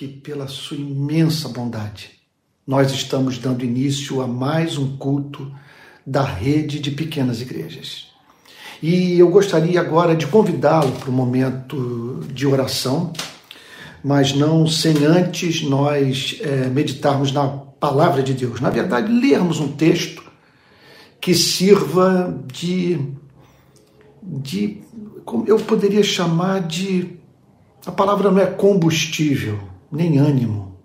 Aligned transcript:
que, 0.00 0.08
pela 0.08 0.48
sua 0.48 0.78
imensa 0.78 1.46
bondade, 1.50 2.12
nós 2.66 2.90
estamos 2.90 3.36
dando 3.36 3.66
início 3.66 4.22
a 4.22 4.26
mais 4.26 4.78
um 4.78 4.96
culto 4.96 5.52
da 6.06 6.22
rede 6.22 6.78
de 6.78 6.90
pequenas 6.90 7.42
igrejas. 7.42 8.06
E 8.82 9.18
eu 9.18 9.28
gostaria 9.28 9.78
agora 9.78 10.16
de 10.16 10.26
convidá-lo 10.26 10.92
para 10.92 11.10
o 11.10 11.12
momento 11.12 12.24
de 12.32 12.46
oração, 12.46 13.12
mas 14.02 14.32
não 14.32 14.66
sem 14.66 15.04
antes 15.04 15.60
nós 15.60 16.38
é, 16.40 16.70
meditarmos 16.70 17.30
na 17.30 17.46
palavra 17.46 18.22
de 18.22 18.32
Deus. 18.32 18.58
Na 18.58 18.70
verdade, 18.70 19.12
lermos 19.12 19.60
um 19.60 19.72
texto 19.72 20.24
que 21.20 21.34
sirva 21.34 22.42
de, 22.50 22.98
de 24.22 24.82
eu 25.46 25.58
poderia 25.58 26.02
chamar 26.02 26.66
de. 26.66 27.18
A 27.84 27.92
palavra 27.92 28.30
não 28.30 28.40
é 28.40 28.46
combustível, 28.46 29.68
nem 29.90 30.18
ânimo. 30.18 30.78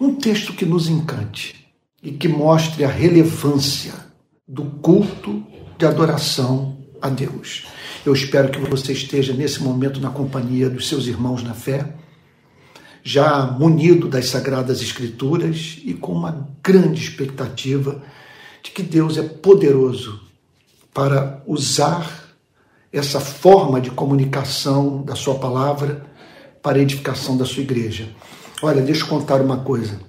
Um 0.00 0.14
texto 0.14 0.52
que 0.52 0.64
nos 0.64 0.88
encante 0.88 1.66
e 2.02 2.10
que 2.10 2.28
mostre 2.28 2.84
a 2.84 2.88
relevância 2.88 3.92
do 4.46 4.64
culto 4.64 5.44
de 5.78 5.86
adoração 5.86 6.78
a 7.00 7.08
Deus. 7.08 7.66
Eu 8.04 8.12
espero 8.12 8.50
que 8.50 8.58
você 8.58 8.92
esteja 8.92 9.32
nesse 9.32 9.62
momento 9.62 10.00
na 10.00 10.10
companhia 10.10 10.68
dos 10.68 10.88
seus 10.88 11.06
irmãos 11.06 11.42
na 11.42 11.54
fé, 11.54 11.94
já 13.02 13.46
munido 13.46 14.08
das 14.08 14.26
sagradas 14.26 14.82
escrituras 14.82 15.78
e 15.84 15.94
com 15.94 16.12
uma 16.12 16.48
grande 16.62 17.02
expectativa 17.02 18.02
de 18.62 18.70
que 18.70 18.82
Deus 18.82 19.16
é 19.16 19.22
poderoso 19.22 20.20
para 20.92 21.42
usar 21.46 22.36
essa 22.92 23.20
forma 23.20 23.80
de 23.80 23.90
comunicação 23.90 25.02
da 25.02 25.14
sua 25.14 25.36
palavra 25.36 26.06
para 26.62 26.78
a 26.78 26.82
edificação 26.82 27.36
da 27.36 27.46
sua 27.46 27.62
igreja. 27.62 28.08
Olha, 28.62 28.82
deixa 28.82 29.04
eu 29.04 29.08
contar 29.08 29.40
uma 29.40 29.64
coisa. 29.64 30.00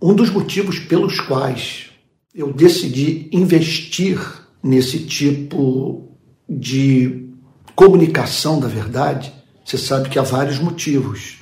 Um 0.00 0.14
dos 0.14 0.30
motivos 0.30 0.78
pelos 0.78 1.20
quais 1.20 1.90
eu 2.34 2.52
decidi 2.52 3.28
investir 3.32 4.18
nesse 4.62 5.06
tipo 5.06 6.16
de 6.48 7.28
comunicação 7.74 8.58
da 8.58 8.68
verdade, 8.68 9.32
você 9.64 9.76
sabe 9.76 10.08
que 10.08 10.18
há 10.18 10.22
vários 10.22 10.58
motivos. 10.58 11.38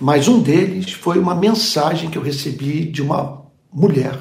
Mas 0.00 0.26
um 0.26 0.42
deles 0.42 0.92
foi 0.92 1.18
uma 1.18 1.34
mensagem 1.34 2.10
que 2.10 2.18
eu 2.18 2.22
recebi 2.22 2.84
de 2.84 3.02
uma 3.02 3.46
mulher 3.72 4.18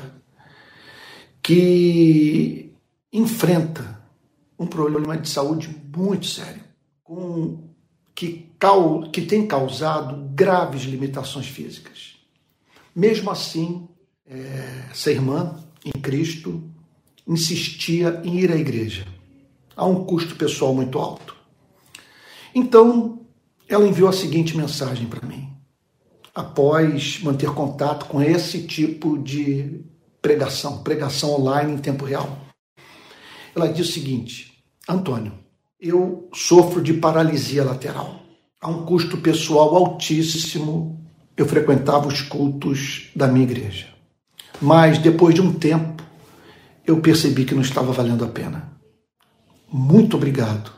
que 1.42 2.72
enfrenta 3.12 4.02
um 4.58 4.66
problema 4.66 5.18
de 5.18 5.28
saúde 5.28 5.76
muito 5.96 6.26
sério, 6.26 6.62
com, 7.04 7.70
que, 8.16 8.50
que 9.12 9.22
tem 9.22 9.46
causado 9.46 10.30
graves 10.34 10.84
limitações 10.84 11.48
físicas. 11.48 12.16
Mesmo 12.96 13.30
assim, 13.30 13.90
é, 14.26 14.86
essa 14.90 15.12
irmã 15.12 15.60
em 15.84 15.92
Cristo 15.92 16.64
insistia 17.28 18.22
em 18.24 18.40
ir 18.40 18.52
à 18.52 18.56
igreja, 18.56 19.06
a 19.76 19.86
um 19.86 20.06
custo 20.06 20.36
pessoal 20.36 20.74
muito 20.74 20.98
alto. 20.98 21.36
Então, 22.56 23.26
ela 23.68 23.86
enviou 23.88 24.08
a 24.08 24.14
seguinte 24.14 24.56
mensagem 24.56 25.08
para 25.08 25.28
mim. 25.28 25.50
Após 26.34 27.20
manter 27.22 27.50
contato 27.50 28.06
com 28.06 28.22
esse 28.22 28.66
tipo 28.66 29.18
de 29.18 29.84
pregação, 30.22 30.84
pregação 30.84 31.32
online 31.34 31.74
em 31.74 31.78
tempo 31.78 32.06
real, 32.06 32.40
ela 33.54 33.68
diz 33.68 33.90
o 33.90 33.92
seguinte: 33.92 34.64
Antônio, 34.88 35.34
eu 35.80 36.30
sofro 36.34 36.82
de 36.82 36.94
paralisia 36.94 37.64
lateral. 37.64 38.23
A 38.64 38.70
um 38.70 38.86
custo 38.86 39.18
pessoal 39.18 39.76
altíssimo, 39.76 41.06
eu 41.36 41.46
frequentava 41.46 42.08
os 42.08 42.22
cultos 42.22 43.10
da 43.14 43.28
minha 43.28 43.44
igreja. 43.44 43.88
Mas 44.62 44.98
depois 44.98 45.36
de 45.36 45.42
um 45.42 45.52
tempo, 45.52 46.02
eu 46.88 47.02
percebi 47.02 47.44
que 47.44 47.54
não 47.54 47.62
estava 47.62 47.92
valendo 47.92 48.24
a 48.24 48.30
pena. 48.30 48.72
Muito 49.70 50.16
obrigado 50.16 50.72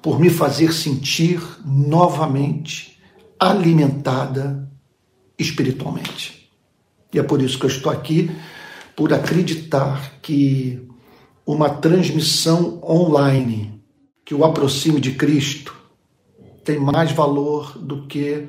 por 0.00 0.20
me 0.20 0.30
fazer 0.30 0.72
sentir 0.72 1.42
novamente 1.64 2.96
alimentada 3.36 4.70
espiritualmente. 5.36 6.48
E 7.12 7.18
é 7.18 7.22
por 7.24 7.42
isso 7.42 7.58
que 7.58 7.64
eu 7.64 7.70
estou 7.70 7.90
aqui, 7.90 8.30
por 8.94 9.12
acreditar 9.12 10.20
que 10.22 10.80
uma 11.44 11.68
transmissão 11.68 12.80
online 12.80 13.82
que 14.24 14.36
o 14.36 14.44
aproxime 14.44 15.00
de 15.00 15.14
Cristo 15.14 15.81
tem 16.64 16.78
mais 16.78 17.12
valor 17.12 17.76
do 17.78 18.06
que 18.06 18.48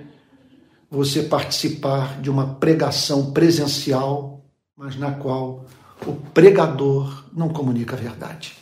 você 0.90 1.24
participar 1.24 2.22
de 2.22 2.30
uma 2.30 2.56
pregação 2.56 3.32
presencial, 3.32 4.46
mas 4.78 4.96
na 4.96 5.12
qual 5.12 5.66
o 6.06 6.14
pregador 6.34 7.26
não 7.34 7.50
comunica 7.50 7.96
a 7.96 8.00
verdade. 8.00 8.54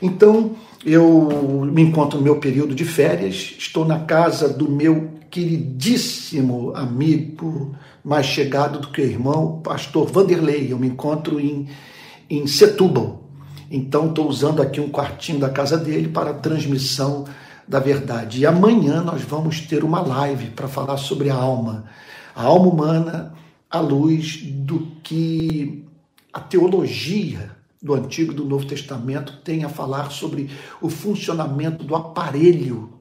Então, 0.00 0.56
eu 0.84 1.66
me 1.70 1.82
encontro 1.82 2.18
no 2.18 2.24
meu 2.24 2.36
período 2.36 2.74
de 2.74 2.84
férias, 2.84 3.54
estou 3.58 3.84
na 3.84 4.00
casa 4.00 4.48
do 4.48 4.70
meu 4.70 5.10
queridíssimo 5.30 6.72
amigo, 6.74 7.74
mais 8.02 8.26
chegado 8.26 8.80
do 8.80 8.88
que 8.88 9.02
irmão, 9.02 9.60
pastor 9.62 10.06
Vanderlei. 10.06 10.72
Eu 10.72 10.78
me 10.78 10.86
encontro 10.86 11.38
em, 11.38 11.68
em 12.30 12.46
Setúbal. 12.46 13.24
Então, 13.70 14.08
estou 14.08 14.26
usando 14.26 14.62
aqui 14.62 14.80
um 14.80 14.88
quartinho 14.88 15.38
da 15.38 15.50
casa 15.50 15.76
dele 15.76 16.08
para 16.08 16.30
a 16.30 16.34
transmissão 16.34 17.26
da 17.68 17.78
verdade. 17.78 18.40
E 18.40 18.46
amanhã 18.46 19.02
nós 19.02 19.22
vamos 19.22 19.60
ter 19.60 19.84
uma 19.84 20.00
live 20.00 20.50
para 20.50 20.66
falar 20.66 20.96
sobre 20.96 21.28
a 21.28 21.34
alma, 21.34 21.84
a 22.34 22.44
alma 22.44 22.68
humana 22.68 23.34
à 23.70 23.78
luz 23.78 24.42
do 24.42 24.86
que 25.02 25.84
a 26.32 26.40
teologia 26.40 27.50
do 27.80 27.94
Antigo 27.94 28.32
e 28.32 28.34
do 28.34 28.44
Novo 28.44 28.66
Testamento 28.66 29.40
tem 29.44 29.64
a 29.64 29.68
falar 29.68 30.10
sobre 30.10 30.50
o 30.80 30.88
funcionamento 30.88 31.84
do 31.84 31.94
aparelho 31.94 32.94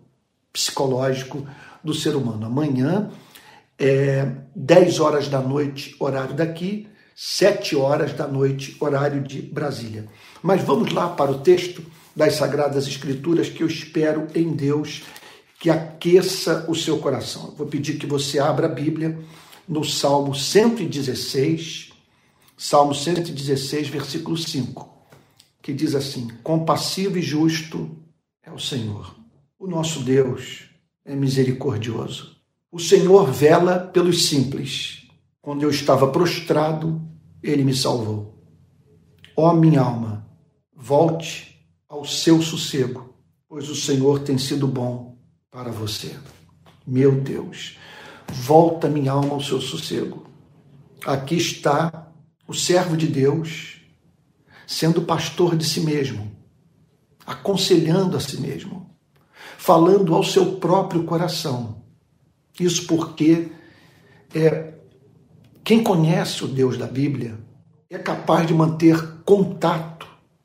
psicológico 0.51 1.47
do 1.83 1.93
ser 1.93 2.15
humano. 2.15 2.45
Amanhã, 2.45 3.09
é 3.79 4.31
10 4.55 4.99
horas 4.99 5.27
da 5.27 5.39
noite, 5.39 5.95
horário 5.99 6.33
daqui, 6.35 6.87
7 7.15 7.75
horas 7.75 8.13
da 8.13 8.27
noite, 8.27 8.75
horário 8.79 9.21
de 9.21 9.41
Brasília. 9.41 10.07
Mas 10.41 10.61
vamos 10.63 10.91
lá 10.91 11.09
para 11.09 11.31
o 11.31 11.39
texto 11.39 11.83
das 12.17 12.33
Sagradas 12.33 12.87
Escrituras 12.87 13.47
que 13.47 13.61
eu 13.61 13.67
espero 13.67 14.27
em 14.33 14.51
Deus 14.51 15.03
que 15.59 15.69
aqueça 15.69 16.65
o 16.67 16.73
seu 16.73 16.97
coração. 16.97 17.53
Vou 17.55 17.67
pedir 17.67 17.99
que 17.99 18.07
você 18.07 18.39
abra 18.39 18.65
a 18.65 18.69
Bíblia 18.69 19.19
no 19.67 19.83
Salmo 19.83 20.33
116, 20.33 21.91
Salmo 22.57 22.95
116, 22.95 23.89
versículo 23.89 24.35
5, 24.35 24.89
que 25.61 25.71
diz 25.71 25.93
assim: 25.93 26.27
Compassivo 26.41 27.19
e 27.19 27.21
justo 27.21 27.95
é 28.41 28.51
o 28.51 28.59
Senhor. 28.59 29.15
O 29.59 29.67
nosso 29.67 29.99
Deus 29.99 30.71
é 31.05 31.15
misericordioso. 31.15 32.35
O 32.71 32.79
Senhor 32.79 33.31
vela 33.31 33.77
pelos 33.77 34.25
simples. 34.25 35.07
Quando 35.39 35.61
eu 35.61 35.69
estava 35.69 36.07
prostrado, 36.07 36.99
ele 37.43 37.63
me 37.63 37.75
salvou. 37.75 38.43
Ó 39.35 39.53
minha 39.53 39.81
alma, 39.81 40.27
volte 40.75 41.56
ao 41.89 42.03
seu 42.03 42.41
sossego, 42.41 43.13
pois 43.47 43.69
o 43.69 43.75
Senhor 43.75 44.19
tem 44.19 44.37
sido 44.37 44.67
bom 44.67 45.17
para 45.49 45.71
você. 45.71 46.15
Meu 46.85 47.19
Deus, 47.21 47.77
volta 48.27 48.89
minha 48.89 49.13
alma 49.13 49.33
ao 49.33 49.41
seu 49.41 49.61
sossego. 49.61 50.25
Aqui 51.05 51.35
está 51.35 52.11
o 52.47 52.53
servo 52.53 52.97
de 52.97 53.07
Deus, 53.07 53.81
sendo 54.65 55.01
pastor 55.01 55.55
de 55.55 55.65
si 55.65 55.79
mesmo, 55.81 56.31
aconselhando 57.25 58.17
a 58.17 58.19
si 58.19 58.39
mesmo, 58.39 58.89
falando 59.57 60.13
ao 60.13 60.23
seu 60.23 60.57
próprio 60.57 61.03
coração. 61.03 61.83
Isso 62.59 62.85
porque 62.85 63.51
é, 64.33 64.73
quem 65.63 65.81
conhece 65.81 66.43
o 66.43 66.47
Deus 66.47 66.77
da 66.77 66.87
Bíblia 66.87 67.39
é 67.89 67.97
capaz 67.97 68.45
de 68.45 68.53
manter 68.53 69.21
contato 69.23 69.96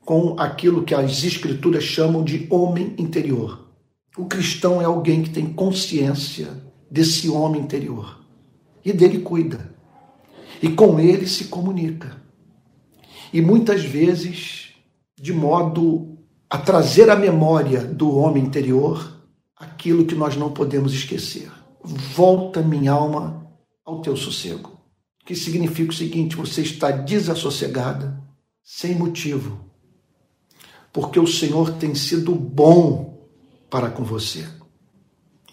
com 0.05 0.39
aquilo 0.39 0.85
que 0.85 0.95
as 0.95 1.25
Escrituras 1.25 1.85
chamam 1.85 2.25
de 2.25 2.47
homem 2.51 2.95
interior. 2.99 3.69
O 4.17 4.27
cristão 4.27 4.81
é 4.81 4.85
alguém 4.85 5.23
que 5.23 5.31
tem 5.31 5.53
consciência 5.53 6.49
desse 6.91 7.29
homem 7.29 7.63
interior 7.63 8.21
e 8.85 8.93
dele 8.93 9.21
cuida 9.21 9.73
e 10.63 10.69
com 10.69 11.01
ele 11.01 11.27
se 11.27 11.47
comunica. 11.47 12.23
E 13.33 13.41
muitas 13.41 13.83
vezes, 13.83 14.75
de 15.19 15.33
modo 15.33 16.19
a 16.49 16.59
trazer 16.59 17.09
à 17.09 17.17
memória 17.17 17.83
do 17.83 18.15
homem 18.15 18.45
interior 18.45 19.19
aquilo 19.57 20.05
que 20.05 20.15
nós 20.15 20.37
não 20.37 20.53
podemos 20.53 20.93
esquecer. 20.93 21.51
Volta 21.83 22.61
minha 22.61 22.93
alma 22.93 23.51
ao 23.85 24.03
teu 24.03 24.17
sossego. 24.17 24.79
Que 25.25 25.35
significa 25.35 25.91
o 25.91 25.95
seguinte: 25.95 26.37
você 26.37 26.61
está 26.61 26.91
desassossegada 26.91 28.23
sem 28.63 28.95
motivo, 28.95 29.72
porque 30.93 31.19
o 31.19 31.27
Senhor 31.27 31.73
tem 31.75 31.95
sido 31.95 32.35
bom 32.35 33.27
para 33.71 33.91
com 33.91 34.05
você. 34.05 34.45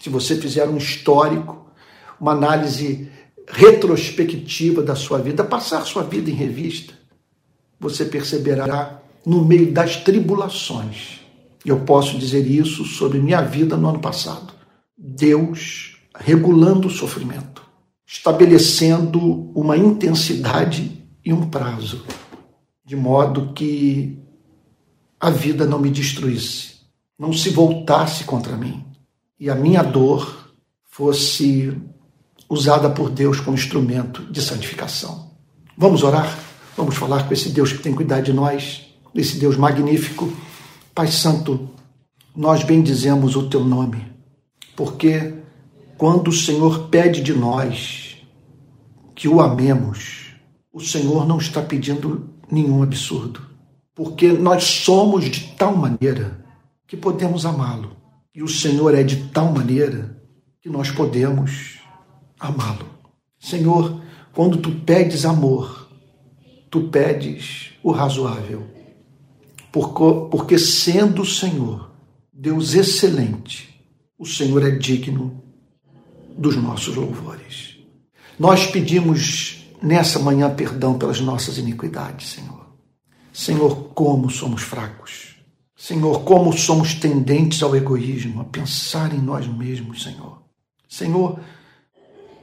Se 0.00 0.08
você 0.10 0.36
fizer 0.36 0.68
um 0.68 0.76
histórico 0.76 1.60
uma 2.20 2.32
análise 2.32 3.08
retrospectiva 3.48 4.82
da 4.82 4.94
sua 4.94 5.18
vida, 5.18 5.42
passar 5.42 5.84
sua 5.86 6.02
vida 6.02 6.30
em 6.30 6.34
revista, 6.34 6.92
você 7.80 8.04
perceberá 8.04 9.00
no 9.24 9.44
meio 9.44 9.72
das 9.72 9.96
tribulações. 9.96 11.20
Eu 11.64 11.80
posso 11.80 12.18
dizer 12.18 12.46
isso 12.46 12.84
sobre 12.84 13.18
minha 13.18 13.40
vida 13.40 13.76
no 13.76 13.88
ano 13.88 13.98
passado. 13.98 14.52
Deus 14.96 15.96
regulando 16.14 16.88
o 16.88 16.90
sofrimento, 16.90 17.62
estabelecendo 18.06 19.50
uma 19.54 19.76
intensidade 19.76 21.02
e 21.24 21.32
um 21.32 21.48
prazo, 21.48 22.04
de 22.84 22.96
modo 22.96 23.52
que 23.54 24.19
a 25.20 25.28
vida 25.28 25.66
não 25.66 25.78
me 25.78 25.90
destruísse, 25.90 26.80
não 27.18 27.32
se 27.32 27.50
voltasse 27.50 28.24
contra 28.24 28.56
mim 28.56 28.84
e 29.38 29.50
a 29.50 29.54
minha 29.54 29.82
dor 29.82 30.52
fosse 30.86 31.76
usada 32.48 32.90
por 32.90 33.10
Deus 33.10 33.38
como 33.40 33.56
instrumento 33.56 34.22
de 34.24 34.40
santificação. 34.40 35.30
Vamos 35.76 36.02
orar? 36.02 36.38
Vamos 36.76 36.96
falar 36.96 37.26
com 37.28 37.34
esse 37.34 37.50
Deus 37.50 37.72
que 37.72 37.82
tem 37.82 37.94
cuidado 37.94 38.24
de 38.24 38.32
nós, 38.32 38.86
esse 39.14 39.38
Deus 39.38 39.56
magnífico. 39.56 40.32
Pai 40.94 41.08
Santo, 41.08 41.70
nós 42.34 42.64
bendizemos 42.64 43.36
o 43.36 43.48
teu 43.48 43.64
nome, 43.64 44.06
porque 44.74 45.34
quando 45.96 46.28
o 46.28 46.32
Senhor 46.32 46.88
pede 46.88 47.22
de 47.22 47.34
nós 47.34 48.16
que 49.14 49.28
o 49.28 49.40
amemos, 49.40 50.34
o 50.72 50.80
Senhor 50.80 51.26
não 51.26 51.38
está 51.38 51.60
pedindo 51.60 52.30
nenhum 52.50 52.82
absurdo, 52.82 53.49
porque 53.94 54.32
nós 54.32 54.64
somos 54.64 55.24
de 55.24 55.52
tal 55.54 55.76
maneira 55.76 56.44
que 56.86 56.96
podemos 56.96 57.44
amá-lo. 57.44 57.96
E 58.34 58.42
o 58.42 58.48
Senhor 58.48 58.94
é 58.94 59.02
de 59.02 59.28
tal 59.28 59.52
maneira 59.52 60.20
que 60.60 60.68
nós 60.68 60.90
podemos 60.90 61.78
amá-lo. 62.38 62.86
Senhor, 63.38 64.00
quando 64.32 64.58
tu 64.58 64.70
pedes 64.70 65.24
amor, 65.24 65.88
tu 66.70 66.88
pedes 66.88 67.72
o 67.82 67.90
razoável. 67.90 68.66
Porque 69.72 70.58
sendo 70.58 71.22
o 71.22 71.26
Senhor 71.26 71.90
Deus 72.32 72.74
excelente, 72.74 73.68
o 74.18 74.24
Senhor 74.24 74.66
é 74.66 74.70
digno 74.70 75.44
dos 76.38 76.56
nossos 76.56 76.96
louvores. 76.96 77.76
Nós 78.38 78.66
pedimos 78.66 79.66
nessa 79.82 80.18
manhã 80.18 80.48
perdão 80.48 80.96
pelas 80.96 81.20
nossas 81.20 81.58
iniquidades, 81.58 82.30
Senhor. 82.30 82.59
Senhor, 83.40 83.94
como 83.94 84.28
somos 84.28 84.60
fracos. 84.60 85.36
Senhor, 85.74 86.24
como 86.24 86.52
somos 86.52 86.92
tendentes 86.92 87.62
ao 87.62 87.74
egoísmo, 87.74 88.42
a 88.42 88.44
pensar 88.44 89.14
em 89.14 89.18
nós 89.18 89.46
mesmos, 89.48 90.02
Senhor. 90.02 90.42
Senhor, 90.86 91.40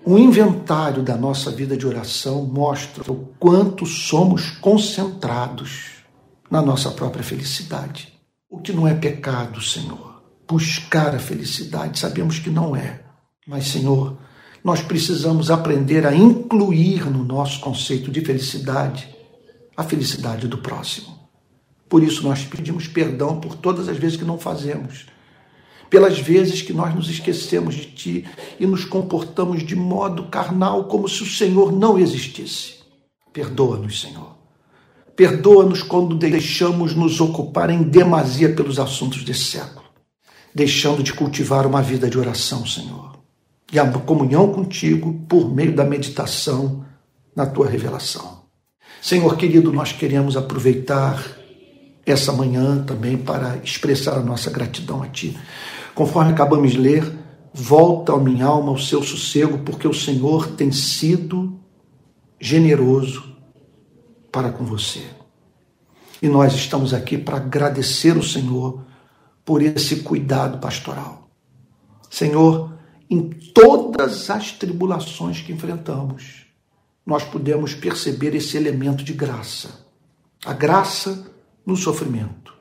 o 0.03 0.17
inventário 0.17 1.03
da 1.03 1.15
nossa 1.15 1.51
vida 1.51 1.77
de 1.77 1.85
oração 1.85 2.45
mostra 2.45 3.11
o 3.11 3.27
quanto 3.37 3.85
somos 3.85 4.49
concentrados 4.57 5.97
na 6.49 6.63
nossa 6.63 6.89
própria 6.89 7.23
felicidade. 7.23 8.11
O 8.49 8.57
que 8.57 8.73
não 8.73 8.87
é 8.87 8.95
pecado, 8.95 9.61
Senhor. 9.61 10.23
Buscar 10.47 11.13
a 11.13 11.19
felicidade, 11.19 11.99
sabemos 11.99 12.39
que 12.39 12.49
não 12.49 12.75
é. 12.75 13.03
Mas, 13.47 13.67
Senhor, 13.67 14.17
nós 14.63 14.81
precisamos 14.81 15.51
aprender 15.51 16.07
a 16.07 16.15
incluir 16.15 17.05
no 17.05 17.23
nosso 17.23 17.59
conceito 17.59 18.09
de 18.09 18.21
felicidade 18.21 19.15
a 19.77 19.83
felicidade 19.83 20.47
do 20.47 20.57
próximo. 20.57 21.15
Por 21.87 22.03
isso, 22.03 22.23
nós 22.23 22.43
pedimos 22.43 22.87
perdão 22.87 23.39
por 23.39 23.55
todas 23.55 23.87
as 23.87 23.97
vezes 23.97 24.17
que 24.17 24.25
não 24.25 24.37
fazemos 24.37 25.05
pelas 25.89 26.19
vezes 26.19 26.61
que 26.61 26.73
nós 26.73 26.93
nos 26.93 27.09
esquecemos 27.09 27.75
de 27.75 27.85
Ti 27.85 28.25
e 28.59 28.65
nos 28.65 28.85
comportamos 28.85 29.65
de 29.65 29.75
modo 29.75 30.23
carnal, 30.23 30.85
como 30.85 31.07
se 31.07 31.23
o 31.23 31.25
Senhor 31.25 31.71
não 31.71 31.97
existisse. 31.97 32.77
Perdoa-nos, 33.31 34.01
Senhor. 34.01 34.35
Perdoa-nos 35.15 35.81
quando 35.81 36.15
deixamos 36.15 36.93
nos 36.93 37.19
ocupar 37.19 37.69
em 37.69 37.83
demasia 37.83 38.53
pelos 38.53 38.79
assuntos 38.79 39.23
desse 39.23 39.45
século, 39.45 39.85
deixando 40.53 41.01
de 41.01 41.13
cultivar 41.13 41.65
uma 41.65 41.81
vida 41.81 42.09
de 42.09 42.17
oração, 42.17 42.65
Senhor, 42.65 43.17
e 43.71 43.79
a 43.79 43.91
comunhão 43.91 44.51
contigo 44.51 45.25
por 45.27 45.53
meio 45.53 45.75
da 45.75 45.83
meditação 45.83 46.85
na 47.35 47.45
tua 47.45 47.67
revelação. 47.67 48.36
Senhor 49.01 49.35
querido, 49.37 49.71
nós 49.71 49.91
queremos 49.91 50.35
aproveitar 50.35 51.23
essa 52.05 52.31
manhã 52.31 52.83
também 52.83 53.17
para 53.17 53.57
expressar 53.57 54.17
a 54.17 54.23
nossa 54.23 54.49
gratidão 54.49 55.03
a 55.03 55.07
Ti 55.07 55.37
Conforme 55.93 56.31
acabamos 56.31 56.73
de 56.73 56.77
ler, 56.77 57.11
volta 57.51 58.13
a 58.13 58.19
minha 58.19 58.45
alma 58.45 58.71
o 58.71 58.79
seu 58.79 59.01
sossego, 59.01 59.57
porque 59.59 59.87
o 59.87 59.93
Senhor 59.93 60.51
tem 60.51 60.71
sido 60.71 61.59
generoso 62.39 63.35
para 64.31 64.51
com 64.51 64.63
você. 64.63 65.01
E 66.21 66.29
nós 66.29 66.53
estamos 66.53 66.93
aqui 66.93 67.17
para 67.17 67.37
agradecer 67.37 68.15
o 68.15 68.21
Senhor 68.21 68.85
por 69.43 69.63
esse 69.63 69.97
cuidado 69.97 70.59
pastoral. 70.59 71.29
Senhor, 72.11 72.77
em 73.09 73.29
todas 73.53 74.29
as 74.29 74.51
tribulações 74.51 75.41
que 75.41 75.51
enfrentamos, 75.51 76.46
nós 77.07 77.23
podemos 77.23 77.73
perceber 77.73 78.35
esse 78.35 78.55
elemento 78.55 79.03
de 79.03 79.13
graça. 79.13 79.87
A 80.45 80.53
graça 80.53 81.31
no 81.65 81.75
sofrimento. 81.75 82.53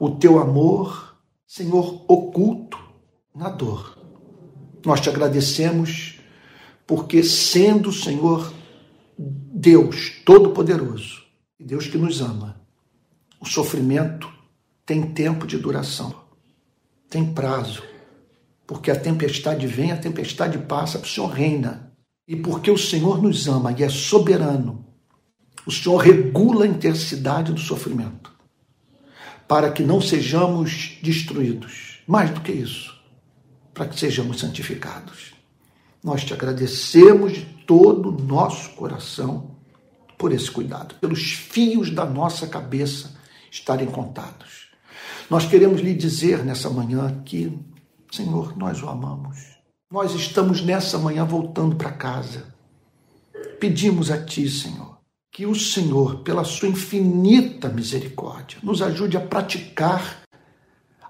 O 0.00 0.12
teu 0.12 0.38
amor 0.38 1.04
Senhor 1.46 2.04
oculto 2.08 2.76
na 3.32 3.48
dor. 3.48 3.96
Nós 4.84 5.00
te 5.00 5.08
agradecemos 5.08 6.18
porque, 6.84 7.22
sendo 7.22 7.90
o 7.90 7.92
Senhor 7.92 8.52
Deus 9.16 10.20
Todo-Poderoso 10.24 11.22
e 11.56 11.64
Deus 11.64 11.86
que 11.86 11.96
nos 11.96 12.20
ama, 12.20 12.60
o 13.40 13.46
sofrimento 13.46 14.28
tem 14.84 15.12
tempo 15.12 15.46
de 15.46 15.56
duração, 15.56 16.12
tem 17.08 17.32
prazo, 17.32 17.84
porque 18.66 18.90
a 18.90 18.98
tempestade 18.98 19.64
vem, 19.68 19.92
a 19.92 19.96
tempestade 19.96 20.58
passa, 20.58 20.98
o 20.98 21.06
Senhor 21.06 21.28
reina. 21.28 21.93
E 22.26 22.36
porque 22.36 22.70
o 22.70 22.78
Senhor 22.78 23.22
nos 23.22 23.46
ama 23.48 23.72
e 23.72 23.82
é 23.82 23.88
soberano, 23.88 24.84
o 25.66 25.70
Senhor 25.70 25.96
regula 25.98 26.64
a 26.64 26.68
intensidade 26.68 27.52
do 27.52 27.60
sofrimento 27.60 28.34
para 29.46 29.70
que 29.70 29.82
não 29.82 30.00
sejamos 30.00 30.98
destruídos. 31.02 32.00
Mais 32.06 32.30
do 32.30 32.40
que 32.40 32.52
isso, 32.52 32.94
para 33.72 33.86
que 33.86 33.98
sejamos 33.98 34.40
santificados. 34.40 35.34
Nós 36.02 36.24
te 36.24 36.34
agradecemos 36.34 37.32
de 37.32 37.42
todo 37.66 38.10
o 38.10 38.22
nosso 38.22 38.70
coração 38.70 39.56
por 40.18 40.32
esse 40.32 40.50
cuidado, 40.50 40.94
pelos 40.96 41.32
fios 41.32 41.90
da 41.90 42.04
nossa 42.04 42.46
cabeça 42.46 43.16
estarem 43.50 43.86
contados. 43.86 44.68
Nós 45.30 45.46
queremos 45.46 45.80
lhe 45.80 45.94
dizer 45.94 46.44
nessa 46.44 46.68
manhã 46.68 47.22
que, 47.24 47.58
Senhor, 48.12 48.56
nós 48.56 48.82
o 48.82 48.88
amamos. 48.88 49.53
Nós 49.94 50.12
estamos 50.12 50.60
nessa 50.60 50.98
manhã 50.98 51.24
voltando 51.24 51.76
para 51.76 51.92
casa. 51.92 52.52
Pedimos 53.60 54.10
a 54.10 54.20
Ti, 54.20 54.50
Senhor, 54.50 54.98
que 55.30 55.46
o 55.46 55.54
Senhor, 55.54 56.16
pela 56.24 56.42
sua 56.42 56.66
infinita 56.66 57.68
misericórdia, 57.68 58.58
nos 58.60 58.82
ajude 58.82 59.16
a 59.16 59.20
praticar 59.20 60.22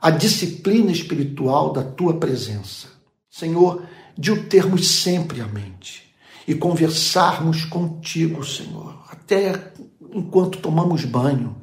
a 0.03 0.11
disciplina 0.11 0.93
espiritual 0.93 1.73
da 1.73 1.83
tua 1.83 2.19
presença. 2.19 2.89
Senhor, 3.31 3.85
de 4.19 4.31
o 4.31 4.45
termos 4.45 4.87
sempre 4.87 5.41
à 5.41 5.47
mente 5.47 6.15
e 6.47 6.55
conversarmos 6.55 7.65
contigo, 7.65 8.45
Senhor, 8.45 9.03
até 9.09 9.73
enquanto 10.13 10.59
tomamos 10.59 11.07
banho, 11.07 11.57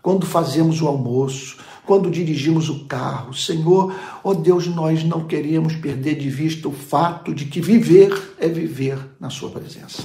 quando 0.00 0.24
fazemos 0.24 0.80
o 0.80 0.88
almoço, 0.88 1.58
quando 1.86 2.10
dirigimos 2.10 2.68
o 2.68 2.86
carro. 2.86 3.34
Senhor, 3.34 3.94
ó 4.22 4.30
oh 4.30 4.34
Deus, 4.34 4.66
nós 4.66 5.04
não 5.04 5.26
queremos 5.26 5.76
perder 5.76 6.16
de 6.16 6.30
vista 6.30 6.68
o 6.68 6.72
fato 6.72 7.34
de 7.34 7.46
que 7.46 7.60
viver 7.60 8.34
é 8.38 8.48
viver 8.48 8.98
na 9.20 9.30
Sua 9.30 9.50
presença. 9.50 10.02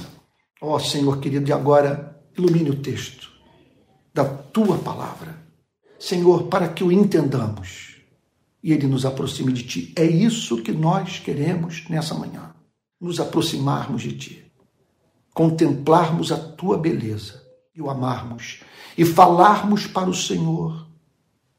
Ó 0.60 0.76
oh, 0.76 0.80
Senhor 0.80 1.18
querido, 1.18 1.48
e 1.48 1.52
agora 1.52 2.20
ilumine 2.36 2.70
o 2.70 2.76
texto 2.76 3.30
da 4.12 4.24
tua 4.24 4.78
palavra. 4.78 5.38
Senhor, 5.98 6.44
para 6.44 6.68
que 6.68 6.82
o 6.84 6.92
entendamos 6.92 7.90
e 8.62 8.72
ele 8.72 8.86
nos 8.86 9.06
aproxime 9.06 9.52
de 9.52 9.62
ti. 9.62 9.92
É 9.96 10.04
isso 10.04 10.62
que 10.62 10.72
nós 10.72 11.18
queremos 11.18 11.84
nessa 11.88 12.14
manhã. 12.14 12.54
Nos 13.00 13.18
aproximarmos 13.18 14.02
de 14.02 14.12
ti, 14.12 14.52
contemplarmos 15.32 16.30
a 16.30 16.36
tua 16.36 16.76
beleza 16.76 17.42
e 17.74 17.80
o 17.80 17.88
amarmos 17.88 18.60
e 18.96 19.06
falarmos 19.06 19.86
para 19.86 20.10
o 20.10 20.14
Senhor 20.14 20.89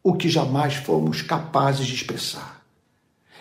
o 0.03 0.13
que 0.13 0.29
jamais 0.29 0.75
fomos 0.75 1.21
capazes 1.21 1.85
de 1.85 1.95
expressar. 1.95 2.63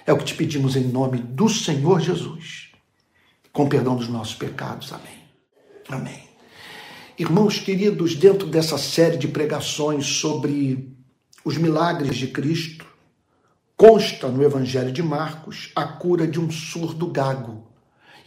É 0.06 0.12
o 0.12 0.18
que 0.18 0.24
te 0.24 0.34
pedimos 0.34 0.76
em 0.76 0.84
nome 0.84 1.18
do 1.18 1.48
Senhor 1.48 2.00
Jesus, 2.00 2.70
com 3.52 3.68
perdão 3.68 3.96
dos 3.96 4.08
nossos 4.08 4.34
pecados. 4.34 4.92
Amém. 4.92 5.20
Amém. 5.88 6.28
Irmãos 7.18 7.58
queridos, 7.58 8.14
dentro 8.14 8.46
dessa 8.46 8.78
série 8.78 9.18
de 9.18 9.28
pregações 9.28 10.06
sobre 10.06 10.96
os 11.44 11.56
milagres 11.56 12.16
de 12.16 12.28
Cristo, 12.28 12.86
consta 13.76 14.28
no 14.28 14.42
Evangelho 14.42 14.92
de 14.92 15.02
Marcos 15.02 15.70
a 15.74 15.84
cura 15.84 16.26
de 16.26 16.40
um 16.40 16.50
surdo 16.50 17.06
gago, 17.06 17.66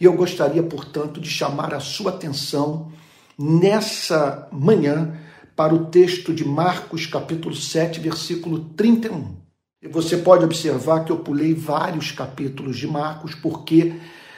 E 0.00 0.04
eu 0.04 0.12
gostaria, 0.14 0.62
portanto, 0.62 1.20
de 1.20 1.30
chamar 1.30 1.72
a 1.72 1.80
sua 1.80 2.10
atenção 2.10 2.92
nessa 3.38 4.48
manhã 4.52 5.18
para 5.56 5.74
o 5.74 5.86
texto 5.86 6.32
de 6.32 6.44
Marcos, 6.44 7.06
capítulo 7.06 7.54
7, 7.54 8.00
versículo 8.00 8.70
31. 8.76 9.36
E 9.80 9.88
você 9.88 10.16
pode 10.16 10.44
observar 10.44 11.04
que 11.04 11.12
eu 11.12 11.18
pulei 11.18 11.54
vários 11.54 12.10
capítulos 12.10 12.78
de 12.78 12.86
Marcos, 12.86 13.34
porque 13.34 13.94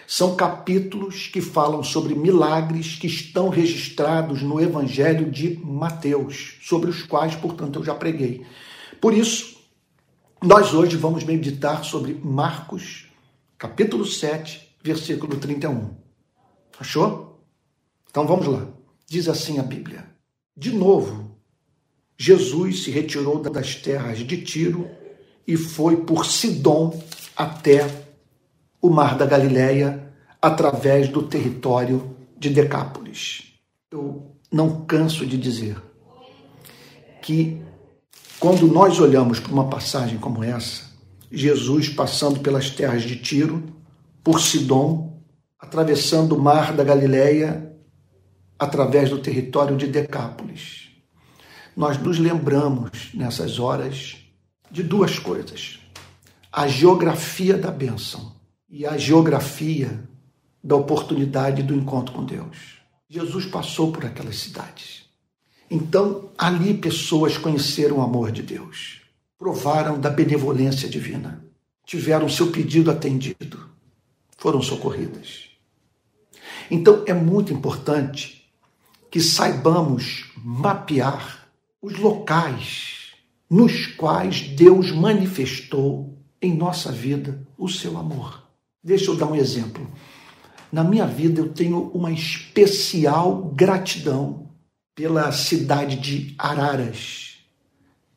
são 0.06 0.36
capítulos 0.36 1.28
que 1.28 1.40
falam 1.40 1.82
sobre 1.82 2.14
milagres 2.14 2.96
que 2.96 3.06
estão 3.06 3.48
registrados 3.48 4.42
no 4.42 4.60
Evangelho 4.60 5.30
de 5.30 5.58
Mateus, 5.64 6.58
sobre 6.62 6.90
os 6.90 7.02
quais, 7.02 7.34
portanto, 7.34 7.78
eu 7.78 7.84
já 7.84 7.94
preguei. 7.94 8.44
Por 9.00 9.14
isso, 9.14 9.56
nós 10.42 10.74
hoje 10.74 10.96
vamos 10.96 11.24
meditar 11.24 11.84
sobre 11.84 12.20
Marcos, 12.22 13.06
capítulo 13.56 14.04
7, 14.04 14.76
versículo 14.82 15.36
31. 15.36 15.94
Achou? 16.78 17.40
Então 18.10 18.26
vamos 18.26 18.46
lá. 18.46 18.66
Diz 19.08 19.28
assim 19.28 19.58
a 19.58 19.62
Bíblia. 19.62 20.15
De 20.56 20.72
novo, 20.72 21.36
Jesus 22.16 22.84
se 22.84 22.90
retirou 22.90 23.40
das 23.42 23.74
terras 23.74 24.20
de 24.20 24.42
Tiro 24.42 24.88
e 25.46 25.54
foi 25.54 25.98
por 25.98 26.24
Sidom 26.24 26.98
até 27.36 28.06
o 28.80 28.88
mar 28.88 29.18
da 29.18 29.26
Galileia, 29.26 30.14
através 30.40 31.08
do 31.08 31.22
território 31.24 32.16
de 32.38 32.48
Decápolis. 32.48 33.52
Eu 33.90 34.34
não 34.50 34.86
canso 34.86 35.26
de 35.26 35.36
dizer 35.36 35.76
que 37.20 37.60
quando 38.40 38.66
nós 38.66 38.98
olhamos 38.98 39.40
para 39.40 39.52
uma 39.52 39.68
passagem 39.68 40.16
como 40.16 40.42
essa, 40.42 40.84
Jesus 41.30 41.90
passando 41.90 42.40
pelas 42.40 42.70
terras 42.70 43.02
de 43.02 43.16
Tiro, 43.16 43.62
por 44.24 44.40
Sidom, 44.40 45.20
atravessando 45.58 46.34
o 46.34 46.40
mar 46.40 46.72
da 46.72 46.82
Galileia 46.82 47.75
através 48.58 49.10
do 49.10 49.18
território 49.18 49.76
de 49.76 49.86
Decápolis. 49.86 50.90
Nós 51.76 51.98
nos 51.98 52.18
lembramos 52.18 53.10
nessas 53.12 53.58
horas 53.58 54.16
de 54.70 54.82
duas 54.82 55.18
coisas: 55.18 55.78
a 56.50 56.66
geografia 56.66 57.56
da 57.56 57.70
bênção 57.70 58.34
e 58.68 58.86
a 58.86 58.96
geografia 58.96 60.08
da 60.62 60.74
oportunidade 60.74 61.62
do 61.62 61.74
encontro 61.74 62.14
com 62.14 62.24
Deus. 62.24 62.76
Jesus 63.08 63.44
passou 63.44 63.92
por 63.92 64.04
aquelas 64.04 64.36
cidades. 64.36 65.04
Então, 65.70 66.30
ali 66.36 66.74
pessoas 66.74 67.36
conheceram 67.36 67.98
o 67.98 68.02
amor 68.02 68.32
de 68.32 68.42
Deus, 68.42 69.02
provaram 69.38 70.00
da 70.00 70.10
benevolência 70.10 70.88
divina, 70.88 71.44
tiveram 71.84 72.28
seu 72.28 72.50
pedido 72.50 72.90
atendido, 72.90 73.68
foram 74.36 74.62
socorridas. 74.62 75.50
Então, 76.70 77.04
é 77.06 77.14
muito 77.14 77.52
importante 77.52 78.45
que 79.16 79.22
saibamos 79.22 80.30
mapear 80.44 81.48
os 81.80 81.96
locais 81.96 83.14
nos 83.48 83.86
quais 83.86 84.42
Deus 84.42 84.92
manifestou 84.92 86.18
em 86.42 86.54
nossa 86.54 86.92
vida 86.92 87.40
o 87.56 87.66
seu 87.66 87.96
amor. 87.96 88.46
Deixa 88.84 89.10
eu 89.10 89.16
dar 89.16 89.24
um 89.24 89.34
exemplo. 89.34 89.90
Na 90.70 90.84
minha 90.84 91.06
vida 91.06 91.40
eu 91.40 91.48
tenho 91.48 91.90
uma 91.94 92.12
especial 92.12 93.50
gratidão 93.54 94.50
pela 94.94 95.32
cidade 95.32 95.96
de 95.96 96.34
Araras, 96.38 97.38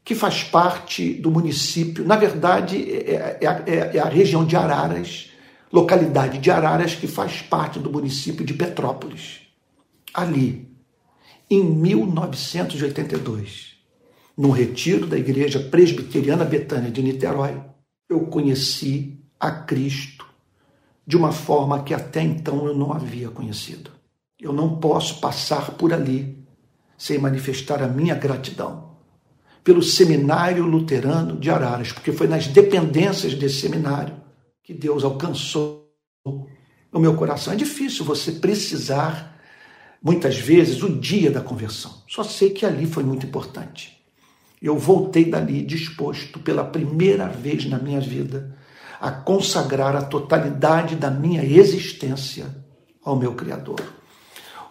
que 0.04 0.14
faz 0.14 0.44
parte 0.44 1.14
do 1.14 1.32
município, 1.32 2.06
na 2.06 2.18
verdade 2.18 2.76
é, 2.76 3.38
é, 3.40 3.64
é, 3.66 3.96
é 3.96 4.00
a 4.02 4.10
região 4.10 4.44
de 4.44 4.58
Araras, 4.58 5.30
localidade 5.72 6.40
de 6.40 6.52
Araras, 6.52 6.94
que 6.94 7.08
faz 7.08 7.42
parte 7.42 7.80
do 7.80 7.90
município 7.90 8.44
de 8.44 8.54
Petrópolis. 8.54 9.48
Ali, 10.14 10.69
em 11.50 11.64
1982, 11.64 13.78
no 14.38 14.52
retiro 14.52 15.08
da 15.08 15.18
Igreja 15.18 15.60
Presbiteriana 15.60 16.46
Betânia 16.46 16.92
de 16.92 17.02
Niterói, 17.02 17.60
eu 18.08 18.28
conheci 18.28 19.20
a 19.40 19.50
Cristo 19.52 20.28
de 21.06 21.18
uma 21.18 21.32
forma 21.32 21.84
que 21.84 21.94
até 21.94 22.22
então 22.22 22.68
eu 22.68 22.76
não 22.76 22.94
havia 22.94 23.30
conhecido. 23.30 23.90
Eu 24.40 24.54
não 24.54 24.80
posso 24.80 25.20
passar 25.20 25.72
por 25.72 25.92
ali 25.92 26.38
sem 26.98 27.18
manifestar 27.18 27.82
a 27.82 27.88
minha 27.88 28.14
gratidão 28.14 28.90
pelo 29.64 29.82
Seminário 29.82 30.66
Luterano 30.66 31.38
de 31.38 31.50
Araras, 31.50 31.92
porque 31.92 32.12
foi 32.12 32.28
nas 32.28 32.48
dependências 32.48 33.34
desse 33.34 33.62
seminário 33.62 34.16
que 34.64 34.74
Deus 34.74 35.04
alcançou 35.04 35.90
o 36.26 37.00
meu 37.00 37.16
coração. 37.16 37.54
É 37.54 37.56
difícil 37.56 38.06
você 38.06 38.34
precisar 38.34 39.39
muitas 40.02 40.38
vezes, 40.38 40.82
o 40.82 40.90
dia 40.90 41.30
da 41.30 41.42
conversão. 41.42 41.92
Só 42.08 42.24
sei 42.24 42.52
que 42.52 42.66
ali 42.66 42.86
foi 42.86 43.04
muito 43.04 43.26
importante. 43.26 43.98
Eu 44.62 44.78
voltei 44.78 45.26
dali 45.26 45.62
disposto, 45.62 46.40
pela 46.40 46.64
primeira 46.64 47.28
vez 47.28 47.66
na 47.66 47.78
minha 47.78 48.00
vida, 48.00 48.58
a 49.00 49.12
consagrar 49.12 49.96
a 49.96 50.02
totalidade 50.02 50.96
da 50.96 51.10
minha 51.10 51.44
existência 51.44 52.46
ao 53.04 53.16
meu 53.16 53.34
Criador. 53.34 53.82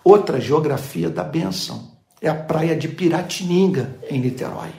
Outra 0.05 0.41
geografia 0.41 1.09
da 1.09 1.25
bênção 1.25 1.99
é 2.21 2.29
a 2.29 2.35
praia 2.35 2.77
de 2.77 2.89
Piratininga, 2.89 3.99
em 4.11 4.21
Niterói. 4.21 4.71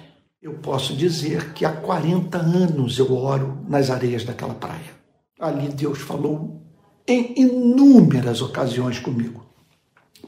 Eu 0.41 0.53
posso 0.53 0.95
dizer 0.95 1.53
que 1.53 1.65
há 1.65 1.71
40 1.71 2.37
anos 2.37 2.97
eu 2.97 3.13
oro 3.13 3.59
nas 3.67 3.89
areias 3.89 4.23
daquela 4.23 4.53
praia. 4.53 4.97
Ali 5.39 5.67
Deus 5.69 5.99
falou 5.99 6.61
em 7.07 7.33
inúmeras 7.41 8.41
ocasiões 8.41 8.99
comigo 8.99 9.48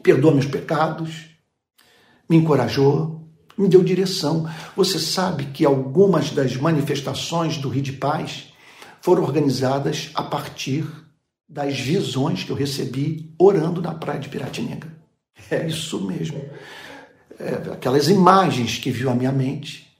perdoa 0.01 0.33
meus 0.33 0.45
pecados, 0.45 1.29
me 2.29 2.37
encorajou, 2.37 3.27
me 3.57 3.67
deu 3.67 3.83
direção. 3.83 4.49
Você 4.75 4.99
sabe 4.99 5.45
que 5.47 5.65
algumas 5.65 6.31
das 6.31 6.55
manifestações 6.55 7.57
do 7.57 7.69
Rio 7.69 7.81
de 7.81 7.93
Paz 7.93 8.53
foram 9.01 9.23
organizadas 9.23 10.11
a 10.13 10.23
partir 10.23 10.85
das 11.47 11.79
visões 11.79 12.43
que 12.43 12.51
eu 12.51 12.55
recebi 12.55 13.33
orando 13.37 13.81
na 13.81 13.93
praia 13.93 14.19
de 14.19 14.29
Piratininga. 14.29 14.87
É 15.49 15.67
isso 15.67 15.99
mesmo. 16.05 16.41
É, 17.37 17.73
aquelas 17.73 18.07
imagens 18.07 18.77
que 18.77 18.91
viu 18.91 19.09
a 19.09 19.15
minha 19.15 19.31
mente, 19.31 19.91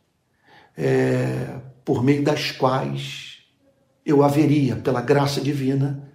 é, 0.78 1.60
por 1.84 2.04
meio 2.04 2.24
das 2.24 2.52
quais 2.52 3.40
eu 4.06 4.24
haveria, 4.24 4.76
pela 4.76 5.02
graça 5.02 5.42
divina, 5.42 6.11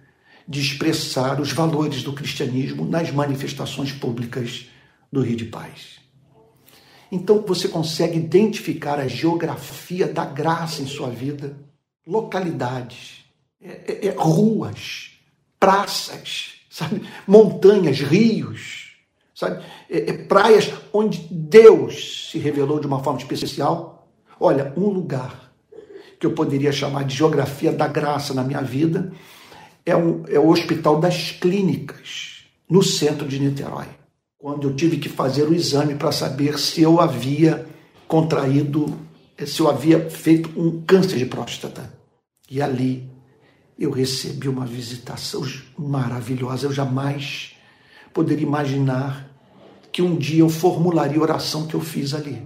de 0.47 0.61
expressar 0.61 1.41
os 1.41 1.51
valores 1.51 2.03
do 2.03 2.13
cristianismo 2.13 2.85
nas 2.85 3.11
manifestações 3.11 3.91
públicas 3.91 4.67
do 5.11 5.21
Rio 5.21 5.35
de 5.35 5.45
Paz. 5.45 5.97
Então 7.11 7.43
você 7.45 7.67
consegue 7.67 8.17
identificar 8.17 8.99
a 8.99 9.07
geografia 9.07 10.07
da 10.07 10.25
graça 10.25 10.81
em 10.81 10.87
sua 10.87 11.09
vida, 11.09 11.57
localidades, 12.05 13.25
é, 13.61 13.69
é, 13.69 14.07
é, 14.07 14.15
ruas, 14.17 15.11
praças, 15.59 16.61
sabe, 16.69 17.01
montanhas, 17.25 17.99
rios, 17.99 18.93
sabe, 19.33 19.63
é, 19.89 20.09
é, 20.09 20.13
praias 20.13 20.71
onde 20.93 21.19
Deus 21.29 22.29
se 22.31 22.37
revelou 22.37 22.79
de 22.79 22.87
uma 22.87 23.03
forma 23.03 23.19
especial. 23.19 24.07
Olha, 24.39 24.73
um 24.77 24.89
lugar 24.89 25.51
que 26.19 26.25
eu 26.25 26.33
poderia 26.33 26.71
chamar 26.71 27.03
de 27.03 27.15
geografia 27.15 27.71
da 27.71 27.87
graça 27.87 28.33
na 28.33 28.43
minha 28.43 28.61
vida 28.61 29.11
é, 29.87 29.95
um, 29.95 30.25
é 30.27 30.37
o 30.37 30.49
Hospital 30.49 30.99
das 30.99 31.31
Clínicas, 31.31 32.43
no 32.69 32.83
centro 32.83 33.25
de 33.25 33.39
Niterói, 33.39 33.87
quando 34.37 34.67
eu 34.67 34.75
tive 34.75 34.97
que 34.97 35.07
fazer 35.07 35.43
o 35.43 35.53
exame 35.53 35.95
para 35.95 36.11
saber 36.11 36.59
se 36.59 36.81
eu 36.81 36.99
havia 36.99 37.65
contraído, 38.05 38.99
se 39.45 39.61
eu 39.61 39.69
havia 39.69 40.09
feito 40.09 40.49
um 40.59 40.81
câncer 40.81 41.17
de 41.17 41.25
próstata. 41.25 41.93
E 42.51 42.61
ali 42.61 43.09
eu 43.79 43.89
recebi 43.89 44.49
uma 44.49 44.65
visitação 44.65 45.41
maravilhosa. 45.77 46.65
Eu 46.65 46.73
jamais 46.73 47.55
poderia 48.13 48.45
imaginar 48.45 49.31
que 49.89 50.01
um 50.01 50.17
dia 50.17 50.41
eu 50.41 50.49
formularia 50.49 51.17
a 51.17 51.21
oração 51.21 51.65
que 51.65 51.75
eu 51.75 51.81
fiz 51.81 52.13
ali. 52.13 52.45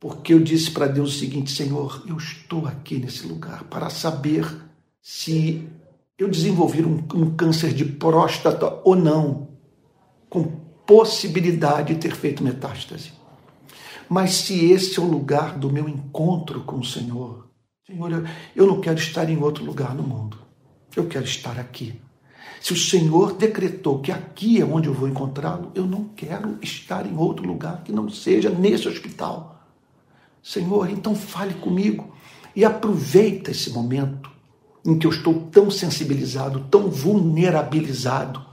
Porque 0.00 0.34
eu 0.34 0.40
disse 0.40 0.72
para 0.72 0.88
Deus 0.88 1.14
o 1.14 1.18
seguinte: 1.18 1.52
Senhor, 1.52 2.02
eu 2.08 2.16
estou 2.16 2.66
aqui 2.66 2.98
nesse 2.98 3.26
lugar 3.26 3.62
para 3.64 3.90
saber 3.90 4.44
se 5.00 5.68
eu 6.20 6.28
desenvolver 6.28 6.86
um, 6.86 7.02
um 7.14 7.34
câncer 7.34 7.72
de 7.72 7.84
próstata 7.84 8.80
ou 8.84 8.94
não, 8.94 9.48
com 10.28 10.44
possibilidade 10.86 11.94
de 11.94 12.00
ter 12.00 12.14
feito 12.14 12.44
metástase. 12.44 13.12
Mas 14.06 14.32
se 14.34 14.70
esse 14.70 14.98
é 14.98 15.02
o 15.02 15.10
lugar 15.10 15.58
do 15.58 15.72
meu 15.72 15.88
encontro 15.88 16.60
com 16.62 16.76
o 16.76 16.84
Senhor, 16.84 17.48
Senhor, 17.86 18.28
eu 18.54 18.66
não 18.66 18.80
quero 18.80 18.98
estar 18.98 19.30
em 19.30 19.38
outro 19.38 19.64
lugar 19.64 19.94
no 19.94 20.02
mundo. 20.02 20.36
Eu 20.94 21.06
quero 21.06 21.24
estar 21.24 21.58
aqui. 21.58 21.98
Se 22.60 22.74
o 22.74 22.76
Senhor 22.76 23.32
decretou 23.32 24.00
que 24.00 24.12
aqui 24.12 24.60
é 24.60 24.64
onde 24.64 24.88
eu 24.88 24.94
vou 24.94 25.08
encontrá-lo, 25.08 25.72
eu 25.74 25.86
não 25.86 26.04
quero 26.04 26.58
estar 26.60 27.06
em 27.06 27.16
outro 27.16 27.46
lugar 27.46 27.82
que 27.82 27.92
não 27.92 28.10
seja 28.10 28.50
nesse 28.50 28.86
hospital. 28.86 29.64
Senhor, 30.42 30.90
então 30.90 31.14
fale 31.14 31.54
comigo 31.54 32.14
e 32.54 32.64
aproveita 32.64 33.50
esse 33.50 33.70
momento 33.70 34.29
em 34.84 34.98
que 34.98 35.06
eu 35.06 35.10
estou 35.10 35.48
tão 35.50 35.70
sensibilizado, 35.70 36.66
tão 36.70 36.88
vulnerabilizado 36.88 38.44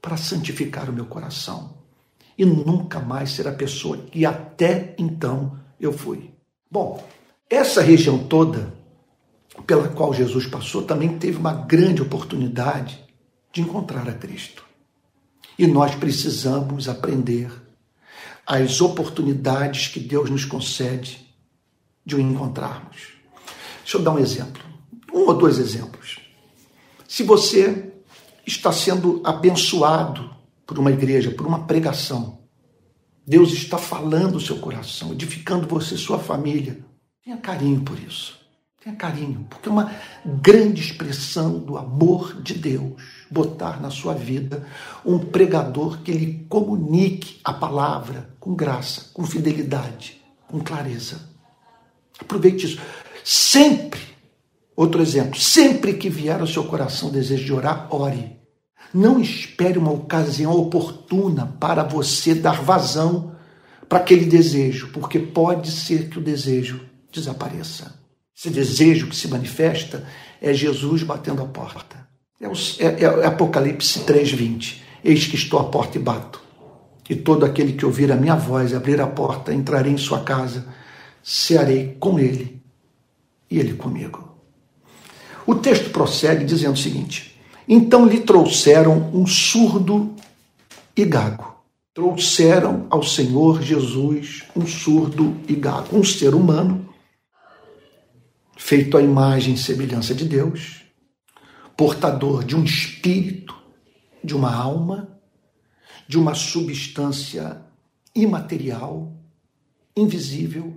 para 0.00 0.16
santificar 0.16 0.88
o 0.88 0.92
meu 0.92 1.06
coração 1.06 1.80
e 2.36 2.44
nunca 2.44 3.00
mais 3.00 3.32
ser 3.32 3.46
a 3.46 3.52
pessoa 3.52 3.98
que 3.98 4.24
até 4.24 4.94
então 4.96 5.58
eu 5.78 5.92
fui. 5.92 6.30
Bom, 6.70 7.06
essa 7.48 7.82
região 7.82 8.18
toda 8.18 8.72
pela 9.66 9.88
qual 9.88 10.14
Jesus 10.14 10.46
passou 10.46 10.82
também 10.82 11.18
teve 11.18 11.36
uma 11.36 11.52
grande 11.52 12.00
oportunidade 12.00 13.04
de 13.52 13.60
encontrar 13.60 14.08
a 14.08 14.14
Cristo. 14.14 14.64
E 15.58 15.66
nós 15.66 15.94
precisamos 15.94 16.88
aprender 16.88 17.50
as 18.46 18.80
oportunidades 18.80 19.88
que 19.88 20.00
Deus 20.00 20.30
nos 20.30 20.44
concede 20.44 21.34
de 22.06 22.16
o 22.16 22.20
encontrarmos. 22.20 23.12
Deixa 23.82 23.98
eu 23.98 24.02
dar 24.02 24.12
um 24.12 24.18
exemplo, 24.18 24.62
um 25.20 25.26
ou 25.26 25.34
dois 25.34 25.58
exemplos. 25.58 26.18
Se 27.06 27.22
você 27.22 27.92
está 28.46 28.72
sendo 28.72 29.20
abençoado 29.24 30.30
por 30.66 30.78
uma 30.78 30.90
igreja, 30.90 31.30
por 31.30 31.46
uma 31.46 31.66
pregação, 31.66 32.40
Deus 33.26 33.52
está 33.52 33.78
falando 33.78 34.36
o 34.36 34.40
seu 34.40 34.58
coração, 34.58 35.12
edificando 35.12 35.66
você, 35.66 35.96
sua 35.96 36.18
família. 36.18 36.84
Tenha 37.24 37.36
carinho 37.36 37.82
por 37.82 37.98
isso. 37.98 38.38
Tenha 38.82 38.96
carinho, 38.96 39.46
porque 39.50 39.68
é 39.68 39.72
uma 39.72 39.94
grande 40.24 40.80
expressão 40.80 41.58
do 41.58 41.76
amor 41.76 42.40
de 42.40 42.54
Deus 42.54 42.94
botar 43.30 43.78
na 43.78 43.90
sua 43.90 44.14
vida 44.14 44.66
um 45.04 45.18
pregador 45.18 46.00
que 46.00 46.10
lhe 46.10 46.46
comunique 46.48 47.38
a 47.44 47.52
palavra 47.52 48.34
com 48.40 48.54
graça, 48.54 49.10
com 49.12 49.24
fidelidade, 49.24 50.20
com 50.48 50.60
clareza. 50.60 51.20
Aproveite 52.18 52.66
isso. 52.66 52.80
Sempre, 53.22 54.00
outro 54.82 55.02
exemplo, 55.02 55.38
sempre 55.38 55.94
que 55.94 56.08
vier 56.08 56.40
ao 56.40 56.46
seu 56.46 56.64
coração 56.64 57.10
desejo 57.10 57.44
de 57.44 57.52
orar, 57.52 57.86
ore. 57.90 58.38
Não 58.94 59.20
espere 59.20 59.78
uma 59.78 59.92
ocasião 59.92 60.52
oportuna 60.52 61.54
para 61.60 61.82
você 61.82 62.34
dar 62.34 62.62
vazão 62.62 63.36
para 63.88 63.98
aquele 63.98 64.24
desejo, 64.24 64.88
porque 64.88 65.18
pode 65.18 65.70
ser 65.70 66.08
que 66.08 66.18
o 66.18 66.22
desejo 66.22 66.80
desapareça. 67.12 67.94
Esse 68.36 68.48
desejo 68.48 69.08
que 69.08 69.16
se 69.16 69.28
manifesta 69.28 70.06
é 70.40 70.54
Jesus 70.54 71.02
batendo 71.02 71.42
a 71.42 71.46
porta. 71.46 72.08
É, 72.40 72.48
o, 72.48 72.52
é, 72.78 73.02
é 73.02 73.26
Apocalipse 73.26 74.00
3,20. 74.00 74.80
Eis 75.04 75.26
que 75.26 75.36
estou 75.36 75.60
à 75.60 75.64
porta 75.64 75.98
e 75.98 76.00
bato. 76.00 76.40
E 77.08 77.14
todo 77.14 77.44
aquele 77.44 77.74
que 77.74 77.84
ouvir 77.84 78.10
a 78.10 78.16
minha 78.16 78.36
voz 78.36 78.72
abrir 78.72 79.00
a 79.00 79.06
porta, 79.06 79.52
entrarei 79.52 79.92
em 79.92 79.98
sua 79.98 80.20
casa, 80.20 80.66
cearei 81.22 81.96
com 82.00 82.18
ele 82.18 82.62
e 83.50 83.58
ele 83.58 83.74
comigo. 83.74 84.29
O 85.50 85.56
texto 85.56 85.90
prossegue 85.90 86.44
dizendo 86.44 86.74
o 86.74 86.78
seguinte: 86.78 87.36
Então 87.66 88.06
lhe 88.06 88.20
trouxeram 88.20 89.10
um 89.12 89.26
surdo 89.26 90.14
e 90.96 91.04
gago. 91.04 91.56
Trouxeram 91.92 92.86
ao 92.88 93.02
Senhor 93.02 93.60
Jesus 93.60 94.44
um 94.54 94.64
surdo 94.64 95.36
e 95.48 95.56
gago, 95.56 95.96
um 95.98 96.04
ser 96.04 96.36
humano 96.36 96.88
feito 98.56 98.96
à 98.96 99.02
imagem 99.02 99.54
e 99.54 99.58
semelhança 99.58 100.14
de 100.14 100.24
Deus, 100.24 100.82
portador 101.76 102.44
de 102.44 102.54
um 102.54 102.62
espírito, 102.62 103.52
de 104.22 104.36
uma 104.36 104.54
alma, 104.54 105.18
de 106.06 106.16
uma 106.16 106.36
substância 106.36 107.60
imaterial, 108.14 109.12
invisível, 109.96 110.76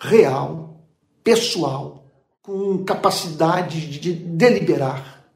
real, 0.00 0.88
pessoal, 1.22 2.05
com 2.46 2.84
capacidade 2.84 3.98
de 3.98 4.12
deliberar, 4.12 5.26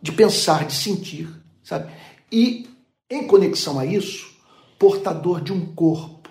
de 0.00 0.10
pensar, 0.10 0.66
de 0.66 0.72
sentir, 0.72 1.28
sabe? 1.62 1.92
E 2.32 2.70
em 3.10 3.26
conexão 3.26 3.78
a 3.78 3.84
isso, 3.84 4.34
portador 4.78 5.42
de 5.42 5.52
um 5.52 5.74
corpo, 5.74 6.30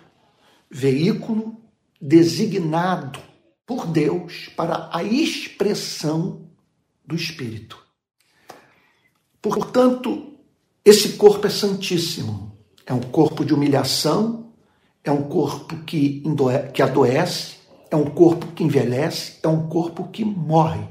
veículo 0.72 1.56
designado 2.02 3.20
por 3.64 3.86
Deus 3.86 4.50
para 4.58 4.90
a 4.92 5.04
expressão 5.04 6.50
do 7.06 7.16
Espírito. 7.16 7.78
Portanto, 9.40 10.34
esse 10.84 11.10
corpo 11.14 11.46
é 11.46 11.50
santíssimo. 11.52 12.58
É 12.88 12.94
um 12.94 13.02
corpo 13.02 13.46
de 13.46 13.54
humilhação, 13.54 14.52
é 15.04 15.12
um 15.12 15.24
corpo 15.24 15.78
que, 15.84 16.24
que 16.74 16.82
adoece, 16.82 17.61
é 17.92 17.96
um 17.96 18.06
corpo 18.06 18.48
que 18.54 18.64
envelhece, 18.64 19.38
é 19.44 19.48
um 19.50 19.68
corpo 19.68 20.08
que 20.08 20.24
morre. 20.24 20.88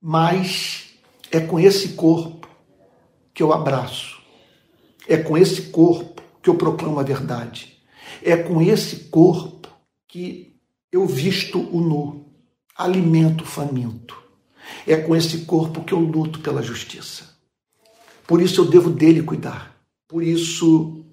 Mas 0.00 0.94
é 1.32 1.40
com 1.40 1.58
esse 1.58 1.90
corpo 1.94 2.48
que 3.34 3.42
eu 3.42 3.52
abraço. 3.52 4.22
É 5.08 5.16
com 5.16 5.36
esse 5.36 5.62
corpo 5.70 6.22
que 6.40 6.48
eu 6.48 6.54
proclamo 6.54 7.00
a 7.00 7.02
verdade. 7.02 7.76
É 8.22 8.36
com 8.36 8.62
esse 8.62 9.08
corpo 9.08 9.68
que 10.06 10.56
eu 10.92 11.04
visto 11.06 11.58
o 11.58 11.80
nu 11.80 12.32
alimento 12.76 13.42
o 13.42 13.46
faminto. 13.46 14.16
É 14.86 14.96
com 14.96 15.14
esse 15.16 15.44
corpo 15.44 15.82
que 15.82 15.92
eu 15.92 15.98
luto 15.98 16.38
pela 16.38 16.62
justiça. 16.62 17.34
Por 18.26 18.40
isso 18.40 18.60
eu 18.60 18.66
devo 18.66 18.90
dele 18.90 19.22
cuidar. 19.22 19.76
Por 20.06 20.22
isso 20.22 21.04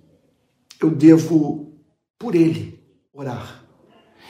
eu 0.79 0.91
devo, 0.91 1.73
por 2.19 2.35
ele, 2.35 2.79
orar 3.11 3.60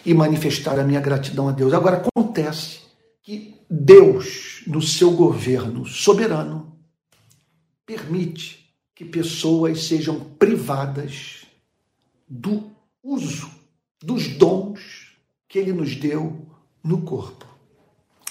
e 0.06 0.14
manifestar 0.14 0.80
a 0.80 0.84
minha 0.84 1.00
gratidão 1.00 1.48
a 1.48 1.52
Deus. 1.52 1.74
Agora 1.74 1.98
acontece 1.98 2.80
que 3.24 3.56
Deus, 3.70 4.64
no 4.68 4.82
seu 4.82 5.12
governo 5.12 5.86
soberano, 5.86 6.78
permite 7.86 8.74
que 8.96 9.06
pessoas 9.06 9.84
sejam 9.86 10.20
privadas 10.20 11.46
do 12.28 12.72
uso 13.04 13.50
dos 14.02 14.28
dons 14.28 15.16
que 15.48 15.60
ele 15.60 15.74
nos 15.74 15.96
deu 15.96 16.46
no 16.84 17.02
corpo. 17.02 17.46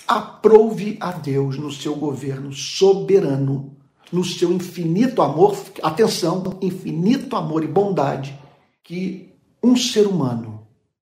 Aprove 0.06 0.96
a 1.00 1.12
Deus 1.12 1.56
no 1.56 1.70
seu 1.70 1.94
governo 1.94 2.52
soberano, 2.52 3.76
no 4.12 4.24
seu 4.24 4.52
infinito 4.52 5.22
amor, 5.22 5.56
atenção, 5.82 6.58
infinito 6.60 7.36
amor 7.36 7.62
e 7.62 7.68
bondade, 7.68 8.36
que 8.82 9.32
um 9.62 9.76
ser 9.76 10.06
humano 10.06 10.59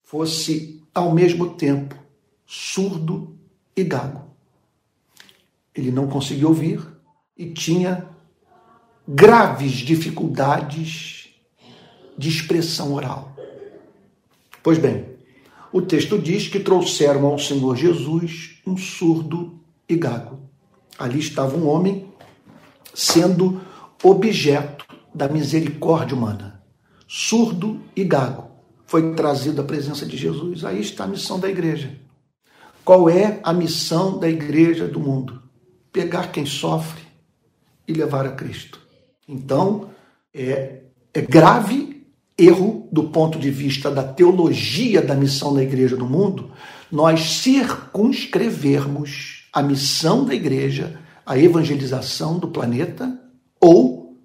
fosse 0.08 0.82
ao 0.94 1.12
mesmo 1.12 1.50
tempo 1.50 1.94
surdo 2.46 3.36
e 3.76 3.84
gago. 3.84 4.22
Ele 5.74 5.90
não 5.90 6.08
conseguia 6.08 6.48
ouvir 6.48 6.80
e 7.36 7.50
tinha 7.50 8.08
graves 9.06 9.72
dificuldades 9.72 11.28
de 12.16 12.26
expressão 12.26 12.94
oral. 12.94 13.36
Pois 14.62 14.78
bem, 14.78 15.04
o 15.70 15.82
texto 15.82 16.18
diz 16.18 16.48
que 16.48 16.58
trouxeram 16.58 17.26
ao 17.26 17.38
Senhor 17.38 17.76
Jesus 17.76 18.62
um 18.66 18.78
surdo 18.78 19.60
e 19.86 19.94
gago. 19.94 20.40
Ali 20.98 21.18
estava 21.18 21.54
um 21.54 21.68
homem 21.68 22.10
sendo 22.94 23.60
objeto 24.02 24.86
da 25.14 25.28
misericórdia 25.28 26.16
humana. 26.16 26.62
Surdo 27.06 27.82
e 27.94 28.02
gago. 28.04 28.47
Foi 28.88 29.14
trazido 29.14 29.60
à 29.60 29.64
presença 29.64 30.04
de 30.06 30.16
Jesus. 30.16 30.64
Aí 30.64 30.80
está 30.80 31.04
a 31.04 31.06
missão 31.06 31.38
da 31.38 31.46
igreja. 31.46 31.94
Qual 32.82 33.10
é 33.10 33.38
a 33.42 33.52
missão 33.52 34.18
da 34.18 34.30
igreja 34.30 34.88
do 34.88 34.98
mundo? 34.98 35.42
Pegar 35.92 36.32
quem 36.32 36.46
sofre 36.46 37.02
e 37.86 37.92
levar 37.92 38.24
a 38.24 38.32
Cristo. 38.32 38.80
Então, 39.28 39.90
é, 40.32 40.84
é 41.12 41.20
grave 41.20 42.06
erro 42.38 42.88
do 42.90 43.10
ponto 43.10 43.38
de 43.38 43.50
vista 43.50 43.90
da 43.90 44.02
teologia 44.02 45.02
da 45.02 45.14
missão 45.14 45.52
da 45.52 45.62
igreja 45.62 45.94
no 45.94 46.08
mundo, 46.08 46.50
nós 46.90 47.42
circunscrevermos 47.42 49.50
a 49.52 49.62
missão 49.62 50.24
da 50.24 50.34
igreja 50.34 50.98
à 51.26 51.38
evangelização 51.38 52.38
do 52.38 52.48
planeta 52.48 53.20
ou 53.60 54.16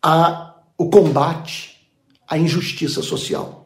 a, 0.00 0.54
o 0.78 0.88
combate 0.88 1.90
à 2.28 2.38
injustiça 2.38 3.02
social. 3.02 3.59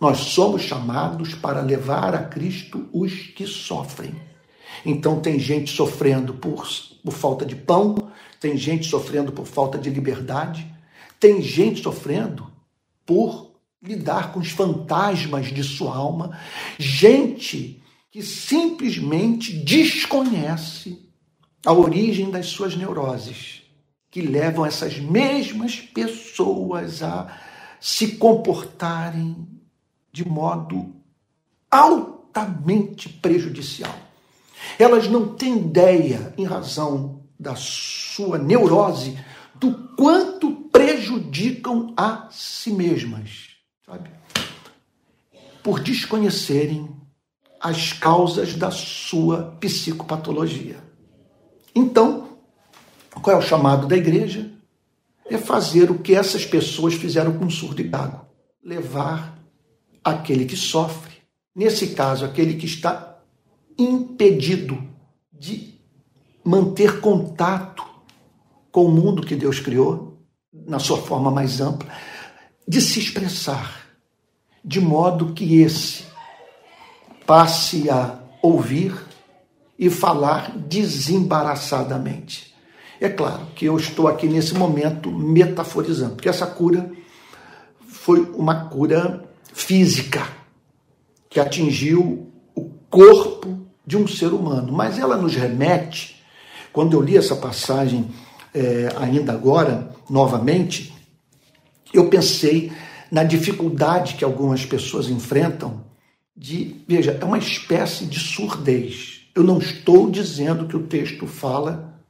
Nós 0.00 0.18
somos 0.18 0.62
chamados 0.62 1.34
para 1.34 1.60
levar 1.60 2.14
a 2.14 2.22
Cristo 2.22 2.88
os 2.92 3.12
que 3.12 3.46
sofrem. 3.46 4.14
Então, 4.84 5.20
tem 5.20 5.38
gente 5.38 5.70
sofrendo 5.70 6.34
por, 6.34 6.66
por 7.04 7.12
falta 7.12 7.44
de 7.44 7.56
pão, 7.56 8.10
tem 8.40 8.56
gente 8.56 8.86
sofrendo 8.86 9.32
por 9.32 9.46
falta 9.46 9.76
de 9.76 9.90
liberdade, 9.90 10.72
tem 11.18 11.42
gente 11.42 11.82
sofrendo 11.82 12.48
por 13.04 13.48
lidar 13.82 14.32
com 14.32 14.40
os 14.40 14.50
fantasmas 14.50 15.46
de 15.46 15.64
sua 15.64 15.96
alma, 15.96 16.38
gente 16.78 17.82
que 18.10 18.22
simplesmente 18.22 19.52
desconhece 19.52 21.08
a 21.64 21.72
origem 21.72 22.30
das 22.30 22.46
suas 22.46 22.76
neuroses, 22.76 23.62
que 24.10 24.20
levam 24.20 24.64
essas 24.64 24.98
mesmas 24.98 25.76
pessoas 25.76 27.02
a 27.02 27.36
se 27.80 28.16
comportarem 28.16 29.57
de 30.18 30.28
modo 30.28 30.96
altamente 31.70 33.08
prejudicial. 33.08 33.94
Elas 34.76 35.08
não 35.08 35.36
têm 35.36 35.58
ideia, 35.58 36.34
em 36.36 36.44
razão 36.44 37.22
da 37.38 37.54
sua 37.54 38.36
neurose, 38.36 39.16
do 39.54 39.72
quanto 39.96 40.50
prejudicam 40.72 41.94
a 41.96 42.26
si 42.32 42.72
mesmas, 42.72 43.50
sabe? 43.86 44.10
Por 45.62 45.78
desconhecerem 45.78 46.90
as 47.60 47.92
causas 47.92 48.54
da 48.54 48.72
sua 48.72 49.56
psicopatologia. 49.60 50.82
Então, 51.72 52.38
qual 53.22 53.36
é 53.36 53.38
o 53.38 53.42
chamado 53.42 53.86
da 53.86 53.96
igreja? 53.96 54.50
É 55.26 55.38
fazer 55.38 55.92
o 55.92 55.98
que 56.00 56.14
essas 56.14 56.44
pessoas 56.44 56.94
fizeram 56.94 57.38
com 57.38 57.46
o 57.46 57.50
surdo 57.50 57.80
e 57.80 57.84
gago: 57.84 58.26
levar 58.64 59.37
aquele 60.10 60.44
que 60.44 60.56
sofre, 60.56 61.14
nesse 61.54 61.88
caso, 61.88 62.24
aquele 62.24 62.54
que 62.54 62.66
está 62.66 63.18
impedido 63.78 64.82
de 65.32 65.74
manter 66.44 67.00
contato 67.00 67.84
com 68.72 68.86
o 68.86 68.90
mundo 68.90 69.26
que 69.26 69.36
Deus 69.36 69.60
criou, 69.60 70.18
na 70.52 70.78
sua 70.78 70.98
forma 70.98 71.30
mais 71.30 71.60
ampla, 71.60 71.88
de 72.66 72.80
se 72.80 72.98
expressar, 72.98 73.86
de 74.64 74.80
modo 74.80 75.32
que 75.32 75.60
esse 75.60 76.04
passe 77.26 77.88
a 77.90 78.18
ouvir 78.42 78.94
e 79.78 79.88
falar 79.88 80.56
desembaraçadamente. 80.56 82.54
É 83.00 83.08
claro 83.08 83.46
que 83.54 83.66
eu 83.66 83.76
estou 83.76 84.08
aqui 84.08 84.26
nesse 84.26 84.54
momento 84.54 85.10
metaforizando, 85.10 86.16
porque 86.16 86.28
essa 86.28 86.46
cura 86.46 86.90
foi 87.86 88.20
uma 88.32 88.68
cura 88.68 89.27
física 89.58 90.26
que 91.28 91.40
atingiu 91.40 92.32
o 92.54 92.70
corpo 92.88 93.66
de 93.84 93.96
um 93.96 94.06
ser 94.06 94.32
humano, 94.32 94.72
mas 94.72 94.98
ela 94.98 95.16
nos 95.16 95.34
remete, 95.34 96.22
quando 96.72 96.96
eu 96.96 97.02
li 97.02 97.16
essa 97.16 97.34
passagem 97.34 98.08
é, 98.54 98.88
ainda 98.96 99.32
agora, 99.32 99.90
novamente, 100.08 100.94
eu 101.92 102.08
pensei 102.08 102.72
na 103.10 103.24
dificuldade 103.24 104.14
que 104.14 104.24
algumas 104.24 104.64
pessoas 104.64 105.08
enfrentam 105.08 105.84
de, 106.36 106.76
veja, 106.86 107.18
é 107.20 107.24
uma 107.24 107.38
espécie 107.38 108.06
de 108.06 108.18
surdez. 108.18 109.22
Eu 109.34 109.42
não 109.42 109.58
estou 109.58 110.08
dizendo 110.08 110.66
que 110.66 110.76
o 110.76 110.86
texto 110.86 111.26
fala 111.26 112.00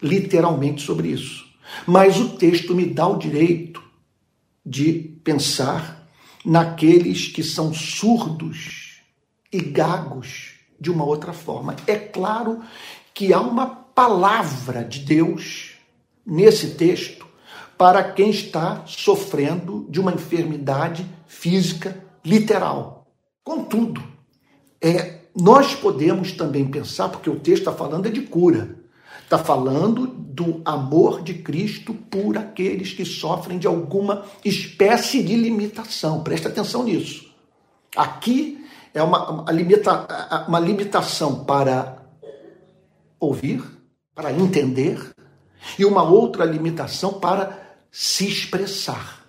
literalmente 0.00 0.82
sobre 0.82 1.08
isso, 1.08 1.46
mas 1.86 2.20
o 2.20 2.30
texto 2.30 2.74
me 2.74 2.84
dá 2.84 3.08
o 3.08 3.16
direito 3.16 3.82
de 4.64 4.92
pensar 5.24 5.97
naqueles 6.48 7.28
que 7.28 7.42
são 7.42 7.74
surdos 7.74 9.02
e 9.52 9.60
gagos 9.60 10.54
de 10.80 10.90
uma 10.90 11.04
outra 11.04 11.34
forma. 11.34 11.76
É 11.86 11.94
claro 11.94 12.62
que 13.12 13.34
há 13.34 13.40
uma 13.40 13.66
palavra 13.66 14.82
de 14.82 15.00
Deus 15.00 15.72
nesse 16.24 16.70
texto 16.70 17.26
para 17.76 18.02
quem 18.02 18.30
está 18.30 18.82
sofrendo 18.86 19.86
de 19.90 20.00
uma 20.00 20.14
enfermidade 20.14 21.06
física 21.26 22.02
literal. 22.24 23.06
Contudo, 23.44 24.02
é, 24.80 25.18
nós 25.36 25.74
podemos 25.74 26.32
também 26.32 26.66
pensar, 26.66 27.10
porque 27.10 27.28
o 27.28 27.38
texto 27.38 27.68
está 27.68 27.72
falando 27.72 28.06
é 28.06 28.10
de 28.10 28.22
cura, 28.22 28.74
está 29.22 29.36
falando 29.36 30.06
do 30.38 30.62
amor 30.64 31.20
de 31.20 31.34
Cristo 31.34 31.92
por 31.92 32.38
aqueles 32.38 32.92
que 32.92 33.04
sofrem 33.04 33.58
de 33.58 33.66
alguma 33.66 34.24
espécie 34.44 35.20
de 35.20 35.34
limitação. 35.34 36.22
Presta 36.22 36.48
atenção 36.48 36.84
nisso. 36.84 37.34
Aqui 37.96 38.64
é 38.94 39.02
uma, 39.02 39.30
uma, 39.30 39.52
limita, 39.52 40.06
uma 40.46 40.60
limitação 40.60 41.44
para 41.44 42.04
ouvir, 43.18 43.64
para 44.14 44.32
entender, 44.32 45.10
e 45.76 45.84
uma 45.84 46.04
outra 46.04 46.44
limitação 46.44 47.14
para 47.14 47.76
se 47.90 48.28
expressar. 48.28 49.26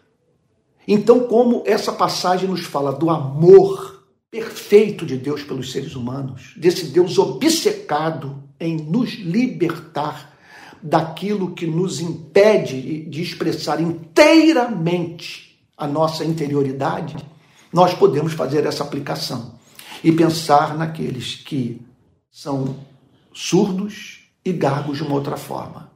Então, 0.88 1.22
como 1.22 1.64
essa 1.66 1.92
passagem 1.92 2.48
nos 2.48 2.62
fala 2.62 2.94
do 2.94 3.10
amor 3.10 4.06
perfeito 4.30 5.08
de 5.08 5.18
Deus 5.18 5.42
pelos 5.42 5.72
seres 5.72 5.96
humanos, 5.96 6.54
desse 6.56 6.86
Deus 6.86 7.18
obcecado 7.18 8.44
em 8.60 8.78
nos 8.78 9.14
libertar 9.16 10.29
daquilo 10.82 11.54
que 11.54 11.68
nos 11.68 12.00
impede 12.00 13.06
de 13.06 13.22
expressar 13.22 13.82
inteiramente 13.82 15.60
a 15.78 15.88
nossa 15.88 16.26
interioridade, 16.26 17.16
nós 17.72 17.94
podemos 17.94 18.34
fazer 18.34 18.66
essa 18.66 18.84
aplicação 18.84 19.60
e 20.04 20.12
pensar 20.12 20.78
naqueles 20.78 21.36
que 21.36 21.82
são 22.32 22.78
surdos 23.34 24.30
e 24.44 24.52
gagos 24.52 24.98
de 24.98 25.04
uma 25.04 25.16
outra 25.16 25.38
forma. 25.38 25.92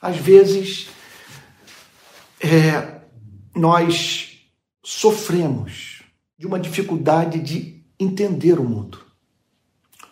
Às 0.00 0.16
vezes, 0.16 0.88
é, 2.40 3.00
nós 3.54 4.38
sofremos 4.84 6.02
de 6.38 6.46
uma 6.46 6.60
dificuldade 6.60 7.40
de 7.40 7.82
entender 7.98 8.58
o 8.58 8.64
mundo. 8.64 8.98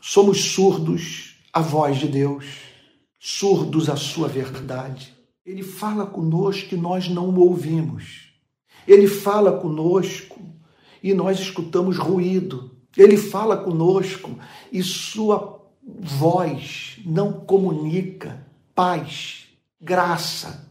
Somos 0.01 0.53
surdos 0.53 1.37
à 1.53 1.61
voz 1.61 1.99
de 1.99 2.09
Deus, 2.09 2.45
surdos 3.25 3.89
à 3.89 3.95
sua 3.95 4.27
verdade. 4.27 5.15
Ele 5.47 5.63
fala 5.63 6.05
conosco 6.05 6.75
e 6.75 6.77
nós 6.77 7.09
não 7.09 7.29
o 7.29 7.39
ouvimos. 7.39 8.33
Ele 8.87 9.07
fala 9.07 9.53
conosco 9.53 10.41
e 11.01 11.15
nós 11.15 11.39
escutamos 11.39 11.99
ruído. 11.99 12.73
Ele 12.97 13.17
fala 13.17 13.57
conosco 13.57 14.37
e 14.73 14.83
sua 14.83 15.63
voz 15.81 16.99
não 17.07 17.33
comunica 17.33 18.45
paz, 18.75 19.47
graça, 19.81 20.69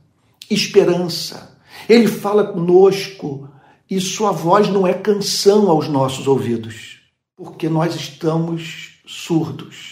esperança. 0.49 1.57
Ele 1.87 2.07
fala 2.07 2.43
conosco 2.43 3.49
e 3.89 4.01
sua 4.01 4.33
voz 4.33 4.67
não 4.67 4.85
é 4.85 4.93
canção 4.93 5.69
aos 5.69 5.87
nossos 5.87 6.27
ouvidos, 6.27 6.99
porque 7.33 7.69
nós 7.69 7.95
estamos 7.95 8.99
surdos. 9.05 9.90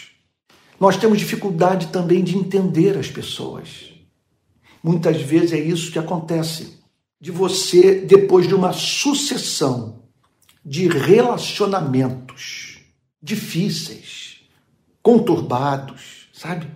Nós 0.80 0.96
temos 0.96 1.18
dificuldade 1.18 1.88
também 1.88 2.24
de 2.24 2.36
entender 2.36 2.98
as 2.98 3.08
pessoas. 3.08 3.92
Muitas 4.82 5.20
vezes 5.20 5.52
é 5.52 5.60
isso 5.60 5.92
que 5.92 5.98
acontece. 5.98 6.80
De 7.20 7.30
você, 7.30 8.00
depois 8.00 8.48
de 8.48 8.54
uma 8.54 8.72
sucessão 8.72 10.02
de 10.64 10.88
relacionamentos 10.88 12.80
difíceis, 13.22 14.40
conturbados, 15.02 16.28
sabe? 16.32 16.66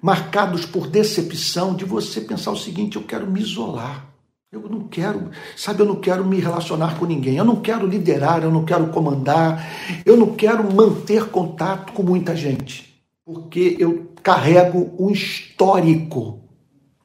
marcados 0.00 0.64
por 0.64 0.86
decepção, 0.86 1.74
de 1.74 1.84
você 1.84 2.20
pensar 2.20 2.52
o 2.52 2.56
seguinte: 2.56 2.96
eu 2.96 3.02
quero 3.02 3.30
me 3.30 3.40
isolar. 3.40 4.06
Eu 4.52 4.62
não 4.68 4.88
quero, 4.88 5.30
sabe, 5.56 5.80
eu 5.80 5.86
não 5.86 5.94
quero 5.94 6.24
me 6.24 6.40
relacionar 6.40 6.98
com 6.98 7.06
ninguém, 7.06 7.36
eu 7.36 7.44
não 7.44 7.60
quero 7.60 7.86
liderar, 7.86 8.42
eu 8.42 8.50
não 8.50 8.64
quero 8.64 8.88
comandar, 8.88 9.64
eu 10.04 10.16
não 10.16 10.34
quero 10.34 10.74
manter 10.74 11.26
contato 11.26 11.92
com 11.92 12.02
muita 12.02 12.34
gente, 12.34 12.89
porque 13.32 13.76
eu 13.78 14.10
carrego 14.22 14.92
um 14.98 15.10
histórico 15.10 16.40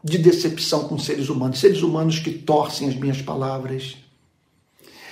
de 0.03 0.17
decepção 0.17 0.87
com 0.87 0.97
seres 0.97 1.29
humanos, 1.29 1.59
seres 1.59 1.81
humanos 1.81 2.19
que 2.19 2.31
torcem 2.31 2.89
as 2.89 2.95
minhas 2.95 3.21
palavras, 3.21 3.97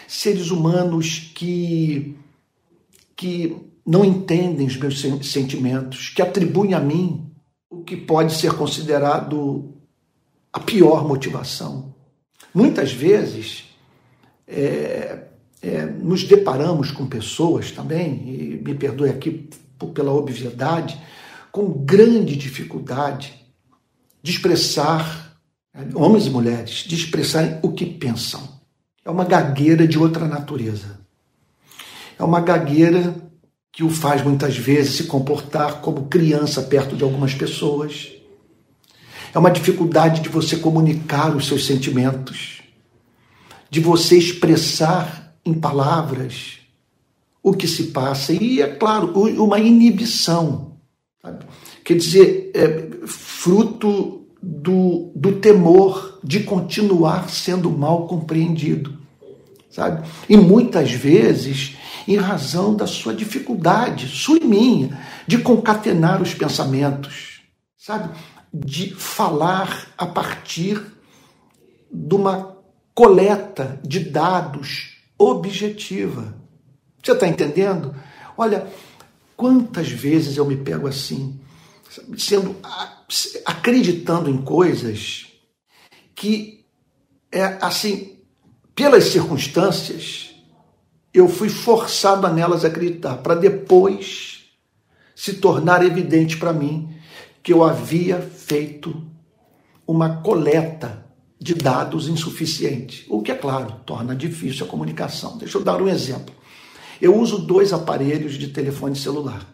seres 0.08 0.52
humanos 0.52 1.32
que 1.34 2.17
que 3.15 3.56
não 3.86 4.04
entendem 4.04 4.65
os 4.65 4.76
meus 4.76 5.02
sentimentos, 5.23 6.10
que 6.10 6.21
atribuem 6.21 6.73
a 6.73 6.80
mim 6.80 7.30
o 7.69 7.84
que 7.84 7.95
pode 7.95 8.34
ser 8.34 8.54
considerado 8.54 9.73
a 10.52 10.60
pior 10.60 11.08
motivação. 11.08 11.93
Muitas 12.54 12.91
vezes 12.91 13.65
é, 14.47 15.23
é, 15.62 15.86
nos 15.86 16.23
deparamos 16.23 16.91
com 16.91 17.06
pessoas 17.06 17.71
também, 17.71 18.12
e 18.28 18.62
me 18.63 18.76
perdoe 18.76 19.10
aqui 19.10 19.49
pela 19.94 20.12
obviedade, 20.12 21.00
com 21.52 21.72
grande 21.72 22.36
dificuldade 22.36 23.34
de 24.22 24.32
expressar, 24.32 25.38
homens 25.94 26.26
e 26.26 26.30
mulheres, 26.30 26.86
de 26.88 26.96
expressarem 26.96 27.60
o 27.62 27.72
que 27.74 27.86
pensam. 27.86 28.42
É 29.04 29.12
uma 29.12 29.26
gagueira 29.26 29.88
de 29.88 30.00
outra 30.00 30.28
natureza. 30.28 31.00
É 32.18 32.24
uma 32.24 32.40
gagueira 32.40 33.16
que 33.72 33.84
o 33.84 33.90
faz 33.90 34.24
muitas 34.24 34.56
vezes 34.56 34.96
se 34.96 35.04
comportar 35.06 35.82
como 35.82 36.08
criança 36.08 36.62
perto 36.62 36.96
de 36.96 37.04
algumas 37.04 37.34
pessoas. 37.34 38.14
É 39.34 39.40
uma 39.40 39.52
dificuldade 39.52 40.22
de 40.22 40.30
você 40.30 40.56
comunicar 40.56 41.36
os 41.36 41.48
seus 41.48 41.66
sentimentos, 41.66 42.62
de 43.70 43.80
você 43.80 44.18
expressar 44.18 45.36
em 45.44 45.54
palavras 45.54 46.62
o 47.43 47.53
que 47.53 47.67
se 47.67 47.88
passa. 47.88 48.32
E, 48.32 48.62
é 48.62 48.67
claro, 48.67 49.12
uma 49.43 49.60
inibição. 49.60 50.77
Sabe? 51.21 51.45
Quer 51.84 51.97
dizer, 51.97 52.51
é 52.56 53.06
fruto 53.06 54.25
do, 54.41 55.12
do 55.13 55.34
temor 55.34 56.19
de 56.23 56.39
continuar 56.41 57.29
sendo 57.29 57.69
mal 57.69 58.08
compreendido. 58.08 58.97
Sabe? 59.69 60.08
E 60.29 60.38
muitas 60.38 60.91
vezes 60.91 61.75
em 62.08 62.15
razão 62.15 62.75
da 62.75 62.86
sua 62.86 63.13
dificuldade, 63.13 64.08
sua 64.08 64.38
e 64.38 64.45
minha, 64.45 64.99
de 65.25 65.38
concatenar 65.38 66.21
os 66.21 66.34
pensamentos, 66.34 67.41
sabe? 67.77 68.13
De 68.53 68.93
falar 68.93 69.88
a 69.97 70.06
partir 70.06 70.82
de 71.91 72.15
uma 72.15 72.58
coleta 72.93 73.79
de 73.84 73.99
dados 73.99 74.97
objetiva. 75.17 76.42
Você 77.04 77.12
está 77.12 77.28
entendendo? 77.28 77.94
Olha, 78.38 78.68
quantas 79.36 79.89
vezes 79.89 80.38
eu 80.38 80.46
me 80.46 80.56
pego 80.56 80.88
assim, 80.88 81.39
sendo 82.18 82.56
acreditando 83.46 84.30
em 84.30 84.42
coisas 84.42 85.28
que 86.16 86.66
é 87.30 87.58
assim, 87.62 88.20
pelas 88.74 89.06
circunstâncias, 89.06 90.34
eu 91.13 91.28
fui 91.28 91.50
forçado 91.50 92.26
a 92.26 92.32
nelas 92.32 92.63
acreditar, 92.63 93.18
para 93.18 93.36
depois 93.36 94.46
se 95.16 95.34
tornar 95.34 95.86
evidente 95.86 96.38
para 96.38 96.54
mim 96.54 96.96
que 97.44 97.52
eu 97.52 97.63
havia 97.63 98.22
feito 98.22 99.06
uma 99.86 100.22
coleta 100.22 101.06
de 101.39 101.54
dados 101.54 102.08
insuficiente, 102.08 103.06
o 103.10 103.22
que 103.22 103.32
é 103.32 103.36
claro, 103.36 103.82
torna 103.86 104.16
difícil 104.16 104.66
a 104.66 104.70
comunicação. 104.70 105.38
Deixa 105.38 105.58
eu 105.58 105.63
dar 105.63 105.82
um 105.82 105.89
exemplo. 105.89 106.34
Eu 107.01 107.15
uso 107.15 107.39
dois 107.39 107.73
aparelhos 107.73 108.34
de 108.36 108.47
telefone 108.47 108.95
celular. 108.95 109.47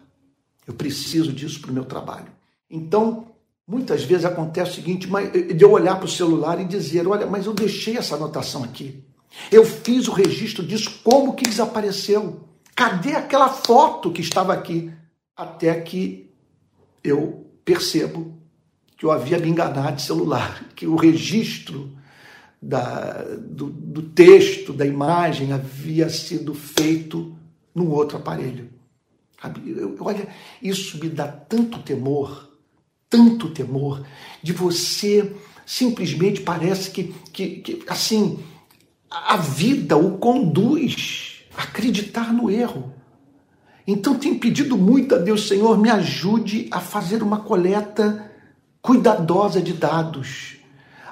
Eu 0.66 0.74
preciso 0.74 1.32
disso 1.32 1.60
para 1.60 1.70
o 1.70 1.74
meu 1.74 1.84
trabalho. 1.84 2.28
Então, 2.70 3.26
muitas 3.66 4.04
vezes 4.04 4.24
acontece 4.24 4.72
o 4.72 4.74
seguinte, 4.74 5.08
de 5.54 5.64
eu 5.64 5.72
olhar 5.72 5.96
para 5.96 6.04
o 6.04 6.10
celular 6.10 6.60
e 6.60 6.64
dizer, 6.64 7.06
olha, 7.06 7.26
mas 7.26 7.46
eu 7.46 7.52
deixei 7.52 7.96
essa 7.96 8.14
anotação 8.14 8.64
aqui. 8.64 9.02
Eu 9.50 9.64
fiz 9.64 10.08
o 10.08 10.12
registro 10.12 10.64
disso, 10.64 11.00
como 11.02 11.34
que 11.34 11.48
desapareceu? 11.48 12.40
Cadê 12.74 13.14
aquela 13.14 13.48
foto 13.48 14.10
que 14.10 14.20
estava 14.20 14.52
aqui? 14.52 14.90
Até 15.36 15.80
que 15.80 16.30
eu 17.02 17.46
percebo 17.64 18.34
que 18.96 19.06
eu 19.06 19.10
havia 19.10 19.38
me 19.38 19.48
enganado 19.48 19.96
de 19.96 20.02
celular, 20.02 20.66
que 20.76 20.86
o 20.86 20.96
registro 20.96 21.90
da, 22.60 23.24
do, 23.38 23.70
do 23.70 24.02
texto, 24.02 24.72
da 24.72 24.84
imagem, 24.84 25.52
havia 25.52 26.08
sido 26.08 26.54
feito 26.54 27.34
num 27.74 27.90
outro 27.90 28.18
aparelho. 28.18 28.68
Olha, 29.98 30.28
isso 30.60 30.98
me 30.98 31.08
dá 31.08 31.26
tanto 31.26 31.78
temor, 31.78 32.50
tanto 33.08 33.48
temor, 33.50 34.04
de 34.42 34.52
você 34.52 35.34
simplesmente 35.64 36.42
parece 36.42 36.90
que, 36.90 37.14
que, 37.32 37.46
que 37.60 37.82
assim, 37.88 38.40
a 39.10 39.36
vida 39.36 39.96
o 39.96 40.18
conduz 40.18 41.42
a 41.56 41.62
acreditar 41.62 42.32
no 42.32 42.50
erro. 42.50 42.92
Então 43.86 44.18
tem 44.18 44.38
pedido 44.38 44.76
muito 44.76 45.14
a 45.14 45.18
Deus, 45.18 45.48
Senhor, 45.48 45.78
me 45.78 45.88
ajude 45.88 46.68
a 46.70 46.80
fazer 46.80 47.22
uma 47.22 47.40
coleta 47.40 48.30
cuidadosa 48.82 49.60
de 49.60 49.72
dados, 49.72 50.59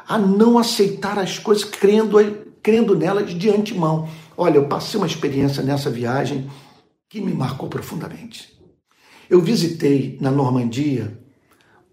a 0.08 0.16
não 0.16 0.58
aceitar 0.58 1.18
as 1.18 1.38
coisas 1.38 1.64
crendo, 1.64 2.16
crendo 2.62 2.96
nelas 2.96 3.34
de 3.34 3.50
antemão. 3.50 4.08
Olha, 4.34 4.56
eu 4.56 4.66
passei 4.66 4.98
uma 4.98 5.06
experiência 5.06 5.62
nessa 5.62 5.90
viagem 5.90 6.50
que 7.10 7.20
me 7.20 7.34
marcou 7.34 7.68
profundamente. 7.68 8.58
Eu 9.28 9.42
visitei 9.42 10.16
na 10.18 10.30
Normandia 10.30 11.22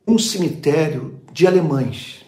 um 0.07 0.17
cemitério 0.17 1.19
de 1.33 1.45
alemães, 1.45 2.23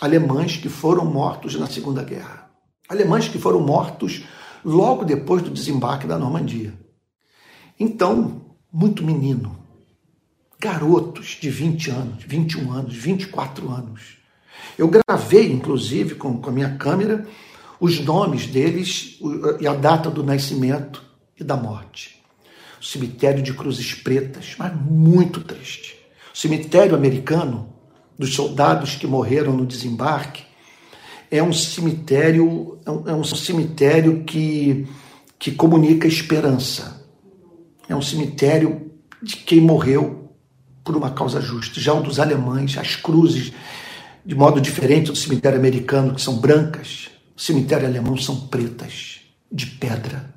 alemães 0.00 0.56
que 0.56 0.70
foram 0.70 1.04
mortos 1.04 1.54
na 1.56 1.66
Segunda 1.66 2.02
Guerra, 2.02 2.50
alemães 2.88 3.28
que 3.28 3.38
foram 3.38 3.60
mortos 3.60 4.24
logo 4.64 5.04
depois 5.04 5.42
do 5.42 5.50
desembarque 5.50 6.06
da 6.06 6.18
Normandia. 6.18 6.72
Então, 7.78 8.46
muito 8.72 9.04
menino, 9.04 9.58
garotos 10.58 11.36
de 11.38 11.50
20 11.50 11.90
anos, 11.90 12.24
21 12.24 12.72
anos, 12.72 12.94
24 12.94 13.70
anos. 13.70 14.21
Eu 14.78 14.88
gravei, 14.88 15.50
inclusive, 15.52 16.14
com, 16.14 16.38
com 16.38 16.50
a 16.50 16.52
minha 16.52 16.76
câmera, 16.76 17.26
os 17.80 18.00
nomes 18.00 18.46
deles 18.46 19.18
e 19.60 19.66
a 19.66 19.74
data 19.74 20.10
do 20.10 20.22
nascimento 20.22 21.02
e 21.38 21.44
da 21.44 21.56
morte. 21.56 22.22
O 22.80 22.84
cemitério 22.84 23.42
de 23.42 23.52
Cruzes 23.52 23.94
Pretas, 23.94 24.54
mas 24.58 24.74
muito 24.74 25.40
triste. 25.40 25.96
O 26.34 26.38
cemitério 26.38 26.94
americano 26.94 27.72
dos 28.18 28.34
soldados 28.34 28.94
que 28.94 29.06
morreram 29.06 29.52
no 29.52 29.66
desembarque 29.66 30.44
é 31.30 31.42
um 31.42 31.52
cemitério 31.52 32.78
é 32.86 33.12
um 33.12 33.22
é 33.22 33.24
cemitério 33.24 34.22
que 34.24 34.86
que 35.38 35.50
comunica 35.50 36.06
esperança. 36.06 37.04
É 37.88 37.96
um 37.96 38.02
cemitério 38.02 38.92
de 39.20 39.36
quem 39.36 39.60
morreu 39.60 40.30
por 40.84 40.96
uma 40.96 41.10
causa 41.10 41.40
justa. 41.40 41.80
Já 41.80 41.92
o 41.92 42.02
dos 42.02 42.20
alemães, 42.20 42.78
as 42.78 42.94
cruzes, 42.94 43.52
de 44.24 44.34
modo 44.34 44.60
diferente 44.60 45.10
do 45.10 45.16
cemitério 45.16 45.58
americano, 45.58 46.14
que 46.14 46.20
são 46.20 46.36
brancas, 46.36 47.10
cemitério 47.36 47.86
alemão 47.86 48.16
são 48.16 48.36
pretas, 48.36 49.20
de 49.50 49.66
pedra. 49.66 50.32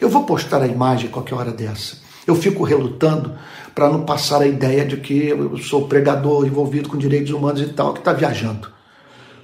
Eu 0.00 0.08
vou 0.08 0.24
postar 0.24 0.62
a 0.62 0.66
imagem 0.66 1.10
qualquer 1.10 1.34
hora 1.34 1.50
dessa. 1.50 1.98
Eu 2.26 2.36
fico 2.36 2.62
relutando 2.62 3.34
para 3.74 3.88
não 3.88 4.04
passar 4.04 4.42
a 4.42 4.46
ideia 4.46 4.84
de 4.84 4.96
que 4.98 5.28
eu 5.28 5.58
sou 5.58 5.88
pregador 5.88 6.46
envolvido 6.46 6.88
com 6.88 6.96
direitos 6.96 7.32
humanos 7.32 7.60
e 7.60 7.66
tal, 7.66 7.92
que 7.92 7.98
está 7.98 8.12
viajando. 8.12 8.70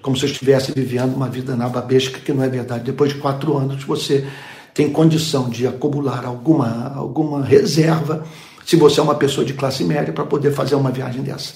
Como 0.00 0.16
se 0.16 0.24
eu 0.24 0.30
estivesse 0.30 0.72
vivendo 0.72 1.14
uma 1.14 1.28
vida 1.28 1.56
na 1.56 1.68
babesca, 1.68 2.20
que 2.20 2.32
não 2.32 2.44
é 2.44 2.48
verdade. 2.48 2.84
Depois 2.84 3.12
de 3.12 3.18
quatro 3.18 3.56
anos, 3.56 3.82
você 3.82 4.26
tem 4.72 4.90
condição 4.90 5.48
de 5.48 5.66
acumular 5.66 6.24
alguma, 6.24 6.94
alguma 6.94 7.44
reserva, 7.44 8.24
se 8.64 8.76
você 8.76 9.00
é 9.00 9.02
uma 9.02 9.14
pessoa 9.14 9.44
de 9.44 9.54
classe 9.54 9.82
média, 9.82 10.12
para 10.12 10.24
poder 10.24 10.52
fazer 10.52 10.74
uma 10.74 10.90
viagem 10.90 11.22
dessa, 11.22 11.54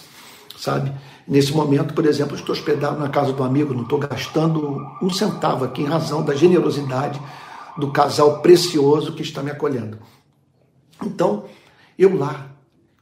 sabe? 0.58 0.90
Nesse 1.30 1.52
momento, 1.52 1.94
por 1.94 2.04
exemplo, 2.06 2.34
estou 2.34 2.52
hospedado 2.52 2.98
na 2.98 3.08
casa 3.08 3.32
do 3.32 3.44
amigo, 3.44 3.72
não 3.72 3.84
estou 3.84 4.00
gastando 4.00 4.84
um 5.00 5.08
centavo 5.08 5.64
aqui 5.64 5.80
em 5.80 5.86
razão 5.86 6.24
da 6.24 6.34
generosidade 6.34 7.22
do 7.78 7.92
casal 7.92 8.42
precioso 8.42 9.14
que 9.14 9.22
está 9.22 9.40
me 9.40 9.52
acolhendo. 9.52 9.96
Então, 11.00 11.44
eu 11.96 12.18
lá, 12.18 12.50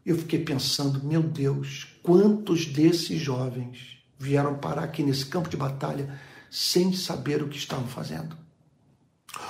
eu 0.04 0.14
fiquei 0.18 0.40
pensando, 0.40 1.02
meu 1.02 1.22
Deus, 1.22 1.96
quantos 2.02 2.66
desses 2.66 3.18
jovens 3.18 3.96
vieram 4.18 4.56
parar 4.56 4.84
aqui 4.84 5.02
nesse 5.02 5.24
campo 5.24 5.48
de 5.48 5.56
batalha 5.56 6.20
sem 6.50 6.92
saber 6.92 7.42
o 7.42 7.48
que 7.48 7.56
estavam 7.56 7.86
fazendo? 7.86 8.36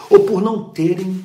Ou 0.09 0.21
por 0.21 0.41
não 0.41 0.71
terem 0.71 1.25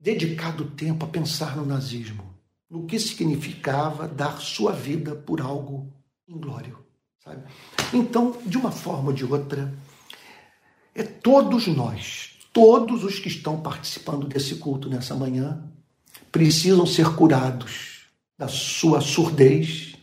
dedicado 0.00 0.70
tempo 0.70 1.04
a 1.04 1.08
pensar 1.08 1.54
no 1.54 1.66
nazismo, 1.66 2.24
no 2.70 2.86
que 2.86 2.98
significava 2.98 4.08
dar 4.08 4.40
sua 4.40 4.72
vida 4.72 5.14
por 5.14 5.42
algo 5.42 5.92
inglório. 6.26 6.83
Sabe? 7.24 7.42
Então, 7.92 8.36
de 8.44 8.58
uma 8.58 8.70
forma 8.70 9.08
ou 9.08 9.12
de 9.14 9.24
outra, 9.24 9.72
é 10.94 11.02
todos 11.02 11.66
nós, 11.66 12.32
todos 12.52 13.02
os 13.02 13.18
que 13.18 13.28
estão 13.28 13.60
participando 13.60 14.28
desse 14.28 14.56
culto 14.56 14.90
nessa 14.90 15.14
manhã, 15.14 15.64
precisam 16.30 16.84
ser 16.84 17.14
curados 17.14 18.02
da 18.38 18.46
sua 18.46 19.00
surdez, 19.00 19.94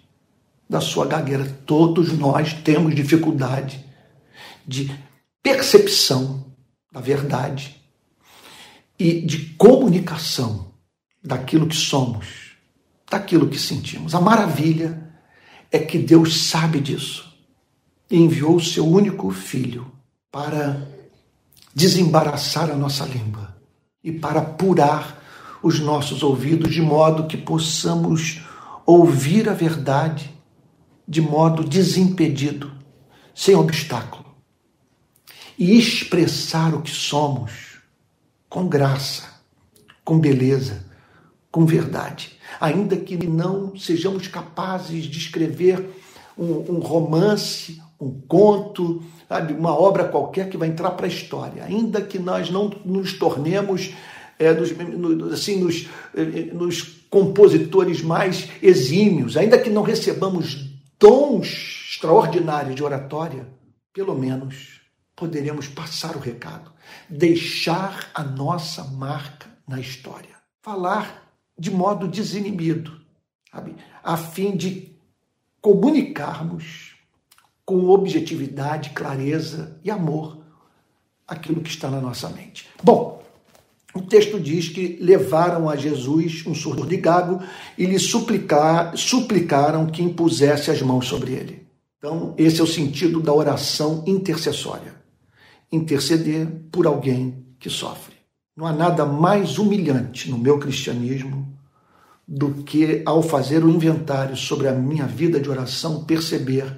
da 0.68 0.82
sua 0.82 1.06
gagueira. 1.06 1.46
Todos 1.66 2.12
nós 2.12 2.54
temos 2.54 2.96
dificuldade 2.96 3.86
de 4.66 4.92
percepção 5.44 6.52
da 6.92 7.00
verdade 7.00 7.82
e 8.98 9.22
de 9.22 9.54
comunicação 9.56 10.74
daquilo 11.24 11.68
que 11.68 11.76
somos, 11.76 12.56
daquilo 13.10 13.48
que 13.48 13.60
sentimos. 13.60 14.16
A 14.16 14.22
maravilha 14.22 15.11
é 15.72 15.80
que 15.80 15.98
Deus 15.98 16.50
sabe 16.50 16.80
disso. 16.80 17.32
E 18.10 18.18
enviou 18.18 18.58
o 18.58 18.62
seu 18.62 18.86
único 18.86 19.32
filho 19.32 19.90
para 20.30 20.86
desembaraçar 21.74 22.70
a 22.70 22.76
nossa 22.76 23.06
língua 23.06 23.56
e 24.04 24.12
para 24.12 24.42
apurar 24.42 25.22
os 25.64 25.80
nossos 25.80 26.22
ouvidos 26.22 26.74
de 26.74 26.82
modo 26.82 27.28
que 27.28 27.38
possamos 27.38 28.42
ouvir 28.86 29.48
a 29.48 29.54
verdade 29.54 30.30
de 31.08 31.22
modo 31.22 31.64
desimpedido, 31.64 32.72
sem 33.34 33.56
obstáculo, 33.56 34.26
e 35.58 35.78
expressar 35.78 36.74
o 36.74 36.82
que 36.82 36.92
somos 36.92 37.80
com 38.50 38.68
graça, 38.68 39.24
com 40.04 40.20
beleza, 40.20 40.86
com 41.52 41.66
verdade 41.66 42.41
ainda 42.60 42.96
que 42.96 43.16
não 43.28 43.76
sejamos 43.78 44.28
capazes 44.28 45.06
de 45.06 45.18
escrever 45.18 45.90
um, 46.38 46.76
um 46.76 46.80
romance, 46.80 47.82
um 48.00 48.22
conto, 48.28 49.04
sabe, 49.28 49.54
uma 49.54 49.78
obra 49.78 50.06
qualquer 50.06 50.50
que 50.50 50.58
vai 50.58 50.68
entrar 50.68 50.92
para 50.92 51.06
a 51.06 51.10
história, 51.10 51.64
ainda 51.64 52.02
que 52.02 52.18
nós 52.18 52.50
não 52.50 52.70
nos 52.84 53.14
tornemos 53.14 53.94
é, 54.40 54.54
nos, 54.54 54.72
assim, 55.32 55.58
nos, 55.58 55.88
eh, 56.16 56.52
nos 56.52 56.82
compositores 57.10 58.02
mais 58.02 58.50
exímios, 58.62 59.38
ainda 59.38 59.60
que 59.60 59.70
não 59.70 59.84
recebamos 59.84 60.72
dons 61.00 61.90
extraordinários 61.92 62.76
de 62.76 62.84
oratória, 62.84 63.48
pelo 63.94 64.16
menos 64.18 64.82
poderemos 65.16 65.68
passar 65.68 66.16
o 66.16 66.20
recado, 66.20 66.72
deixar 67.08 68.10
a 68.16 68.24
nossa 68.24 68.84
marca 68.86 69.48
na 69.68 69.80
história. 69.80 70.36
Falar 70.64 71.31
de 71.58 71.72
modo 71.72 72.08
desinibido, 72.08 73.00
sabe? 73.52 73.76
a 74.04 74.18
fim 74.18 74.56
de 74.56 74.92
comunicarmos 75.62 76.96
com 77.66 77.90
objetividade, 77.90 78.90
clareza 78.92 79.80
e 79.84 79.92
amor 79.92 80.42
aquilo 81.28 81.62
que 81.62 81.70
está 81.70 81.90
na 81.90 82.02
nossa 82.02 82.28
mente. 82.30 82.68
Bom, 82.84 83.24
o 83.94 84.02
texto 84.02 84.40
diz 84.40 84.70
que 84.70 84.98
levaram 85.02 85.70
a 85.70 85.76
Jesus 85.76 86.46
um 86.46 86.56
surdo 86.56 86.86
de 86.86 86.98
gago 86.98 87.42
e 87.78 87.86
lhe 87.86 88.00
suplicar, 88.00 88.98
suplicaram 88.98 89.88
que 89.88 90.02
impusesse 90.02 90.72
as 90.72 90.82
mãos 90.82 91.08
sobre 91.08 91.34
ele. 91.34 91.68
Então, 91.98 92.34
esse 92.38 92.60
é 92.60 92.64
o 92.64 92.68
sentido 92.68 93.22
da 93.22 93.34
oração 93.34 94.04
intercessória. 94.08 94.96
Interceder 95.72 96.48
por 96.72 96.88
alguém 96.88 97.46
que 97.60 97.70
sofre. 97.70 98.11
Não 98.62 98.68
há 98.68 98.74
nada 98.74 99.08
mais 99.08 99.58
humilhante 99.58 100.30
no 100.30 100.38
meu 100.38 100.60
cristianismo 100.60 101.52
do 102.28 102.64
que, 102.64 103.02
ao 103.08 103.24
fazer 103.24 103.66
o 103.66 103.70
inventário 103.72 104.38
sobre 104.38 104.68
a 104.68 104.72
minha 104.72 105.08
vida 105.08 105.40
de 105.40 105.50
oração, 105.50 106.04
perceber 106.04 106.78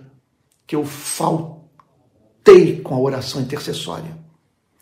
que 0.66 0.78
eu 0.78 0.86
faltei 0.86 2.80
com 2.82 2.96
a 2.96 3.00
oração 3.00 3.42
intercessória, 3.42 4.18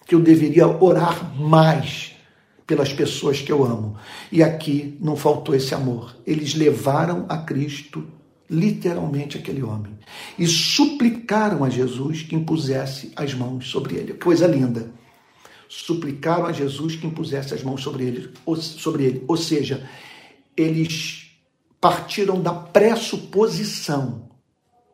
que 0.05 0.13
eu 0.13 0.19
deveria 0.19 0.67
orar 0.67 1.35
mais 1.41 2.15
pelas 2.67 2.93
pessoas 2.93 3.41
que 3.41 3.51
eu 3.51 3.63
amo. 3.63 3.97
E 4.31 4.43
aqui 4.43 4.95
não 5.01 5.15
faltou 5.15 5.55
esse 5.55 5.73
amor. 5.73 6.15
Eles 6.23 6.53
levaram 6.53 7.25
a 7.27 7.39
Cristo 7.39 8.05
literalmente 8.47 9.39
aquele 9.39 9.63
homem 9.63 9.97
e 10.37 10.45
suplicaram 10.45 11.63
a 11.63 11.69
Jesus 11.69 12.21
que 12.21 12.35
impusesse 12.35 13.11
as 13.15 13.33
mãos 13.33 13.71
sobre 13.71 13.95
ele. 13.95 14.13
Coisa 14.13 14.45
linda. 14.45 15.00
Suplicaram 15.73 16.47
a 16.47 16.51
Jesus 16.51 16.97
que 16.97 17.07
impusesse 17.07 17.53
as 17.53 17.63
mãos 17.63 17.81
sobre 17.81 18.03
ele, 18.03 18.33
sobre 18.59 19.05
ele. 19.05 19.23
Ou 19.25 19.37
seja, 19.37 19.89
eles 20.55 21.31
partiram 21.79 22.41
da 22.41 22.51
pressuposição 22.51 24.29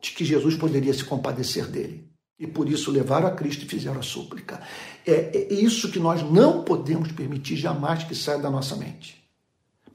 de 0.00 0.12
que 0.12 0.24
Jesus 0.24 0.54
poderia 0.54 0.94
se 0.94 1.02
compadecer 1.02 1.66
dele. 1.66 2.08
E 2.38 2.46
por 2.46 2.68
isso 2.68 2.92
levaram 2.92 3.26
a 3.26 3.32
Cristo 3.32 3.64
e 3.64 3.68
fizeram 3.68 3.98
a 3.98 4.04
súplica. 4.04 4.60
É, 5.04 5.36
é 5.36 5.52
isso 5.52 5.90
que 5.90 5.98
nós 5.98 6.22
não 6.22 6.62
podemos 6.62 7.10
permitir 7.10 7.56
jamais 7.56 8.04
que 8.04 8.14
saia 8.14 8.38
da 8.38 8.48
nossa 8.48 8.76
mente. 8.76 9.20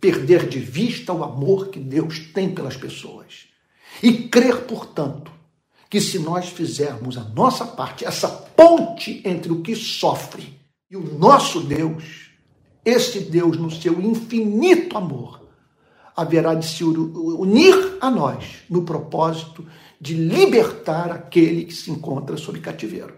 Perder 0.01 0.49
de 0.49 0.59
vista 0.59 1.13
o 1.13 1.23
amor 1.23 1.69
que 1.69 1.79
Deus 1.79 2.19
tem 2.33 2.53
pelas 2.53 2.75
pessoas. 2.75 3.45
E 4.01 4.11
crer, 4.27 4.65
portanto, 4.65 5.31
que 5.89 6.01
se 6.01 6.19
nós 6.19 6.49
fizermos 6.49 7.17
a 7.17 7.23
nossa 7.23 7.65
parte, 7.65 8.03
essa 8.03 8.27
ponte 8.27 9.21
entre 9.23 9.49
o 9.49 9.61
que 9.61 9.77
sofre 9.77 10.61
e 10.93 10.95
o 10.95 11.17
nosso 11.17 11.61
Deus, 11.61 12.29
esse 12.85 13.21
Deus, 13.21 13.57
no 13.57 13.71
seu 13.71 13.99
infinito 13.99 14.95
amor, 14.95 15.41
haverá 16.15 16.53
de 16.53 16.67
se 16.67 16.83
unir 16.83 17.97
a 17.99 18.11
nós 18.11 18.57
no 18.69 18.83
propósito 18.83 19.65
de 19.99 20.13
libertar 20.13 21.09
aquele 21.09 21.65
que 21.65 21.73
se 21.73 21.89
encontra 21.89 22.37
sob 22.37 22.59
cativeiro. 22.59 23.15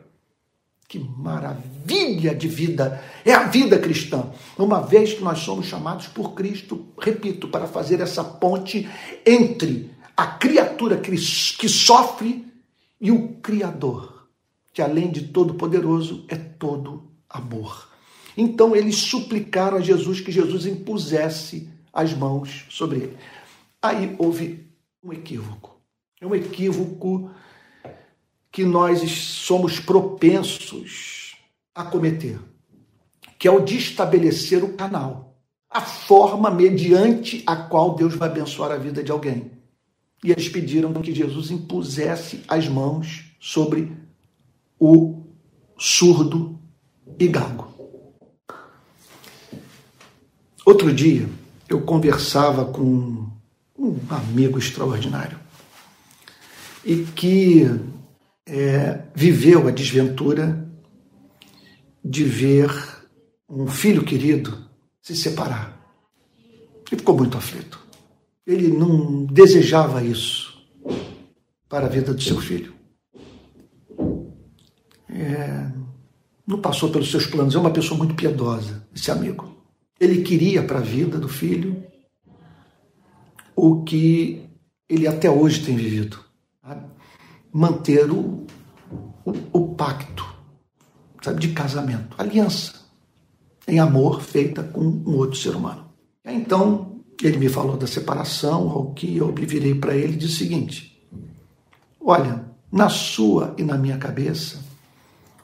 Que 0.88 1.00
maravilha 1.00 2.34
de 2.34 2.48
vida 2.48 3.04
é 3.26 3.34
a 3.34 3.44
vida 3.50 3.78
cristã, 3.78 4.32
uma 4.58 4.80
vez 4.80 5.14
que 5.14 5.22
nós 5.22 5.40
somos 5.40 5.66
chamados 5.66 6.08
por 6.08 6.34
Cristo, 6.34 6.94
repito, 6.98 7.50
para 7.50 7.68
fazer 7.68 8.00
essa 8.00 8.24
ponte 8.24 8.88
entre 9.26 9.92
a 10.16 10.26
criatura 10.28 10.96
que, 10.96 11.68
sofre 11.68 12.48
e 13.02 13.12
o 13.12 13.34
Criador, 13.40 14.30
que 14.74 14.82
além 14.82 15.12
de 15.12 15.24
todo 15.24 15.56
poderoso 15.56 16.24
é 16.30 16.38
todo 16.38 17.15
amor. 17.30 17.90
Então 18.38 18.76
eles 18.76 18.98
suplicaram 18.98 19.78
a 19.78 19.82
Jesus 19.82 20.20
que 20.20 20.32
Jesus 20.32 20.66
impusesse 20.66 21.70
as 21.94 22.14
mãos 22.14 22.66
sobre 22.70 23.00
ele. 23.00 23.18
Aí 23.82 24.16
houve 24.18 24.68
um 25.04 25.14
equívoco. 25.14 25.80
É 26.20 26.26
um 26.26 26.36
equívoco 26.36 27.30
que 28.52 28.66
nós 28.66 29.12
somos 29.12 29.80
propensos 29.80 31.36
a 31.74 31.84
cometer, 31.84 32.40
que 33.38 33.48
é 33.48 33.52
o 33.52 33.60
de 33.60 33.78
estabelecer 33.78 34.64
o 34.64 34.74
canal, 34.74 35.38
a 35.70 35.82
forma 35.82 36.50
mediante 36.50 37.44
a 37.46 37.56
qual 37.56 37.96
Deus 37.96 38.16
vai 38.16 38.30
abençoar 38.30 38.72
a 38.72 38.78
vida 38.78 39.04
de 39.04 39.12
alguém. 39.12 39.52
E 40.24 40.32
eles 40.32 40.50
pediram 40.50 40.94
que 40.94 41.14
Jesus 41.14 41.52
impusesse 41.52 42.44
as 42.48 42.68
mãos 42.68 43.26
sobre 43.40 43.92
o 44.80 45.22
surdo 45.78 46.60
e 47.20 47.28
gago. 47.28 47.74
Outro 50.66 50.92
dia, 50.94 51.30
eu 51.70 51.82
conversava 51.82 52.66
com 52.66 53.30
um 53.78 54.00
amigo 54.10 54.58
extraordinário 54.58 55.40
e 56.84 57.04
que 57.16 57.64
é, 58.46 59.04
viveu 59.14 59.68
a 59.68 59.72
desventura 59.72 60.68
de 62.04 62.24
ver 62.24 62.70
um 63.50 63.68
filho 63.68 64.04
querido 64.04 64.66
se 65.02 65.16
separar. 65.16 65.80
Ele 66.92 67.00
ficou 67.00 67.18
muito 67.18 67.38
aflito. 67.38 67.80
Ele 68.46 68.68
não 68.68 69.26
desejava 69.26 70.04
isso 70.04 70.64
para 71.68 71.88
a 71.88 71.90
vida 71.90 72.14
do 72.14 72.22
seu 72.22 72.40
filho. 72.40 72.74
É, 75.10 75.72
não 76.46 76.60
passou 76.60 76.90
pelos 76.90 77.10
seus 77.10 77.26
planos. 77.26 77.56
É 77.56 77.60
uma 77.60 77.72
pessoa 77.72 77.98
muito 77.98 78.16
piedosa, 78.16 78.88
esse 78.96 79.10
amigo. 79.12 79.56
Ele 80.00 80.22
queria 80.22 80.64
para 80.64 80.80
a 80.80 80.82
vida 80.82 81.18
do 81.18 81.28
filho 81.28 81.84
o 83.56 83.84
que 83.84 84.46
ele 84.90 85.08
até 85.08 85.30
hoje 85.30 85.66
tem 85.66 85.76
vivido. 85.76 86.20
Sabe? 86.62 86.86
Manter 87.52 88.12
o, 88.12 88.46
o, 89.26 89.34
o 89.54 89.76
pacto 89.76 90.26
sabe, 91.22 91.40
de 91.40 91.54
casamento, 91.54 92.16
aliança 92.18 92.86
em 93.68 93.80
amor 93.80 94.22
feita 94.22 94.64
com 94.64 94.82
um 94.82 95.18
outro 95.18 95.40
ser 95.40 95.56
humano. 95.56 95.86
Então, 96.24 97.02
ele 97.22 97.38
me 97.38 97.50
falou 97.50 97.78
da 97.78 97.88
separação, 97.88 98.70
ao 98.70 98.94
que 98.94 99.18
eu 99.18 99.32
me 99.32 99.46
virei 99.46 99.74
para 99.74 99.96
ele 99.96 100.14
e 100.14 100.18
disse 100.18 100.36
o 100.36 100.38
seguinte: 100.38 101.08
Olha, 102.00 102.46
na 102.72 102.90
sua 102.90 103.56
e 103.58 103.64
na 103.64 103.78
minha 103.78 103.98
cabeça, 103.98 104.60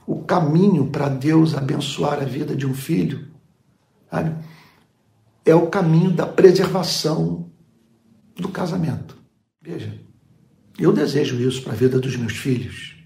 o 0.05 0.23
caminho 0.23 0.87
para 0.87 1.09
Deus 1.09 1.55
abençoar 1.55 2.19
a 2.19 2.25
vida 2.25 2.55
de 2.55 2.65
um 2.65 2.73
filho 2.73 3.31
sabe, 4.11 4.35
é 5.45 5.55
o 5.55 5.67
caminho 5.67 6.11
da 6.11 6.27
preservação 6.27 7.49
do 8.35 8.49
casamento. 8.49 9.17
Veja, 9.61 9.97
eu 10.77 10.91
desejo 10.91 11.39
isso 11.39 11.63
para 11.63 11.73
a 11.73 11.75
vida 11.75 11.99
dos 11.99 12.15
meus 12.17 12.35
filhos. 12.35 12.97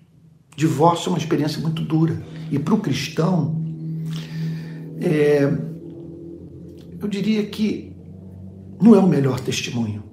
Divórcio 0.56 1.10
é 1.10 1.12
uma 1.12 1.18
experiência 1.18 1.62
muito 1.62 1.82
dura. 1.82 2.22
E 2.50 2.58
para 2.58 2.74
o 2.74 2.80
cristão, 2.80 3.62
é, 5.02 5.44
eu 7.00 7.08
diria 7.08 7.46
que 7.46 7.94
não 8.82 8.96
é 8.96 9.00
o 9.00 9.08
melhor 9.08 9.40
testemunho. 9.40 10.04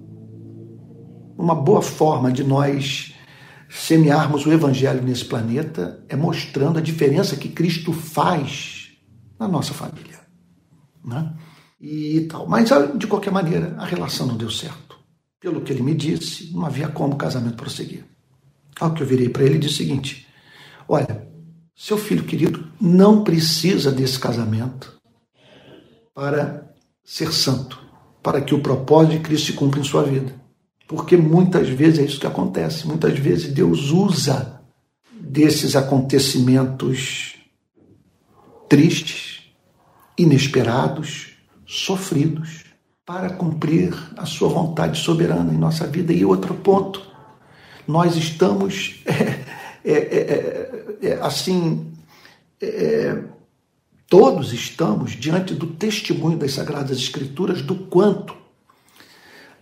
Uma 1.38 1.54
boa 1.54 1.82
forma 1.82 2.30
de 2.30 2.44
nós 2.44 3.14
semearmos 3.72 4.44
o 4.44 4.52
evangelho 4.52 5.02
nesse 5.02 5.24
planeta 5.24 6.04
é 6.08 6.14
mostrando 6.14 6.78
a 6.78 6.82
diferença 6.82 7.36
que 7.36 7.48
Cristo 7.48 7.92
faz 7.92 8.90
na 9.38 9.48
nossa 9.48 9.72
família. 9.72 10.20
Né? 11.02 11.34
E 11.80 12.20
tal. 12.30 12.46
Mas, 12.46 12.68
de 12.96 13.06
qualquer 13.06 13.32
maneira, 13.32 13.74
a 13.78 13.86
relação 13.86 14.26
não 14.26 14.36
deu 14.36 14.50
certo 14.50 14.98
pelo 15.40 15.62
que 15.62 15.72
ele 15.72 15.82
me 15.82 15.94
disse, 15.94 16.52
não 16.52 16.64
havia 16.64 16.88
como 16.88 17.14
o 17.14 17.18
casamento 17.18 17.56
prosseguir. 17.56 18.04
Ao 18.78 18.92
que 18.92 19.02
eu 19.02 19.06
virei 19.06 19.28
para 19.28 19.42
ele 19.42 19.56
e 19.56 19.58
disse 19.58 19.74
o 19.74 19.78
seguinte: 19.78 20.28
Olha, 20.86 21.26
seu 21.74 21.98
filho 21.98 22.24
querido 22.24 22.70
não 22.80 23.24
precisa 23.24 23.90
desse 23.90 24.18
casamento 24.18 24.96
para 26.14 26.70
ser 27.02 27.32
santo, 27.32 27.82
para 28.22 28.40
que 28.40 28.54
o 28.54 28.62
propósito 28.62 29.16
de 29.16 29.20
Cristo 29.20 29.46
se 29.46 29.52
cumpra 29.54 29.80
em 29.80 29.84
sua 29.84 30.04
vida. 30.04 30.41
Porque 30.86 31.16
muitas 31.16 31.68
vezes 31.68 31.98
é 31.98 32.04
isso 32.04 32.20
que 32.20 32.26
acontece. 32.26 32.86
Muitas 32.86 33.18
vezes 33.18 33.52
Deus 33.52 33.90
usa 33.90 34.60
desses 35.12 35.74
acontecimentos 35.76 37.36
tristes, 38.68 39.42
inesperados, 40.18 41.32
sofridos, 41.66 42.64
para 43.04 43.30
cumprir 43.30 43.94
a 44.16 44.24
sua 44.24 44.48
vontade 44.48 44.98
soberana 44.98 45.52
em 45.52 45.58
nossa 45.58 45.86
vida. 45.86 46.12
E 46.12 46.24
outro 46.24 46.54
ponto, 46.54 47.02
nós 47.86 48.16
estamos 48.16 49.02
é, 49.06 49.92
é, 49.92 50.98
é, 51.02 51.08
é 51.08 51.12
assim, 51.20 51.92
é, 52.60 53.22
todos 54.08 54.52
estamos 54.52 55.12
diante 55.12 55.54
do 55.54 55.66
testemunho 55.66 56.38
das 56.38 56.52
Sagradas 56.52 56.98
Escrituras 56.98 57.62
do 57.62 57.74
quanto 57.74 58.41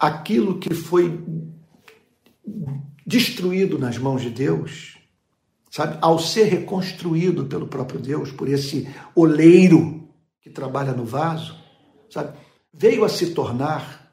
aquilo 0.01 0.59
que 0.59 0.73
foi 0.73 1.23
destruído 3.07 3.79
nas 3.79 3.99
mãos 3.99 4.23
de 4.23 4.31
Deus, 4.31 4.99
sabe, 5.71 5.99
ao 6.01 6.19
ser 6.19 6.45
reconstruído 6.45 7.45
pelo 7.45 7.69
próprio 7.69 8.01
Deus, 8.01 8.33
por 8.33 8.49
esse 8.49 8.89
oleiro 9.15 10.09
que 10.41 10.49
trabalha 10.49 10.93
no 10.93 11.05
vaso, 11.05 11.55
sabe? 12.09 12.39
Veio 12.73 13.05
a 13.05 13.09
se 13.11 13.35
tornar 13.35 14.11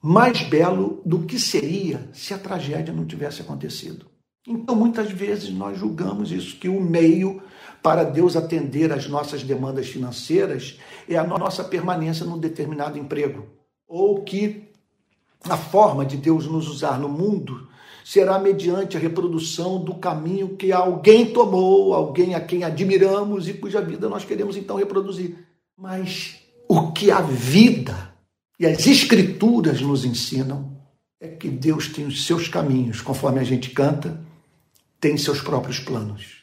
mais 0.00 0.42
belo 0.42 1.02
do 1.04 1.24
que 1.24 1.38
seria 1.38 2.08
se 2.14 2.32
a 2.32 2.38
tragédia 2.38 2.94
não 2.94 3.04
tivesse 3.04 3.42
acontecido. 3.42 4.06
Então, 4.48 4.76
muitas 4.76 5.10
vezes 5.10 5.50
nós 5.50 5.76
julgamos 5.76 6.30
isso, 6.30 6.56
que 6.56 6.68
o 6.68 6.80
meio 6.80 7.42
para 7.82 8.04
Deus 8.04 8.36
atender 8.36 8.92
às 8.92 9.08
nossas 9.08 9.42
demandas 9.42 9.88
financeiras 9.88 10.78
é 11.08 11.16
a 11.16 11.24
nossa 11.24 11.64
permanência 11.64 12.24
num 12.24 12.38
determinado 12.38 12.96
emprego, 12.96 13.46
ou 13.88 14.22
que 14.22 14.66
a 15.44 15.56
forma 15.56 16.04
de 16.04 16.16
Deus 16.16 16.46
nos 16.46 16.68
usar 16.68 16.98
no 16.98 17.08
mundo 17.08 17.68
será 18.04 18.38
mediante 18.38 18.96
a 18.96 19.00
reprodução 19.00 19.82
do 19.82 19.94
caminho 19.94 20.56
que 20.56 20.70
alguém 20.70 21.26
tomou, 21.32 21.92
alguém 21.92 22.34
a 22.34 22.40
quem 22.40 22.62
admiramos 22.62 23.48
e 23.48 23.54
cuja 23.54 23.80
vida 23.80 24.08
nós 24.08 24.24
queremos 24.24 24.56
então 24.56 24.76
reproduzir. 24.76 25.36
Mas 25.76 26.36
o 26.68 26.92
que 26.92 27.10
a 27.10 27.20
vida 27.20 28.14
e 28.58 28.66
as 28.66 28.86
escrituras 28.86 29.80
nos 29.80 30.04
ensinam 30.04 30.76
é 31.20 31.28
que 31.28 31.48
Deus 31.48 31.88
tem 31.88 32.06
os 32.06 32.24
seus 32.26 32.46
caminhos, 32.46 33.00
conforme 33.00 33.40
a 33.40 33.44
gente 33.44 33.70
canta, 33.70 34.20
tem 35.00 35.16
seus 35.16 35.40
próprios 35.40 35.80
planos. 35.80 36.42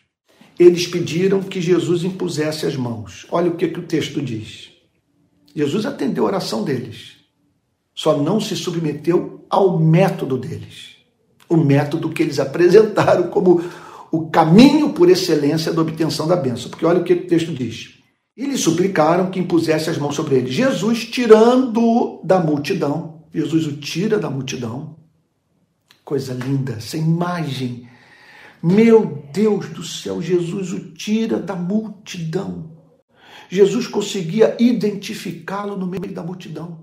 Eles 0.59 0.85
pediram 0.85 1.41
que 1.41 1.61
Jesus 1.61 2.03
impusesse 2.03 2.65
as 2.65 2.75
mãos. 2.75 3.25
Olha 3.31 3.49
o 3.49 3.55
que, 3.55 3.67
que 3.67 3.79
o 3.79 3.87
texto 3.87 4.21
diz. 4.21 4.71
Jesus 5.55 5.85
atendeu 5.85 6.25
a 6.25 6.27
oração 6.27 6.63
deles, 6.63 7.22
só 8.03 8.17
não 8.17 8.37
se 8.37 8.53
submeteu 8.53 9.45
ao 9.49 9.79
método 9.79 10.37
deles 10.37 10.97
o 11.47 11.55
método 11.55 12.09
que 12.09 12.21
eles 12.21 12.37
apresentaram 12.39 13.29
como 13.29 13.63
o 14.11 14.29
caminho 14.29 14.91
por 14.91 15.09
excelência 15.09 15.71
da 15.71 15.81
obtenção 15.81 16.27
da 16.27 16.35
bênção. 16.35 16.69
Porque 16.69 16.85
olha 16.85 16.99
o 16.99 17.03
que 17.05 17.13
o 17.13 17.27
texto 17.27 17.53
diz. 17.53 17.93
Eles 18.35 18.59
suplicaram 18.59 19.31
que 19.31 19.39
impusesse 19.39 19.89
as 19.89 19.97
mãos 19.97 20.15
sobre 20.15 20.35
ele. 20.35 20.51
Jesus, 20.51 21.05
tirando 21.05 22.19
da 22.25 22.39
multidão, 22.39 23.23
Jesus 23.33 23.67
o 23.67 23.77
tira 23.77 24.19
da 24.19 24.29
multidão. 24.29 24.97
Coisa 26.03 26.33
linda, 26.33 26.73
essa 26.73 26.97
imagem. 26.97 27.87
Meu 28.61 29.23
Deus 29.31 29.69
do 29.69 29.83
céu, 29.83 30.21
Jesus 30.21 30.73
o 30.73 30.91
tira 30.91 31.39
da 31.39 31.55
multidão. 31.55 32.71
Jesus 33.49 33.87
conseguia 33.87 34.57
identificá-lo 34.59 35.77
no 35.77 35.87
meio 35.87 36.13
da 36.13 36.21
multidão. 36.21 36.82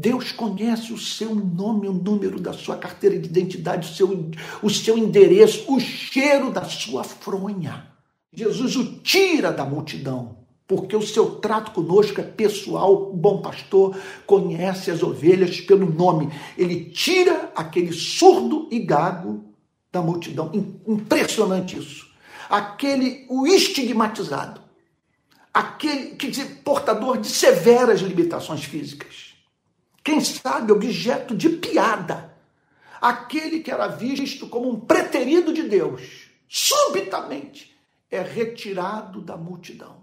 Deus 0.00 0.30
conhece 0.30 0.92
o 0.92 0.96
seu 0.96 1.34
nome, 1.34 1.88
o 1.88 1.92
número 1.92 2.38
da 2.38 2.52
sua 2.52 2.76
carteira 2.76 3.18
de 3.18 3.26
identidade, 3.26 3.90
o 3.90 3.92
seu, 3.92 4.30
o 4.62 4.70
seu 4.70 4.96
endereço, 4.96 5.64
o 5.66 5.80
cheiro 5.80 6.52
da 6.52 6.64
sua 6.64 7.02
fronha. 7.02 7.90
Jesus 8.32 8.76
o 8.76 9.00
tira 9.00 9.50
da 9.50 9.64
multidão, 9.64 10.36
porque 10.68 10.94
o 10.94 11.02
seu 11.02 11.40
trato 11.40 11.72
conosco 11.72 12.20
é 12.20 12.22
pessoal. 12.22 13.10
O 13.10 13.16
bom 13.16 13.42
pastor 13.42 13.98
conhece 14.24 14.88
as 14.92 15.02
ovelhas 15.02 15.60
pelo 15.60 15.92
nome. 15.92 16.30
Ele 16.56 16.84
tira 16.90 17.50
aquele 17.56 17.92
surdo 17.92 18.68
e 18.70 18.78
gago 18.78 19.46
da 19.90 20.00
multidão. 20.00 20.52
Impressionante 20.86 21.76
isso. 21.76 22.06
Aquele, 22.48 23.26
o 23.28 23.48
estigmatizado, 23.48 24.60
aquele 25.52 26.14
que 26.14 26.30
portador 26.62 27.18
de 27.18 27.26
severas 27.26 28.00
limitações 28.00 28.62
físicas 28.62 29.27
quem 30.08 30.22
sabe 30.22 30.72
objeto 30.72 31.36
de 31.36 31.50
piada. 31.50 32.34
Aquele 32.98 33.60
que 33.60 33.70
era 33.70 33.86
visto 33.88 34.48
como 34.48 34.70
um 34.70 34.80
preterido 34.80 35.52
de 35.52 35.64
Deus, 35.64 36.30
subitamente 36.48 37.76
é 38.10 38.22
retirado 38.22 39.20
da 39.20 39.36
multidão, 39.36 39.96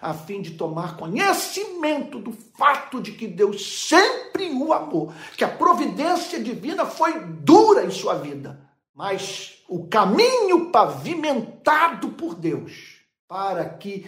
a 0.00 0.14
fim 0.14 0.40
de 0.40 0.52
tomar 0.52 0.96
conhecimento 0.96 2.20
do 2.20 2.30
fato 2.56 3.02
de 3.02 3.10
que 3.10 3.26
Deus 3.26 3.88
sempre 3.88 4.52
o 4.52 4.72
amou, 4.72 5.12
que 5.36 5.42
a 5.42 5.48
providência 5.48 6.38
divina 6.38 6.86
foi 6.86 7.18
dura 7.18 7.84
em 7.84 7.90
sua 7.90 8.14
vida, 8.14 8.60
mas 8.94 9.64
o 9.68 9.88
caminho 9.88 10.70
pavimentado 10.70 12.10
por 12.10 12.36
Deus 12.36 13.00
para 13.26 13.68
que 13.68 14.06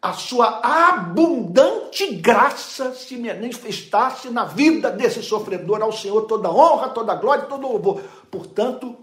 a 0.00 0.12
sua 0.12 0.60
abundante 0.62 2.14
graça 2.16 2.94
se 2.94 3.16
manifestasse 3.16 4.30
na 4.30 4.44
vida 4.44 4.90
desse 4.90 5.22
sofredor. 5.22 5.82
Ao 5.82 5.92
Senhor 5.92 6.22
toda 6.22 6.50
honra, 6.50 6.90
toda 6.90 7.14
glória, 7.16 7.46
todo 7.46 7.66
louvor. 7.66 8.00
Portanto, 8.30 8.96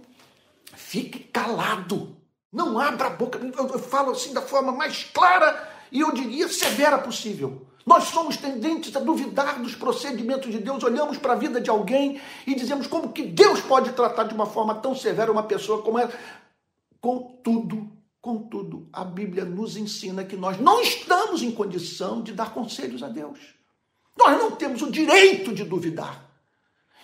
fique 0.73 1.19
calado. 1.19 2.15
Não 2.51 2.79
abra 2.79 3.07
a 3.07 3.09
boca. 3.09 3.39
Eu 3.39 3.79
falo 3.79 4.11
assim 4.11 4.33
da 4.33 4.41
forma 4.41 4.71
mais 4.71 5.03
clara 5.03 5.69
e 5.91 5.99
eu 5.99 6.13
diria 6.13 6.47
severa 6.47 6.97
possível. 6.97 7.67
Nós 7.85 8.05
somos 8.05 8.37
tendentes 8.37 8.95
a 8.95 8.99
duvidar 8.99 9.61
dos 9.61 9.75
procedimentos 9.75 10.51
de 10.51 10.57
Deus, 10.57 10.83
olhamos 10.83 11.19
para 11.19 11.33
a 11.33 11.35
vida 11.35 11.61
de 11.61 11.69
alguém 11.69 12.19
e 12.47 12.55
dizemos 12.55 12.87
como 12.87 13.11
que 13.11 13.21
Deus 13.21 13.61
pode 13.61 13.91
tratar 13.91 14.23
de 14.23 14.33
uma 14.33 14.47
forma 14.47 14.73
tão 14.75 14.95
severa 14.95 15.31
uma 15.31 15.43
pessoa 15.43 15.83
como 15.83 15.99
ela. 15.99 16.11
Contudo, 16.99 17.87
Contudo, 18.25 18.89
a 18.91 19.03
Bíblia 19.03 19.45
nos 19.45 19.77
ensina 19.77 20.25
que 20.25 20.35
nós 20.35 20.59
não 20.59 20.81
estamos 20.81 21.43
em 21.43 21.51
condição 21.51 22.23
de 22.23 22.33
dar 22.33 22.55
conselhos 22.55 23.03
a 23.03 23.07
Deus. 23.07 23.37
Nós 24.17 24.35
não 24.35 24.49
temos 24.49 24.81
o 24.81 24.89
direito 24.89 25.53
de 25.53 25.63
duvidar. 25.63 26.27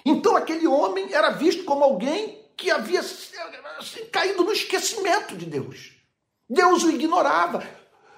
Então, 0.04 0.36
aquele 0.36 0.66
homem 0.66 1.14
era 1.14 1.30
visto 1.30 1.64
como 1.64 1.84
alguém 1.84 2.44
que 2.58 2.72
havia 2.72 3.02
assim, 3.02 4.04
caído 4.12 4.44
no 4.44 4.52
esquecimento 4.52 5.38
de 5.38 5.46
Deus. 5.46 5.92
Deus 6.50 6.84
o 6.84 6.90
ignorava, 6.90 7.64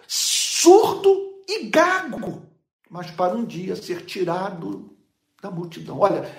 surdo 0.07 1.43
e 1.45 1.65
gago, 1.65 2.47
mas 2.89 3.11
para 3.11 3.35
um 3.35 3.43
dia 3.43 3.75
ser 3.75 4.05
tirado 4.05 4.95
da 5.41 5.51
multidão. 5.51 5.99
Olha, 5.99 6.33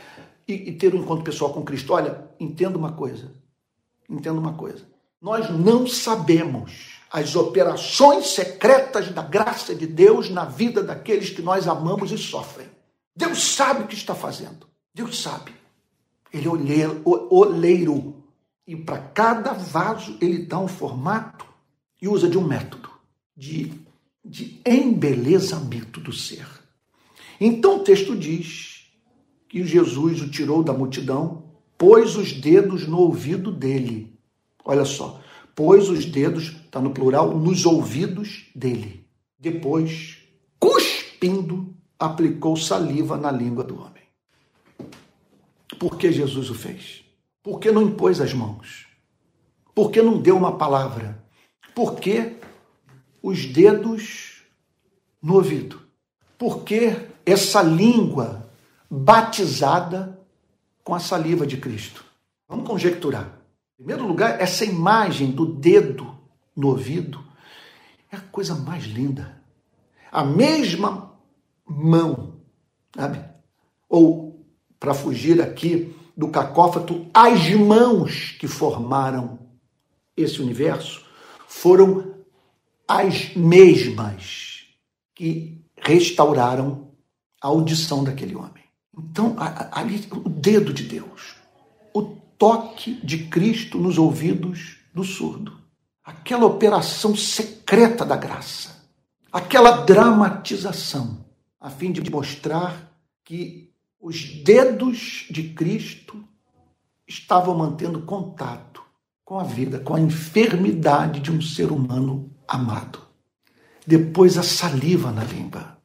e, 0.49 0.71
e 0.71 0.73
ter 0.79 0.95
um 0.95 1.03
encontro 1.03 1.25
pessoal 1.25 1.53
com 1.53 1.63
Cristo. 1.63 1.93
Olha, 1.93 2.27
entenda 2.41 2.79
uma 2.79 2.93
coisa. 2.93 3.31
Entenda 4.09 4.41
uma 4.41 4.55
coisa. 4.55 4.94
Nós 5.25 5.49
não 5.49 5.87
sabemos 5.87 6.71
as 7.11 7.35
operações 7.35 8.27
secretas 8.35 9.11
da 9.11 9.23
graça 9.23 9.75
de 9.75 9.87
Deus 9.87 10.29
na 10.29 10.45
vida 10.45 10.83
daqueles 10.83 11.31
que 11.31 11.41
nós 11.41 11.67
amamos 11.67 12.13
e 12.13 12.19
sofrem. 12.19 12.67
Deus 13.17 13.43
sabe 13.43 13.85
o 13.85 13.87
que 13.87 13.95
está 13.95 14.15
fazendo. 14.15 14.67
Deus 14.93 15.23
sabe. 15.23 15.55
Ele 16.31 16.47
é 16.47 16.87
oleiro. 17.07 18.23
E 18.67 18.77
para 18.77 18.99
cada 18.99 19.55
vaso 19.55 20.19
ele 20.21 20.45
dá 20.45 20.59
um 20.59 20.69
formato 20.69 21.47
e 22.03 22.07
usa 22.07 22.29
de 22.29 22.37
um 22.37 22.47
método 22.47 22.91
de, 23.35 23.73
de 24.23 24.61
embelezamento 24.67 26.01
do 26.01 26.13
ser. 26.13 26.47
Então 27.41 27.79
o 27.79 27.83
texto 27.83 28.15
diz 28.15 28.91
que 29.49 29.65
Jesus 29.65 30.21
o 30.21 30.31
tirou 30.31 30.63
da 30.63 30.75
multidão, 30.75 31.45
pôs 31.79 32.15
os 32.15 32.31
dedos 32.31 32.87
no 32.87 32.99
ouvido 32.99 33.51
dele 33.51 34.14
Olha 34.65 34.85
só. 34.85 35.21
Pôs 35.55 35.89
os 35.89 36.05
dedos, 36.07 36.57
está 36.65 36.81
no 36.81 36.91
plural, 36.91 37.37
nos 37.37 37.65
ouvidos 37.65 38.47
dele. 38.55 39.07
Depois, 39.39 40.19
cuspindo, 40.59 41.75
aplicou 41.99 42.57
saliva 42.57 43.17
na 43.17 43.31
língua 43.31 43.63
do 43.63 43.81
homem. 43.81 44.03
Por 45.79 45.97
que 45.97 46.11
Jesus 46.11 46.51
o 46.51 46.55
fez? 46.55 47.05
Por 47.43 47.61
que 47.61 47.71
não 47.71 47.83
impôs 47.83 48.21
as 48.21 48.33
mãos? 48.33 48.87
Por 49.75 49.91
que 49.91 50.01
não 50.01 50.21
deu 50.21 50.37
uma 50.37 50.57
palavra? 50.57 51.23
Por 51.75 51.97
que 51.97 52.37
os 53.23 53.47
dedos 53.47 54.43
no 55.21 55.35
ouvido? 55.35 55.81
Por 56.39 56.63
que 56.65 56.97
essa 57.27 57.63
língua 57.63 58.49
batizada 58.91 60.19
com 60.83 60.95
a 60.95 61.01
saliva 61.01 61.47
de 61.47 61.57
Cristo? 61.57 62.05
Vamos 62.49 62.67
conjecturar. 62.67 63.34
Em 63.75 63.85
primeiro 63.85 64.07
lugar, 64.07 64.41
essa 64.41 64.65
imagem 64.65 65.33
do 65.33 65.45
dedo 65.45 66.17
no 66.55 66.69
ouvido 66.69 67.25
é 68.11 68.17
a 68.17 68.21
coisa 68.21 68.55
mais 68.55 68.85
linda. 68.85 69.43
A 70.13 70.23
mesma 70.23 71.13
mão, 71.67 72.37
sabe? 72.95 73.25
Ou, 73.89 74.47
para 74.79 74.95
fugir 74.95 75.43
aqui 75.43 75.95
do 76.17 76.29
cacófato, 76.29 77.11
as 77.13 77.51
mãos 77.51 78.37
que 78.39 78.47
formaram 78.47 79.41
esse 80.17 80.41
universo 80.41 81.05
foram 81.49 82.15
as 82.87 83.35
mesmas 83.35 84.67
que 85.15 85.61
restauraram 85.77 86.93
a 87.41 87.49
audição 87.49 88.05
daquele 88.05 88.37
homem. 88.37 88.63
Então, 88.97 89.35
ali, 89.73 90.07
o 90.13 90.29
dedo 90.29 90.73
de 90.73 90.85
Deus, 90.85 91.34
toque 92.39 92.95
de 93.05 93.27
Cristo 93.27 93.79
nos 93.79 93.99
ouvidos 93.99 94.79
do 94.93 95.05
surdo. 95.05 95.59
Aquela 96.05 96.45
operação 96.45 97.17
secreta 97.17 98.05
da 98.05 98.17
graça, 98.17 98.85
aquela 99.33 99.85
dramatização, 99.85 101.25
a 101.61 101.71
fim 101.71 101.91
de 101.91 102.11
mostrar 102.11 102.93
que 103.25 103.71
os 104.01 104.23
dedos 104.43 105.27
de 105.31 105.55
Cristo 105.55 106.23
estavam 107.07 107.57
mantendo 107.57 108.03
contato 108.03 108.83
com 109.25 109.39
a 109.39 109.45
vida, 109.45 109.79
com 109.79 109.95
a 109.95 110.01
enfermidade 110.01 111.21
de 111.21 111.33
um 111.33 111.41
ser 111.41 111.73
humano 111.73 112.31
amado. 112.47 113.01
Depois 113.87 114.37
a 114.37 114.43
saliva 114.43 115.11
na 115.11 115.25
língua. 115.25 115.79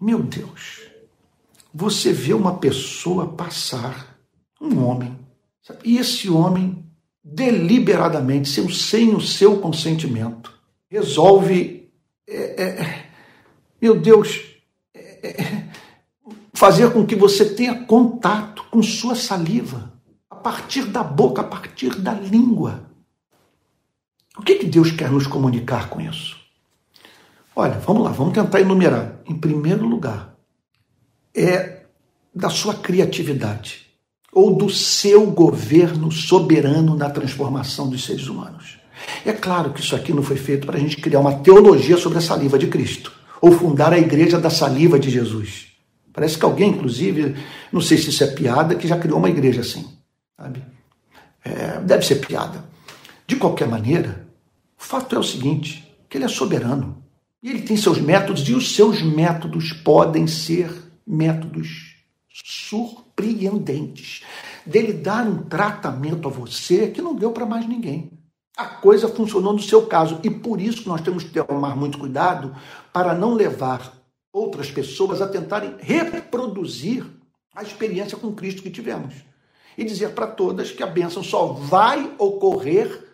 Meu 0.00 0.22
Deus, 0.22 0.82
você 1.72 2.12
vê 2.12 2.32
uma 2.32 2.56
pessoa 2.58 3.34
passar, 3.34 4.18
um 4.58 4.82
homem, 4.82 5.25
e 5.84 5.98
esse 5.98 6.30
homem, 6.30 6.84
deliberadamente, 7.22 8.48
sem, 8.48 8.68
sem 8.72 9.14
o 9.14 9.20
seu 9.20 9.58
consentimento, 9.58 10.52
resolve, 10.88 11.90
é, 12.28 12.62
é, 12.62 13.06
meu 13.80 13.98
Deus, 13.98 14.42
é, 14.94 15.28
é, 15.28 15.68
fazer 16.54 16.92
com 16.92 17.04
que 17.06 17.16
você 17.16 17.44
tenha 17.54 17.84
contato 17.84 18.64
com 18.70 18.82
sua 18.82 19.14
saliva, 19.14 19.92
a 20.30 20.36
partir 20.36 20.84
da 20.84 21.02
boca, 21.02 21.42
a 21.42 21.44
partir 21.44 21.96
da 21.96 22.12
língua. 22.12 22.90
O 24.38 24.42
que, 24.42 24.56
que 24.56 24.66
Deus 24.66 24.90
quer 24.92 25.10
nos 25.10 25.26
comunicar 25.26 25.88
com 25.88 26.00
isso? 26.00 26.36
Olha, 27.54 27.78
vamos 27.78 28.04
lá, 28.04 28.10
vamos 28.10 28.34
tentar 28.34 28.60
enumerar. 28.60 29.20
Em 29.26 29.34
primeiro 29.34 29.86
lugar, 29.86 30.36
é 31.34 31.86
da 32.34 32.50
sua 32.50 32.74
criatividade 32.74 33.85
ou 34.32 34.54
do 34.54 34.68
seu 34.68 35.26
governo 35.26 36.10
soberano 36.12 36.96
na 36.96 37.08
transformação 37.10 37.88
dos 37.88 38.04
seres 38.04 38.26
humanos. 38.26 38.78
É 39.24 39.32
claro 39.32 39.72
que 39.72 39.80
isso 39.80 39.94
aqui 39.94 40.12
não 40.12 40.22
foi 40.22 40.36
feito 40.36 40.66
para 40.66 40.76
a 40.76 40.80
gente 40.80 40.96
criar 40.96 41.20
uma 41.20 41.36
teologia 41.36 41.96
sobre 41.96 42.18
a 42.18 42.22
saliva 42.22 42.58
de 42.58 42.66
Cristo 42.66 43.12
ou 43.40 43.52
fundar 43.52 43.92
a 43.92 43.98
igreja 43.98 44.38
da 44.38 44.50
saliva 44.50 44.98
de 44.98 45.10
Jesus. 45.10 45.66
Parece 46.12 46.38
que 46.38 46.44
alguém, 46.44 46.70
inclusive, 46.70 47.36
não 47.70 47.80
sei 47.80 47.98
se 47.98 48.08
isso 48.08 48.24
é 48.24 48.28
piada, 48.28 48.74
que 48.74 48.88
já 48.88 48.98
criou 48.98 49.18
uma 49.18 49.28
igreja 49.28 49.60
assim, 49.60 49.86
sabe? 50.36 50.64
É, 51.44 51.78
deve 51.80 52.06
ser 52.06 52.16
piada. 52.16 52.64
De 53.26 53.36
qualquer 53.36 53.68
maneira, 53.68 54.26
o 54.78 54.82
fato 54.82 55.14
é 55.14 55.18
o 55.18 55.22
seguinte, 55.22 55.86
que 56.08 56.16
ele 56.16 56.24
é 56.24 56.28
soberano. 56.28 57.02
E 57.42 57.50
ele 57.50 57.62
tem 57.62 57.76
seus 57.76 58.00
métodos, 58.00 58.48
e 58.48 58.54
os 58.54 58.74
seus 58.74 59.02
métodos 59.02 59.72
podem 59.72 60.26
ser 60.26 60.70
métodos 61.06 61.96
surpreendentes. 62.44 63.05
Dele 64.64 64.92
dar 64.92 65.26
um 65.26 65.44
tratamento 65.44 66.28
a 66.28 66.30
você 66.30 66.88
que 66.88 67.00
não 67.00 67.14
deu 67.14 67.32
para 67.32 67.46
mais 67.46 67.66
ninguém. 67.66 68.12
A 68.56 68.66
coisa 68.66 69.08
funcionou 69.08 69.52
no 69.52 69.62
seu 69.62 69.86
caso. 69.86 70.20
E 70.22 70.30
por 70.30 70.60
isso 70.60 70.88
nós 70.88 71.00
temos 71.00 71.24
que 71.24 71.42
tomar 71.42 71.74
muito 71.74 71.98
cuidado 71.98 72.54
para 72.92 73.14
não 73.14 73.34
levar 73.34 73.92
outras 74.32 74.70
pessoas 74.70 75.22
a 75.22 75.28
tentarem 75.28 75.74
reproduzir 75.78 77.06
a 77.54 77.62
experiência 77.62 78.18
com 78.18 78.34
Cristo 78.34 78.62
que 78.62 78.70
tivemos. 78.70 79.14
E 79.78 79.84
dizer 79.84 80.10
para 80.10 80.26
todas 80.26 80.70
que 80.70 80.82
a 80.82 80.86
bênção 80.86 81.22
só 81.22 81.46
vai 81.46 82.14
ocorrer, 82.18 83.04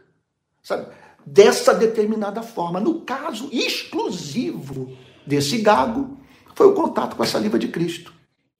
sabe? 0.62 0.86
dessa 1.24 1.74
determinada 1.74 2.42
forma. 2.42 2.80
No 2.80 3.00
caso 3.00 3.48
exclusivo 3.52 4.96
desse 5.26 5.58
gago, 5.58 6.18
foi 6.54 6.66
o 6.66 6.74
contato 6.74 7.16
com 7.16 7.22
a 7.22 7.26
saliva 7.26 7.58
de 7.58 7.68
Cristo. 7.68 8.12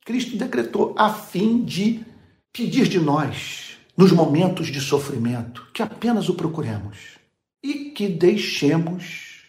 Cristo 0.05 0.36
decretou 0.36 0.94
a 0.98 1.12
fim 1.12 1.64
de 1.64 2.05
pedir 2.53 2.88
de 2.88 2.98
nós, 2.98 3.78
nos 3.96 4.11
momentos 4.11 4.66
de 4.66 4.80
sofrimento, 4.80 5.66
que 5.72 5.82
apenas 5.82 6.28
o 6.28 6.34
procuremos 6.34 7.18
e 7.62 7.90
que 7.90 8.09
deixemos 8.09 9.44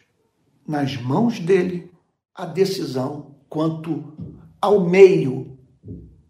nas 0.67 0.95
mãos 0.95 1.39
dele 1.39 1.91
a 2.35 2.45
decisão 2.45 3.35
quanto 3.49 4.13
ao 4.61 4.87
meio 4.87 5.57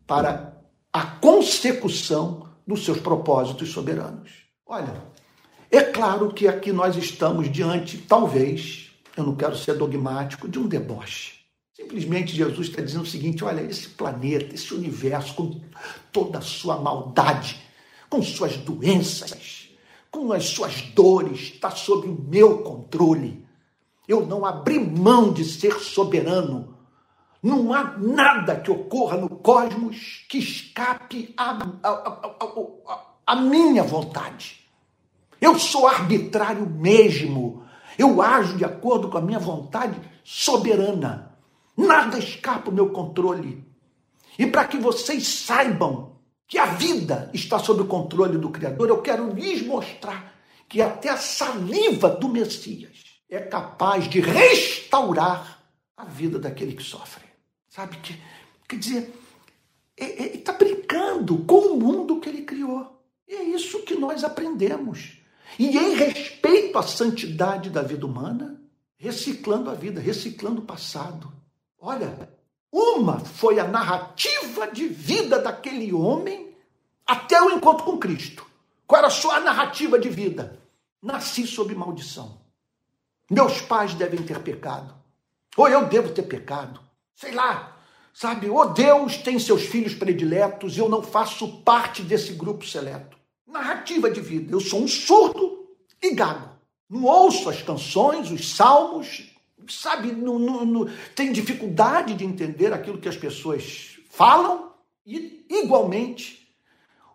para 0.07 0.57
a 0.91 1.05
consecução 1.05 2.49
dos 2.65 2.85
seus 2.85 2.99
propósitos 2.99 3.71
soberanos. 3.71 4.31
Olha, 4.65 5.03
é 5.69 5.81
claro 5.81 6.33
que 6.33 6.47
aqui 6.47 6.71
nós 6.71 6.95
estamos 6.95 7.51
diante, 7.51 7.97
talvez, 7.97 8.91
eu 9.17 9.23
não 9.23 9.35
quero 9.35 9.57
ser 9.57 9.77
dogmático, 9.77 10.47
de 10.47 10.59
um 10.59 10.67
deboche. 10.67 11.42
Simplesmente 11.73 12.35
Jesus 12.35 12.67
está 12.67 12.81
dizendo 12.83 13.03
o 13.03 13.07
seguinte: 13.07 13.43
olha, 13.43 13.61
esse 13.61 13.89
planeta, 13.89 14.53
esse 14.53 14.73
universo, 14.73 15.33
com 15.33 15.59
toda 16.11 16.37
a 16.37 16.41
sua 16.41 16.77
maldade, 16.77 17.59
com 18.07 18.21
suas 18.21 18.55
doenças, 18.57 19.69
com 20.11 20.31
as 20.31 20.45
suas 20.45 20.81
dores, 20.93 21.53
está 21.53 21.71
sob 21.71 22.07
o 22.07 22.21
meu 22.29 22.59
controle. 22.59 23.43
Eu 24.07 24.25
não 24.25 24.45
abri 24.45 24.79
mão 24.79 25.33
de 25.33 25.43
ser 25.43 25.79
soberano. 25.79 26.77
Não 27.41 27.73
há 27.73 27.97
nada 27.97 28.59
que 28.59 28.69
ocorra 28.69 29.17
no 29.17 29.27
cosmos 29.27 30.25
que 30.29 30.37
escape 30.37 31.33
a, 31.35 31.57
a, 31.81 31.89
a, 31.89 33.01
a 33.25 33.35
minha 33.35 33.83
vontade. 33.83 34.59
Eu 35.41 35.57
sou 35.57 35.87
arbitrário 35.87 36.69
mesmo. 36.69 37.63
Eu 37.97 38.21
ajo 38.21 38.57
de 38.57 38.63
acordo 38.63 39.09
com 39.09 39.17
a 39.17 39.21
minha 39.21 39.39
vontade 39.39 39.99
soberana. 40.23 41.32
Nada 41.75 42.19
escapa 42.19 42.69
ao 42.69 42.73
meu 42.73 42.89
controle. 42.89 43.65
E 44.37 44.47
para 44.47 44.65
que 44.65 44.77
vocês 44.77 45.27
saibam 45.27 46.17
que 46.47 46.57
a 46.57 46.65
vida 46.65 47.29
está 47.33 47.59
sob 47.59 47.81
o 47.81 47.87
controle 47.87 48.37
do 48.37 48.49
Criador, 48.49 48.89
eu 48.89 49.01
quero 49.01 49.33
lhes 49.33 49.65
mostrar 49.65 50.33
que 50.67 50.81
até 50.81 51.09
a 51.09 51.17
saliva 51.17 52.09
do 52.09 52.29
Messias 52.29 53.21
é 53.29 53.39
capaz 53.39 54.07
de 54.07 54.19
restaurar 54.19 55.63
a 55.97 56.05
vida 56.05 56.39
daquele 56.39 56.73
que 56.73 56.83
sofre. 56.83 57.23
Sabe 57.69 57.97
que 57.97 58.19
quer 58.67 58.77
dizer, 58.77 59.13
ele 59.97 60.37
está 60.37 60.53
brincando 60.53 61.39
com 61.39 61.73
o 61.73 61.79
mundo 61.79 62.19
que 62.19 62.29
ele 62.29 62.43
criou. 62.43 63.01
E 63.27 63.33
é 63.33 63.43
isso 63.43 63.83
que 63.83 63.95
nós 63.95 64.23
aprendemos. 64.23 65.17
E 65.57 65.77
em 65.77 65.95
respeito 65.95 66.77
à 66.77 66.83
santidade 66.83 67.69
da 67.69 67.81
vida 67.81 68.05
humana, 68.05 68.61
reciclando 68.97 69.69
a 69.69 69.73
vida, 69.73 69.99
reciclando 69.99 70.61
o 70.61 70.65
passado. 70.65 71.31
Olha, 71.85 72.29
uma 72.71 73.19
foi 73.19 73.59
a 73.59 73.67
narrativa 73.67 74.67
de 74.67 74.87
vida 74.87 75.37
daquele 75.37 75.91
homem 75.91 76.55
até 77.05 77.41
o 77.41 77.51
encontro 77.51 77.83
com 77.83 77.97
Cristo. 77.97 78.45
Qual 78.87 78.99
era 78.99 79.07
a 79.07 79.11
sua 79.11 79.41
narrativa 79.41 79.99
de 79.99 80.07
vida? 80.07 80.57
Nasci 81.01 81.45
sob 81.45 81.75
maldição. 81.75 82.39
Meus 83.29 83.59
pais 83.59 83.93
devem 83.93 84.23
ter 84.23 84.39
pecado. 84.39 84.95
Ou 85.57 85.67
eu 85.67 85.85
devo 85.87 86.13
ter 86.13 86.23
pecado. 86.23 86.79
Sei 87.13 87.33
lá, 87.33 87.75
sabe? 88.13 88.49
Ou 88.49 88.69
Deus 88.69 89.17
tem 89.17 89.37
seus 89.37 89.63
filhos 89.63 89.93
prediletos 89.93 90.77
e 90.77 90.79
eu 90.79 90.87
não 90.87 91.03
faço 91.03 91.61
parte 91.63 92.01
desse 92.01 92.31
grupo 92.31 92.65
seleto 92.65 93.17
narrativa 93.45 94.09
de 94.09 94.21
vida. 94.21 94.53
Eu 94.53 94.61
sou 94.61 94.81
um 94.81 94.87
surdo 94.87 95.67
e 96.01 96.15
gago. 96.15 96.49
Não 96.89 97.03
ouço 97.03 97.49
as 97.49 97.61
canções, 97.61 98.31
os 98.31 98.55
salmos, 98.55 99.32
sabe, 99.69 100.11
não, 100.11 100.39
não, 100.39 100.65
não, 100.65 100.89
tem 101.15 101.31
dificuldade 101.31 102.13
de 102.13 102.25
entender 102.25 102.73
aquilo 102.73 102.97
que 102.97 103.09
as 103.09 103.17
pessoas 103.17 103.97
falam 104.09 104.71
e, 105.05 105.45
igualmente, 105.49 106.47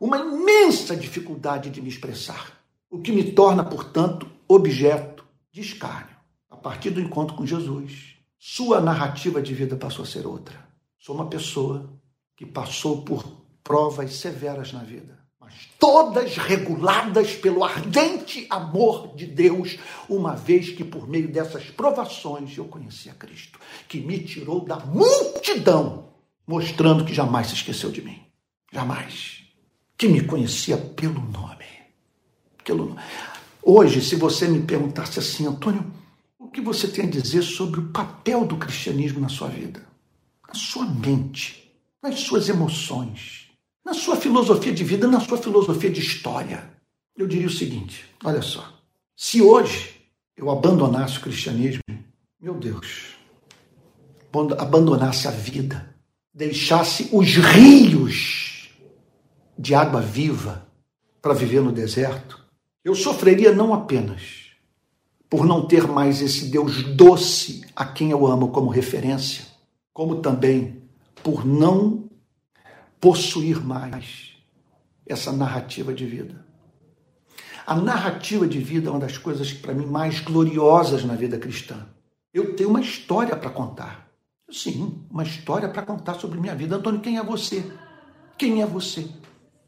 uma 0.00 0.18
imensa 0.18 0.96
dificuldade 0.96 1.70
de 1.70 1.80
me 1.80 1.88
expressar. 1.88 2.52
O 2.90 3.00
que 3.00 3.12
me 3.12 3.32
torna, 3.32 3.64
portanto, 3.64 4.30
objeto 4.46 5.24
de 5.52 5.60
escárnio. 5.60 6.16
A 6.50 6.56
partir 6.56 6.90
do 6.90 7.00
encontro 7.00 7.36
com 7.36 7.46
Jesus, 7.46 8.16
sua 8.38 8.80
narrativa 8.80 9.42
de 9.42 9.54
vida 9.54 9.76
passou 9.76 10.04
a 10.04 10.08
ser 10.08 10.26
outra. 10.26 10.58
Sou 10.98 11.14
uma 11.14 11.28
pessoa 11.28 11.92
que 12.36 12.46
passou 12.46 13.02
por 13.02 13.24
provas 13.62 14.14
severas 14.14 14.72
na 14.72 14.82
vida 14.82 15.17
todas 15.78 16.36
reguladas 16.36 17.34
pelo 17.36 17.64
ardente 17.64 18.46
amor 18.50 19.14
de 19.14 19.26
Deus, 19.26 19.78
uma 20.08 20.34
vez 20.34 20.70
que 20.70 20.84
por 20.84 21.08
meio 21.08 21.28
dessas 21.30 21.64
provações 21.64 22.56
eu 22.56 22.64
conheci 22.64 23.08
a 23.08 23.14
Cristo, 23.14 23.58
que 23.88 24.00
me 24.00 24.18
tirou 24.18 24.64
da 24.64 24.76
multidão, 24.76 26.08
mostrando 26.46 27.04
que 27.04 27.14
jamais 27.14 27.48
se 27.48 27.54
esqueceu 27.54 27.90
de 27.90 28.02
mim. 28.02 28.20
Jamais. 28.72 29.42
Que 29.96 30.08
me 30.08 30.22
conhecia 30.22 30.76
pelo 30.76 31.20
nome. 31.20 31.64
Pelo 32.64 32.86
nome. 32.86 33.00
Hoje, 33.62 34.00
se 34.00 34.16
você 34.16 34.46
me 34.48 34.62
perguntasse 34.62 35.18
assim, 35.18 35.46
Antônio, 35.46 35.84
o 36.38 36.48
que 36.48 36.60
você 36.60 36.88
tem 36.88 37.06
a 37.06 37.10
dizer 37.10 37.42
sobre 37.42 37.80
o 37.80 37.88
papel 37.88 38.44
do 38.44 38.56
cristianismo 38.56 39.20
na 39.20 39.28
sua 39.28 39.48
vida? 39.48 39.86
Na 40.46 40.54
sua 40.54 40.86
mente, 40.86 41.70
nas 42.02 42.20
suas 42.20 42.48
emoções, 42.48 43.47
na 43.88 43.94
sua 43.94 44.16
filosofia 44.16 44.70
de 44.70 44.84
vida, 44.84 45.08
na 45.08 45.18
sua 45.18 45.38
filosofia 45.38 45.88
de 45.88 46.00
história. 46.00 46.70
Eu 47.16 47.26
diria 47.26 47.46
o 47.46 47.50
seguinte: 47.50 48.04
olha 48.22 48.42
só, 48.42 48.70
se 49.16 49.40
hoje 49.40 49.94
eu 50.36 50.50
abandonasse 50.50 51.16
o 51.16 51.22
cristianismo, 51.22 51.80
meu 52.38 52.54
Deus, 52.54 53.14
abandonasse 54.58 55.26
a 55.26 55.30
vida, 55.30 55.96
deixasse 56.34 57.08
os 57.10 57.36
rios 57.36 58.68
de 59.58 59.74
água 59.74 60.02
viva 60.02 60.68
para 61.22 61.32
viver 61.32 61.62
no 61.62 61.72
deserto, 61.72 62.38
eu 62.84 62.94
sofreria 62.94 63.54
não 63.54 63.72
apenas 63.72 64.48
por 65.30 65.46
não 65.46 65.66
ter 65.66 65.86
mais 65.86 66.20
esse 66.20 66.50
Deus 66.50 66.82
doce 66.94 67.62
a 67.74 67.86
quem 67.86 68.10
eu 68.10 68.26
amo 68.26 68.48
como 68.48 68.70
referência, 68.70 69.46
como 69.94 70.16
também 70.16 70.82
por 71.22 71.44
não 71.44 72.07
possuir 73.00 73.64
mais 73.64 74.32
essa 75.06 75.32
narrativa 75.32 75.92
de 75.92 76.04
vida. 76.06 76.46
A 77.66 77.74
narrativa 77.74 78.46
de 78.46 78.58
vida 78.58 78.88
é 78.88 78.90
uma 78.90 79.00
das 79.00 79.18
coisas, 79.18 79.52
para 79.52 79.74
mim, 79.74 79.86
mais 79.86 80.20
gloriosas 80.20 81.04
na 81.04 81.14
vida 81.14 81.38
cristã. 81.38 81.86
Eu 82.32 82.56
tenho 82.56 82.70
uma 82.70 82.80
história 82.80 83.36
para 83.36 83.50
contar. 83.50 84.08
Sim, 84.50 85.04
uma 85.10 85.22
história 85.22 85.68
para 85.68 85.82
contar 85.82 86.14
sobre 86.14 86.40
minha 86.40 86.54
vida. 86.54 86.76
Antônio, 86.76 87.00
quem 87.00 87.18
é 87.18 87.22
você? 87.22 87.70
Quem 88.38 88.62
é 88.62 88.66
você? 88.66 89.06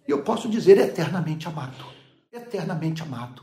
Eu 0.08 0.22
posso 0.22 0.48
dizer 0.48 0.78
eternamente 0.78 1.46
amado. 1.46 1.84
Eternamente 2.32 3.02
amado. 3.02 3.42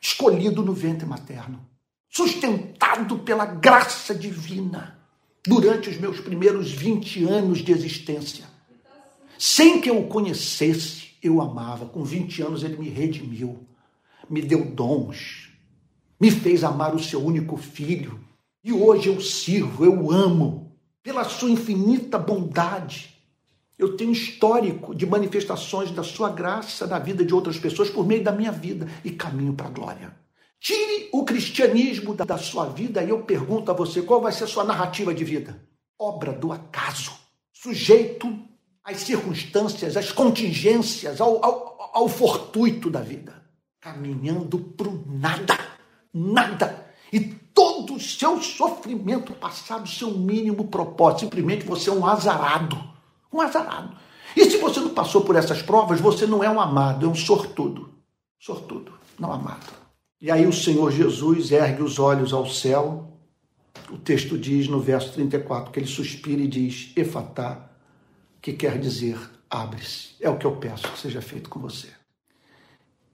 Escolhido 0.00 0.62
no 0.62 0.72
ventre 0.72 1.06
materno. 1.06 1.64
Sustentado 2.10 3.18
pela 3.20 3.46
graça 3.46 4.14
divina 4.14 4.98
durante 5.46 5.88
os 5.88 5.96
meus 5.96 6.20
primeiros 6.20 6.72
20 6.72 7.24
anos 7.24 7.58
de 7.58 7.72
existência. 7.72 8.51
Sem 9.44 9.80
que 9.80 9.90
eu 9.90 9.98
o 9.98 10.06
conhecesse, 10.06 11.14
eu 11.20 11.40
amava. 11.40 11.84
Com 11.84 12.04
20 12.04 12.42
anos 12.42 12.62
ele 12.62 12.76
me 12.76 12.88
redimiu, 12.88 13.66
me 14.30 14.40
deu 14.40 14.64
dons, 14.64 15.50
me 16.20 16.30
fez 16.30 16.62
amar 16.62 16.94
o 16.94 17.02
seu 17.02 17.20
único 17.20 17.56
filho. 17.56 18.20
E 18.62 18.72
hoje 18.72 19.08
eu 19.08 19.20
sirvo, 19.20 19.84
eu 19.84 20.12
amo, 20.12 20.72
pela 21.02 21.24
sua 21.24 21.50
infinita 21.50 22.20
bondade. 22.20 23.18
Eu 23.76 23.96
tenho 23.96 24.12
histórico 24.12 24.94
de 24.94 25.06
manifestações 25.06 25.90
da 25.90 26.04
sua 26.04 26.30
graça 26.30 26.86
na 26.86 27.00
vida 27.00 27.24
de 27.24 27.34
outras 27.34 27.58
pessoas 27.58 27.90
por 27.90 28.06
meio 28.06 28.22
da 28.22 28.30
minha 28.30 28.52
vida 28.52 28.88
e 29.04 29.10
caminho 29.10 29.54
para 29.54 29.66
a 29.66 29.72
glória. 29.72 30.16
Tire 30.60 31.08
o 31.10 31.24
cristianismo 31.24 32.14
da 32.14 32.38
sua 32.38 32.66
vida 32.66 33.02
e 33.02 33.08
eu 33.08 33.24
pergunto 33.24 33.72
a 33.72 33.74
você 33.74 34.02
qual 34.02 34.20
vai 34.20 34.30
ser 34.30 34.44
a 34.44 34.46
sua 34.46 34.62
narrativa 34.62 35.12
de 35.12 35.24
vida? 35.24 35.60
Obra 35.98 36.32
do 36.32 36.52
acaso, 36.52 37.10
sujeito 37.52 38.51
às 38.84 38.98
circunstâncias, 38.98 39.96
às 39.96 40.10
contingências, 40.10 41.20
ao, 41.20 41.44
ao, 41.44 41.90
ao 41.94 42.08
fortuito 42.08 42.90
da 42.90 43.00
vida, 43.00 43.42
caminhando 43.80 44.58
para 44.58 44.88
o 44.88 45.04
nada, 45.06 45.58
nada. 46.12 46.86
E 47.12 47.20
todo 47.20 47.94
o 47.94 48.00
seu 48.00 48.40
sofrimento 48.40 49.32
passado, 49.34 49.88
seu 49.88 50.10
mínimo 50.10 50.68
propósito, 50.68 51.20
simplesmente 51.20 51.64
você 51.64 51.90
é 51.90 51.92
um 51.92 52.06
azarado, 52.06 52.82
um 53.32 53.40
azarado. 53.40 53.96
E 54.36 54.44
se 54.50 54.56
você 54.56 54.80
não 54.80 54.90
passou 54.90 55.20
por 55.22 55.36
essas 55.36 55.62
provas, 55.62 56.00
você 56.00 56.26
não 56.26 56.42
é 56.42 56.50
um 56.50 56.60
amado, 56.60 57.06
é 57.06 57.08
um 57.08 57.14
sortudo, 57.14 57.90
sortudo, 58.38 58.92
não 59.18 59.30
amado. 59.30 59.66
E 60.20 60.30
aí 60.30 60.46
o 60.46 60.52
Senhor 60.52 60.90
Jesus 60.90 61.50
ergue 61.50 61.82
os 61.82 61.98
olhos 61.98 62.32
ao 62.32 62.46
céu. 62.46 63.18
O 63.90 63.98
texto 63.98 64.38
diz 64.38 64.68
no 64.68 64.80
verso 64.80 65.12
34 65.12 65.70
que 65.70 65.80
ele 65.80 65.86
suspira 65.86 66.40
e 66.40 66.48
diz: 66.48 66.92
Efatá, 66.96 67.71
que 68.42 68.52
quer 68.52 68.78
dizer 68.78 69.16
abre-se. 69.48 70.16
É 70.20 70.28
o 70.28 70.36
que 70.36 70.44
eu 70.44 70.56
peço 70.56 70.90
que 70.90 70.98
seja 70.98 71.22
feito 71.22 71.48
com 71.48 71.60
você. 71.60 71.88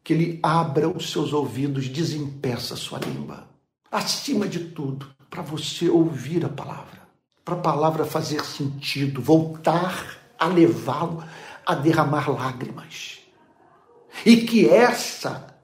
Que 0.03 0.15
ele 0.15 0.41
abra 0.43 0.89
os 0.89 1.13
seus 1.13 1.35
ouvidos, 1.35 1.87
desempeça 1.87 2.73
a 2.73 2.77
sua 2.79 2.99
língua. 2.99 3.47
Acima 3.93 4.49
de 4.49 4.61
tudo, 4.61 5.07
para 5.29 5.43
você 5.43 5.89
ouvir 5.91 6.45
a 6.47 6.49
palavra, 6.49 7.03
para 7.45 7.55
a 7.55 7.61
palavra 7.61 8.05
fazer 8.07 8.43
sentido, 8.45 9.21
voltar 9.21 10.19
a 10.39 10.47
levá-lo 10.47 11.23
a 11.67 11.75
derramar 11.75 12.31
lágrimas. 12.31 13.19
E 14.25 14.39
que 14.39 14.67
essa 14.67 15.55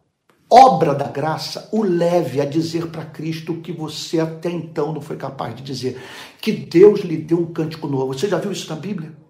obra 0.50 0.94
da 0.94 1.08
graça 1.08 1.68
o 1.72 1.82
leve 1.82 2.40
a 2.40 2.44
dizer 2.44 2.88
para 2.88 3.04
Cristo 3.06 3.52
o 3.52 3.60
que 3.62 3.72
você 3.72 4.20
até 4.20 4.50
então 4.50 4.92
não 4.92 5.00
foi 5.00 5.16
capaz 5.16 5.54
de 5.56 5.62
dizer. 5.62 6.02
Que 6.40 6.52
Deus 6.52 7.00
lhe 7.00 7.16
deu 7.16 7.40
um 7.40 7.52
cântico 7.52 7.88
novo. 7.88 8.12
Você 8.12 8.28
já 8.28 8.38
viu 8.38 8.52
isso 8.52 8.68
na 8.68 8.76
Bíblia? 8.76 9.23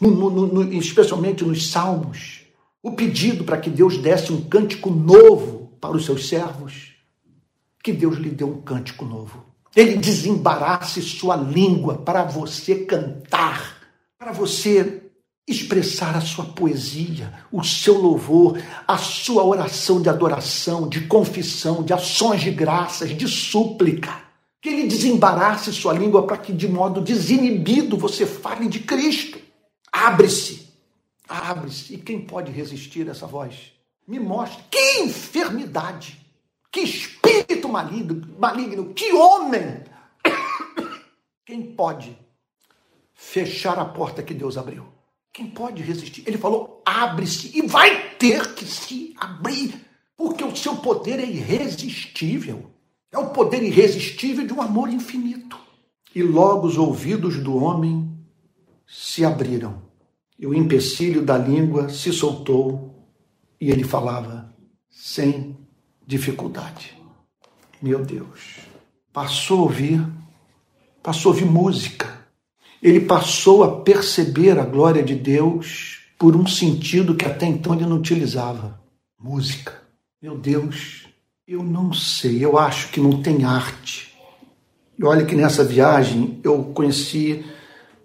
No, 0.00 0.10
no, 0.10 0.46
no, 0.46 0.72
especialmente 0.72 1.44
nos 1.44 1.70
Salmos. 1.70 2.42
O 2.82 2.92
pedido 2.92 3.44
para 3.44 3.58
que 3.58 3.68
Deus 3.68 3.98
desse 3.98 4.32
um 4.32 4.40
cântico 4.40 4.90
novo 4.90 5.72
para 5.80 5.96
os 5.96 6.04
seus 6.04 6.28
servos. 6.28 6.94
Que 7.82 7.92
Deus 7.92 8.16
lhe 8.16 8.30
deu 8.30 8.48
um 8.48 8.60
cântico 8.60 9.04
novo. 9.04 9.44
Ele 9.74 9.96
desembarace 9.96 11.02
sua 11.02 11.36
língua 11.36 11.98
para 11.98 12.24
você 12.24 12.84
cantar, 12.84 13.76
para 14.18 14.32
você 14.32 15.02
expressar 15.46 16.14
a 16.14 16.20
sua 16.20 16.44
poesia, 16.44 17.32
o 17.50 17.64
seu 17.64 17.98
louvor, 17.98 18.60
a 18.86 18.98
sua 18.98 19.44
oração 19.44 20.00
de 20.00 20.08
adoração, 20.08 20.88
de 20.88 21.02
confissão, 21.02 21.82
de 21.82 21.92
ações 21.92 22.42
de 22.42 22.50
graças, 22.50 23.16
de 23.16 23.26
súplica. 23.26 24.22
Que 24.60 24.68
ele 24.68 24.88
desembarace 24.88 25.72
sua 25.72 25.94
língua 25.94 26.26
para 26.26 26.36
que, 26.36 26.52
de 26.52 26.68
modo 26.68 27.00
desinibido, 27.00 27.96
você 27.96 28.26
fale 28.26 28.68
de 28.68 28.80
Cristo. 28.80 29.38
Abre-se, 29.92 30.72
abre-se. 31.28 31.94
E 31.94 31.98
quem 31.98 32.20
pode 32.20 32.52
resistir 32.52 33.08
a 33.08 33.12
essa 33.12 33.26
voz? 33.26 33.72
Me 34.06 34.18
mostre 34.18 34.62
que 34.70 35.00
enfermidade, 35.00 36.18
que 36.70 36.80
espírito 36.80 37.68
maligno, 37.68 38.26
maligno 38.38 38.94
que 38.94 39.12
homem. 39.12 39.84
Quem 41.44 41.62
pode 41.62 42.16
fechar 43.14 43.78
a 43.78 43.84
porta 43.84 44.22
que 44.22 44.34
Deus 44.34 44.56
abriu? 44.56 44.86
Quem 45.32 45.46
pode 45.46 45.82
resistir? 45.82 46.24
Ele 46.26 46.38
falou: 46.38 46.82
abre-se 46.84 47.56
e 47.56 47.62
vai 47.66 48.10
ter 48.16 48.54
que 48.54 48.64
se 48.64 49.14
abrir, 49.18 49.74
porque 50.16 50.42
o 50.42 50.56
seu 50.56 50.76
poder 50.76 51.20
é 51.20 51.26
irresistível. 51.26 52.70
É 53.10 53.18
o 53.18 53.30
poder 53.30 53.62
irresistível 53.62 54.46
de 54.46 54.52
um 54.52 54.60
amor 54.60 54.88
infinito. 54.90 55.58
E 56.14 56.22
logo 56.22 56.66
os 56.66 56.76
ouvidos 56.76 57.42
do 57.42 57.56
homem 57.56 58.07
se 58.88 59.24
abriram, 59.24 59.82
e 60.38 60.46
o 60.46 60.54
empecilho 60.54 61.22
da 61.22 61.38
língua 61.38 61.88
se 61.88 62.12
soltou, 62.12 63.06
e 63.60 63.70
ele 63.70 63.84
falava 63.84 64.52
sem 64.88 65.56
dificuldade. 66.06 67.00
Meu 67.80 68.04
Deus. 68.04 68.56
Passou 69.12 69.60
a 69.60 69.62
ouvir, 69.62 70.04
passou 71.02 71.30
a 71.30 71.34
ouvir 71.34 71.46
música 71.46 72.18
ele 72.82 73.00
passou 73.00 73.64
a 73.64 73.80
perceber 73.80 74.58
a 74.58 74.64
glória 74.64 75.02
de 75.02 75.14
Deus 75.14 76.00
por 76.16 76.36
um 76.36 76.46
sentido 76.46 77.14
que 77.14 77.24
até 77.24 77.46
então 77.46 77.74
ele 77.74 77.86
não 77.86 77.96
utilizava: 77.96 78.80
música. 79.18 79.82
Meu 80.22 80.36
Deus, 80.36 81.06
eu 81.46 81.62
não 81.62 81.92
sei, 81.92 82.44
eu 82.44 82.58
acho 82.58 82.90
que 82.90 83.00
não 83.00 83.22
tem 83.22 83.44
arte. 83.44 84.16
E 84.98 85.04
olha 85.04 85.24
que 85.24 85.34
nessa 85.34 85.64
viagem 85.64 86.40
eu 86.42 86.64
conheci 86.64 87.44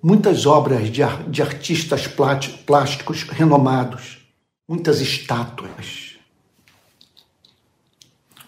muitas 0.04 0.46
obras 0.46 0.92
de, 0.92 1.02
de 1.30 1.42
artistas 1.42 2.06
plásticos 2.08 3.24
renomados, 3.24 4.20
muitas 4.68 5.00
estátuas. 5.00 6.18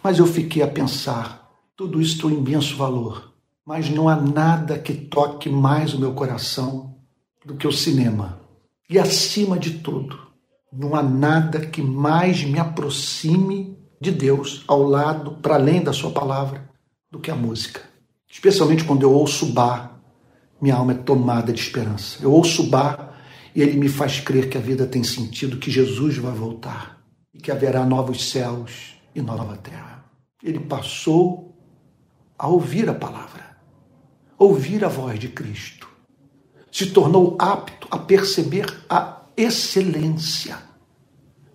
Mas 0.04 0.20
eu 0.20 0.28
fiquei 0.28 0.62
a 0.62 0.68
pensar: 0.68 1.50
tudo 1.76 2.02
isso 2.02 2.20
tem 2.20 2.38
um 2.38 2.40
imenso 2.40 2.76
valor 2.76 3.34
mas 3.66 3.90
não 3.90 4.08
há 4.08 4.16
nada 4.16 4.78
que 4.78 4.94
toque 4.94 5.50
mais 5.50 5.94
o 5.94 6.00
meu 6.00 6.14
coração 6.14 6.96
do 7.44 7.56
que 7.56 7.68
o 7.68 7.72
cinema. 7.72 8.40
E 8.88 9.00
acima 9.00 9.58
de 9.58 9.80
tudo, 9.80 10.20
não 10.72 10.96
há 10.96 11.02
nada 11.02 11.66
que 11.66 11.82
mais 11.82 12.44
me 12.44 12.60
aproxime 12.60 13.76
de 14.00 14.12
Deus 14.12 14.64
ao 14.68 14.84
lado, 14.84 15.38
para 15.42 15.56
além 15.56 15.84
da 15.84 15.92
Sua 15.92 16.12
palavra, 16.12 16.70
do 17.10 17.20
que 17.20 17.32
a 17.32 17.36
música. 17.36 17.82
Especialmente 18.30 18.84
quando 18.84 19.02
eu 19.02 19.12
ouço 19.12 19.48
bar, 19.48 19.95
minha 20.62 20.76
alma 20.76 20.94
é 20.94 20.96
tomada 20.96 21.52
de 21.52 21.60
esperança. 21.60 22.20
Eu 22.22 22.32
ouço 22.32 22.70
bar 22.70 23.20
e 23.54 23.62
ele 23.62 23.78
me 23.78 23.90
faz 23.90 24.20
crer 24.20 24.50
que 24.50 24.58
a 24.58 24.62
vida 24.62 24.86
tem 24.86 25.04
sentido, 25.04 25.58
que 25.58 25.72
Jesus 25.72 26.18
vai 26.18 26.34
voltar 26.34 27.02
e 27.34 27.40
que 27.40 27.52
haverá 27.52 27.86
novos 27.86 28.30
céus 28.30 28.96
e 29.14 29.22
nova 29.22 29.58
terra. 29.58 30.06
Ele 30.44 30.60
passou 30.60 31.56
a 32.38 32.48
ouvir 32.48 32.90
a 32.90 32.94
palavra 32.94 33.46
ouvir 34.38 34.84
a 34.84 34.88
voz 34.88 35.20
de 35.20 35.30
Cristo. 35.30 35.88
Se 36.72 36.88
tornou 36.88 37.38
apto 37.40 37.88
a 37.90 37.98
perceber 37.98 38.66
a 38.90 39.22
excelência 39.36 40.58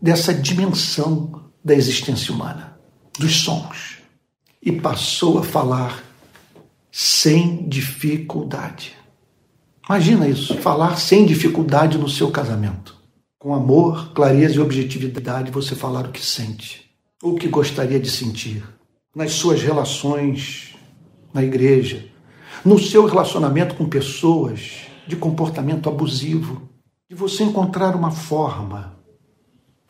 dessa 0.00 0.32
dimensão 0.32 1.50
da 1.62 1.74
existência 1.74 2.32
humana, 2.34 2.78
dos 3.18 3.42
sons, 3.42 3.98
e 4.62 4.72
passou 4.72 5.38
a 5.38 5.42
falar 5.42 6.02
sem 6.90 7.68
dificuldade. 7.68 8.96
Imagina 9.88 10.28
isso, 10.28 10.56
falar 10.58 10.96
sem 10.98 11.26
dificuldade 11.26 11.98
no 11.98 12.08
seu 12.08 12.30
casamento. 12.30 12.96
Com 13.38 13.54
amor, 13.54 14.12
clareza 14.12 14.56
e 14.56 14.60
objetividade, 14.60 15.50
você 15.50 15.74
falar 15.74 16.06
o 16.06 16.12
que 16.12 16.24
sente, 16.24 16.90
o 17.22 17.34
que 17.34 17.48
gostaria 17.48 17.98
de 17.98 18.10
sentir. 18.10 18.62
Nas 19.14 19.32
suas 19.32 19.62
relações 19.62 20.76
na 21.32 21.42
igreja, 21.42 22.06
no 22.64 22.78
seu 22.78 23.06
relacionamento 23.06 23.74
com 23.74 23.88
pessoas 23.88 24.82
de 25.06 25.16
comportamento 25.16 25.88
abusivo, 25.88 26.68
de 27.08 27.16
você 27.16 27.42
encontrar 27.42 27.96
uma 27.96 28.10
forma 28.10 29.00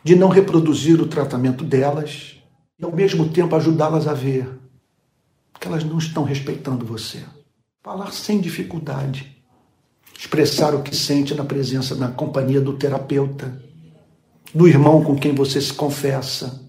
de 0.02 0.16
não 0.16 0.28
reproduzir 0.28 1.00
o 1.00 1.06
tratamento 1.06 1.64
delas 1.64 2.36
e 2.78 2.84
ao 2.84 2.92
mesmo 2.92 3.28
tempo 3.28 3.54
ajudá-las 3.54 4.06
a 4.06 4.14
ver 4.14 4.59
que 5.60 5.68
elas 5.68 5.84
não 5.84 5.98
estão 5.98 6.24
respeitando 6.24 6.86
você. 6.86 7.22
Falar 7.82 8.12
sem 8.12 8.40
dificuldade, 8.40 9.36
expressar 10.18 10.74
o 10.74 10.82
que 10.82 10.96
sente 10.96 11.34
na 11.34 11.44
presença, 11.44 11.94
na 11.94 12.08
companhia 12.08 12.60
do 12.60 12.72
terapeuta, 12.72 13.62
do 14.54 14.66
irmão 14.66 15.04
com 15.04 15.16
quem 15.16 15.34
você 15.34 15.60
se 15.60 15.72
confessa, 15.72 16.68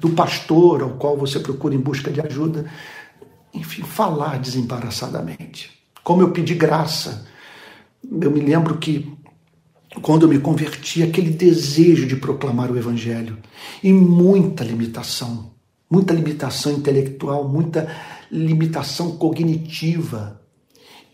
do 0.00 0.10
pastor 0.10 0.82
ao 0.82 0.90
qual 0.90 1.16
você 1.16 1.40
procura 1.40 1.74
em 1.74 1.80
busca 1.80 2.10
de 2.10 2.20
ajuda 2.20 2.70
enfim, 3.56 3.82
falar 3.82 4.38
desembaraçadamente. 4.38 5.74
como 6.04 6.22
eu 6.22 6.30
pedi 6.30 6.54
graça. 6.54 7.26
Eu 8.20 8.30
me 8.30 8.38
lembro 8.38 8.78
que 8.78 9.12
quando 10.00 10.22
eu 10.22 10.28
me 10.28 10.38
converti, 10.38 11.02
aquele 11.02 11.30
desejo 11.30 12.06
de 12.06 12.14
proclamar 12.14 12.70
o 12.70 12.78
Evangelho 12.78 13.38
e 13.82 13.92
muita 13.92 14.62
limitação, 14.62 15.50
muita 15.90 16.14
limitação 16.14 16.70
intelectual, 16.70 17.48
muita 17.48 17.90
limitação 18.30 19.16
cognitiva 19.16 20.40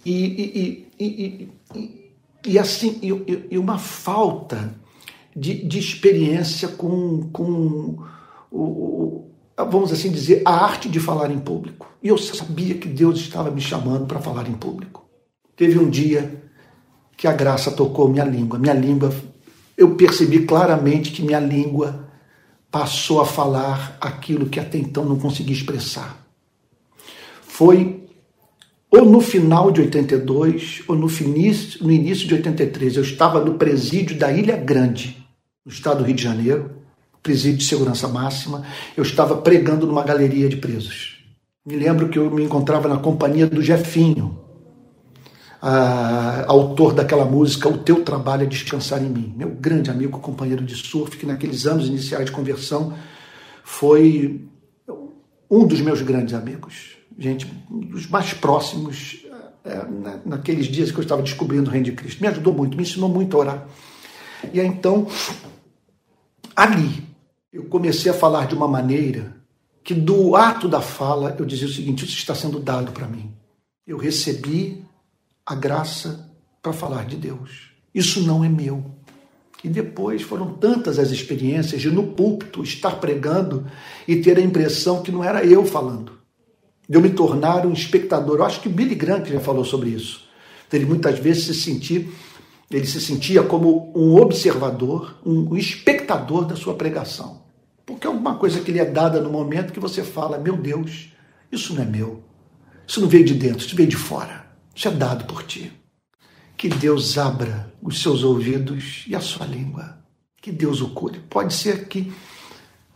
e, 0.04 0.86
e, 0.98 1.48
e, 1.74 2.02
e 2.46 2.58
assim 2.58 2.98
e, 3.02 3.58
uma 3.58 3.78
falta 3.78 4.74
de, 5.34 5.66
de 5.66 5.78
experiência 5.78 6.68
com, 6.68 7.28
com 7.32 7.98
o, 8.50 9.24
vamos 9.56 9.92
assim 9.92 10.10
dizer, 10.10 10.42
a 10.44 10.64
arte 10.64 10.88
de 10.88 11.00
falar 11.00 11.30
em 11.30 11.38
público. 11.38 11.90
E 12.02 12.08
eu 12.08 12.18
sabia 12.18 12.74
que 12.74 12.88
Deus 12.88 13.20
estava 13.20 13.50
me 13.50 13.60
chamando 13.60 14.06
para 14.06 14.20
falar 14.20 14.48
em 14.48 14.54
público. 14.54 15.04
Teve 15.56 15.78
um 15.78 15.88
dia 15.88 16.42
que 17.16 17.26
a 17.26 17.32
graça 17.32 17.70
tocou 17.70 18.08
minha 18.08 18.24
língua. 18.24 18.58
Minha 18.58 18.74
língua, 18.74 19.14
eu 19.76 19.94
percebi 19.94 20.44
claramente 20.44 21.12
que 21.12 21.22
minha 21.22 21.38
língua 21.38 22.08
passou 22.70 23.20
a 23.20 23.26
falar 23.26 23.96
aquilo 24.00 24.46
que 24.46 24.58
até 24.58 24.78
então 24.78 25.04
não 25.04 25.18
conseguia 25.18 25.54
expressar. 25.54 26.21
Foi 27.52 28.08
ou 28.90 29.04
no 29.04 29.20
final 29.20 29.70
de 29.70 29.82
82 29.82 30.84
ou 30.88 30.96
no 30.96 31.06
início, 31.20 31.84
no 31.84 31.92
início 31.92 32.26
de 32.26 32.32
83. 32.32 32.96
Eu 32.96 33.02
estava 33.02 33.44
no 33.44 33.58
presídio 33.58 34.16
da 34.16 34.32
Ilha 34.32 34.56
Grande, 34.56 35.22
no 35.62 35.70
estado 35.70 35.98
do 35.98 36.04
Rio 36.04 36.16
de 36.16 36.22
Janeiro, 36.22 36.70
presídio 37.22 37.58
de 37.58 37.64
segurança 37.64 38.08
máxima. 38.08 38.64
Eu 38.96 39.02
estava 39.02 39.36
pregando 39.36 39.86
numa 39.86 40.02
galeria 40.02 40.48
de 40.48 40.56
presos. 40.56 41.22
Me 41.64 41.76
lembro 41.76 42.08
que 42.08 42.18
eu 42.18 42.30
me 42.30 42.42
encontrava 42.42 42.88
na 42.88 42.96
companhia 42.96 43.46
do 43.46 43.60
Jefinho, 43.60 44.40
a, 45.60 46.46
autor 46.48 46.94
daquela 46.94 47.26
música 47.26 47.68
O 47.68 47.76
Teu 47.76 48.02
Trabalho 48.02 48.44
é 48.44 48.46
Descansar 48.46 49.04
em 49.04 49.10
Mim. 49.10 49.34
Meu 49.36 49.50
grande 49.50 49.90
amigo, 49.90 50.18
companheiro 50.20 50.64
de 50.64 50.74
surf, 50.74 51.18
que 51.18 51.26
naqueles 51.26 51.66
anos 51.66 51.86
iniciais 51.86 52.24
de 52.24 52.32
conversão 52.32 52.94
foi 53.62 54.40
um 55.50 55.66
dos 55.66 55.82
meus 55.82 56.00
grandes 56.00 56.32
amigos. 56.32 57.01
Gente, 57.18 57.46
dos 57.70 58.06
mais 58.06 58.32
próximos 58.32 59.24
é, 59.64 59.86
naqueles 60.24 60.66
dias 60.66 60.90
que 60.90 60.98
eu 60.98 61.02
estava 61.02 61.22
descobrindo 61.22 61.68
o 61.68 61.72
Reino 61.72 61.86
de 61.86 61.92
Cristo. 61.92 62.20
Me 62.20 62.26
ajudou 62.28 62.52
muito, 62.52 62.76
me 62.76 62.82
ensinou 62.82 63.08
muito 63.08 63.36
a 63.36 63.40
orar. 63.40 63.68
E 64.52 64.60
aí, 64.60 64.66
então, 64.66 65.06
ali, 66.56 67.06
eu 67.52 67.64
comecei 67.64 68.10
a 68.10 68.14
falar 68.14 68.46
de 68.46 68.54
uma 68.54 68.66
maneira 68.66 69.36
que 69.84 69.94
do 69.94 70.34
ato 70.36 70.68
da 70.68 70.80
fala 70.80 71.36
eu 71.38 71.44
dizia 71.44 71.66
o 71.66 71.70
seguinte: 71.70 72.04
isso 72.04 72.16
está 72.16 72.34
sendo 72.34 72.58
dado 72.58 72.92
para 72.92 73.06
mim. 73.06 73.32
Eu 73.86 73.98
recebi 73.98 74.84
a 75.44 75.54
graça 75.54 76.30
para 76.60 76.72
falar 76.72 77.04
de 77.04 77.16
Deus. 77.16 77.70
Isso 77.94 78.22
não 78.22 78.44
é 78.44 78.48
meu. 78.48 78.84
E 79.62 79.68
depois 79.68 80.22
foram 80.22 80.54
tantas 80.54 80.98
as 80.98 81.10
experiências 81.10 81.80
de 81.80 81.90
no 81.90 82.08
púlpito 82.08 82.64
estar 82.64 82.96
pregando 82.96 83.66
e 84.08 84.16
ter 84.16 84.38
a 84.38 84.40
impressão 84.40 85.02
que 85.02 85.12
não 85.12 85.22
era 85.22 85.44
eu 85.44 85.64
falando. 85.64 86.21
De 86.88 86.96
eu 86.96 87.00
me 87.00 87.10
tornar 87.10 87.66
um 87.66 87.72
espectador. 87.72 88.38
Eu 88.38 88.44
acho 88.44 88.60
que 88.60 88.68
Billy 88.68 88.94
Graham 88.94 89.24
já 89.24 89.40
falou 89.40 89.64
sobre 89.64 89.90
isso. 89.90 90.28
Ele 90.72 90.86
muitas 90.86 91.18
vezes 91.18 91.44
se 91.44 91.54
sentir, 91.54 92.10
ele 92.70 92.86
se 92.86 93.00
sentia 93.00 93.42
como 93.42 93.92
um 93.94 94.16
observador, 94.16 95.16
um 95.24 95.56
espectador 95.56 96.46
da 96.46 96.56
sua 96.56 96.74
pregação. 96.74 97.42
Porque 97.84 98.06
é 98.06 98.10
alguma 98.10 98.36
coisa 98.36 98.60
que 98.60 98.72
lhe 98.72 98.78
é 98.78 98.84
dada 98.84 99.20
no 99.20 99.30
momento 99.30 99.72
que 99.72 99.80
você 99.80 100.02
fala, 100.02 100.38
meu 100.38 100.56
Deus, 100.56 101.12
isso 101.50 101.74
não 101.74 101.82
é 101.82 101.86
meu. 101.86 102.22
Isso 102.86 103.00
não 103.00 103.08
veio 103.08 103.24
de 103.24 103.34
dentro, 103.34 103.66
isso 103.66 103.76
veio 103.76 103.88
de 103.88 103.96
fora. 103.96 104.46
Isso 104.74 104.88
é 104.88 104.90
dado 104.90 105.24
por 105.24 105.42
ti. 105.42 105.70
Que 106.56 106.68
Deus 106.68 107.18
abra 107.18 107.72
os 107.82 108.00
seus 108.00 108.22
ouvidos 108.22 109.04
e 109.06 109.14
a 109.14 109.20
sua 109.20 109.46
língua. 109.46 109.98
Que 110.40 110.50
Deus 110.50 110.80
o 110.80 110.90
cure. 110.90 111.20
Pode 111.20 111.52
ser 111.52 111.86
que 111.88 112.12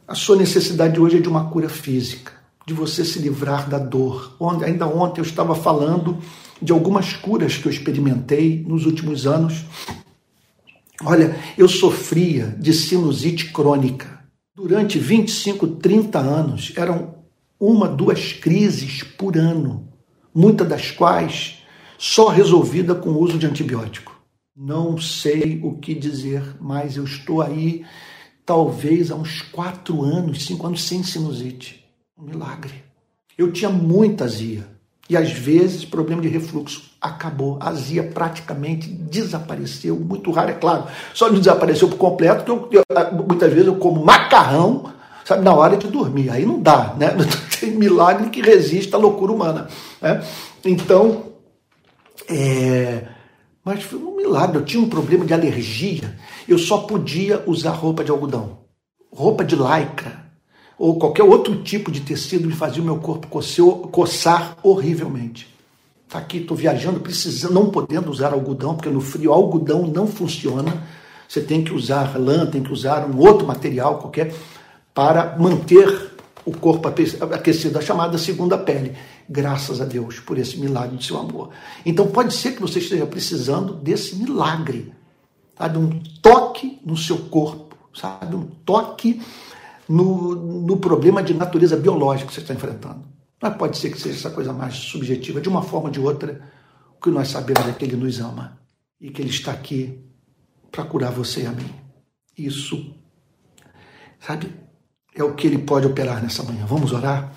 a 0.06 0.14
sua 0.14 0.36
necessidade 0.36 0.98
hoje 0.98 1.18
é 1.18 1.20
de 1.20 1.28
uma 1.28 1.50
cura 1.50 1.68
física, 1.68 2.32
de 2.66 2.74
você 2.74 3.04
se 3.04 3.20
livrar 3.20 3.68
da 3.68 3.78
dor. 3.78 4.36
Ainda 4.64 4.88
ontem 4.88 5.20
eu 5.20 5.24
estava 5.24 5.54
falando 5.54 6.18
de 6.60 6.72
algumas 6.72 7.12
curas 7.12 7.56
que 7.56 7.68
eu 7.68 7.72
experimentei 7.72 8.64
nos 8.66 8.84
últimos 8.84 9.24
anos. 9.24 9.64
Olha, 11.04 11.36
eu 11.56 11.68
sofria 11.68 12.56
de 12.58 12.72
sinusite 12.72 13.52
crônica. 13.52 14.20
Durante 14.54 14.98
25, 14.98 15.66
30 15.66 16.18
anos, 16.18 16.72
eram 16.76 17.14
uma, 17.60 17.86
duas 17.86 18.32
crises 18.32 19.02
por 19.02 19.36
ano, 19.36 19.88
muitas 20.34 20.68
das 20.68 20.90
quais 20.90 21.58
só 21.96 22.28
resolvida 22.28 22.94
com 22.94 23.10
o 23.10 23.20
uso 23.20 23.38
de 23.38 23.46
antibiótico. 23.46 24.18
Não 24.56 24.98
sei 24.98 25.60
o 25.62 25.76
que 25.76 25.94
dizer, 25.94 26.42
mas 26.60 26.96
eu 26.96 27.04
estou 27.04 27.42
aí 27.42 27.84
talvez 28.44 29.10
há 29.10 29.14
uns 29.14 29.42
quatro 29.42 30.02
anos, 30.02 30.44
cinco 30.46 30.66
anos 30.66 30.82
sem 30.82 31.02
sinusite. 31.02 31.85
Um 32.18 32.24
milagre. 32.24 32.82
Eu 33.36 33.52
tinha 33.52 33.68
muita 33.68 34.24
azia 34.24 34.66
e 35.08 35.14
às 35.14 35.30
vezes 35.30 35.84
problema 35.84 36.22
de 36.22 36.28
refluxo 36.28 36.90
acabou. 36.98 37.58
A 37.60 37.68
azia 37.68 38.02
praticamente 38.02 38.88
desapareceu, 38.88 39.96
muito 39.96 40.30
raro, 40.30 40.50
é 40.50 40.54
claro. 40.54 40.84
Só 41.12 41.28
não 41.28 41.38
desapareceu 41.38 41.88
por 41.88 41.98
completo, 41.98 42.56
porque 42.56 42.78
eu, 42.78 42.82
eu, 42.88 43.24
muitas 43.28 43.52
vezes 43.52 43.66
eu 43.66 43.76
como 43.76 44.02
macarrão, 44.02 44.90
sabe, 45.26 45.44
na 45.44 45.54
hora 45.54 45.76
de 45.76 45.88
dormir. 45.88 46.30
Aí 46.30 46.46
não 46.46 46.58
dá, 46.58 46.94
né? 46.96 47.12
Não 47.14 47.26
tem 47.60 47.72
milagre 47.72 48.30
que 48.30 48.40
resista 48.40 48.96
à 48.96 49.00
loucura 49.00 49.32
humana. 49.32 49.68
Né? 50.00 50.22
Então, 50.64 51.32
é, 52.28 53.06
mas 53.62 53.82
foi 53.82 53.98
um 53.98 54.16
milagre. 54.16 54.56
Eu 54.58 54.64
tinha 54.64 54.82
um 54.82 54.88
problema 54.88 55.26
de 55.26 55.34
alergia. 55.34 56.18
Eu 56.48 56.58
só 56.58 56.78
podia 56.78 57.42
usar 57.46 57.72
roupa 57.72 58.02
de 58.02 58.10
algodão, 58.10 58.58
roupa 59.12 59.44
de 59.44 59.54
lycra 59.54 60.25
ou 60.78 60.98
qualquer 60.98 61.22
outro 61.22 61.62
tipo 61.62 61.90
de 61.90 62.00
tecido 62.00 62.46
me 62.46 62.54
fazia 62.54 62.82
o 62.82 62.84
meu 62.84 62.98
corpo 62.98 63.28
coçar 63.90 64.56
horrivelmente. 64.62 65.54
Tá 66.08 66.18
aqui, 66.18 66.38
estou 66.38 66.56
viajando, 66.56 67.00
precisando, 67.00 67.54
não 67.54 67.70
podendo 67.70 68.10
usar 68.10 68.32
algodão, 68.32 68.74
porque 68.74 68.88
no 68.88 69.00
frio 69.00 69.32
algodão 69.32 69.86
não 69.86 70.06
funciona. 70.06 70.86
Você 71.28 71.40
tem 71.40 71.64
que 71.64 71.72
usar 71.72 72.16
lã, 72.18 72.46
tem 72.46 72.62
que 72.62 72.72
usar 72.72 73.04
um 73.08 73.18
outro 73.18 73.46
material 73.46 73.98
qualquer 73.98 74.32
para 74.94 75.36
manter 75.36 76.12
o 76.44 76.52
corpo 76.52 76.86
aquecido, 76.88 77.76
a 77.76 77.82
chamada 77.82 78.16
segunda 78.16 78.56
pele 78.56 78.94
graças 79.28 79.80
a 79.80 79.84
Deus 79.84 80.20
por 80.20 80.38
esse 80.38 80.56
milagre 80.58 80.96
de 80.96 81.04
seu 81.04 81.18
amor. 81.18 81.50
Então 81.84 82.06
pode 82.06 82.32
ser 82.32 82.52
que 82.52 82.60
você 82.60 82.78
esteja 82.78 83.04
precisando 83.04 83.74
desse 83.74 84.14
milagre, 84.14 84.92
sabe? 85.58 85.78
um 85.78 86.00
toque 86.22 86.78
no 86.84 86.96
seu 86.96 87.18
corpo, 87.18 87.76
sabe? 87.92 88.36
um 88.36 88.46
toque 88.64 89.20
no, 89.88 90.34
no 90.34 90.76
problema 90.78 91.22
de 91.22 91.34
natureza 91.34 91.76
biológica 91.76 92.28
que 92.28 92.34
você 92.34 92.40
está 92.40 92.54
enfrentando. 92.54 93.04
Mas 93.40 93.56
pode 93.56 93.76
ser 93.76 93.90
que 93.90 94.00
seja 94.00 94.16
essa 94.16 94.30
coisa 94.30 94.52
mais 94.52 94.74
subjetiva, 94.74 95.40
de 95.40 95.48
uma 95.48 95.62
forma 95.62 95.88
ou 95.88 95.92
de 95.92 96.00
outra, 96.00 96.40
o 96.96 97.00
que 97.00 97.10
nós 97.10 97.28
sabemos 97.28 97.68
é 97.68 97.72
que 97.72 97.84
Ele 97.84 97.96
nos 97.96 98.18
ama 98.20 98.58
e 99.00 99.10
que 99.10 99.20
Ele 99.20 99.30
está 99.30 99.52
aqui 99.52 100.00
para 100.70 100.84
curar 100.84 101.12
você 101.12 101.42
e 101.42 101.46
a 101.46 101.52
mim. 101.52 101.70
Isso, 102.36 102.94
sabe, 104.18 104.52
é 105.14 105.22
o 105.22 105.34
que 105.34 105.46
Ele 105.46 105.58
pode 105.58 105.86
operar 105.86 106.22
nessa 106.22 106.42
manhã. 106.42 106.66
Vamos 106.66 106.92
orar? 106.92 107.32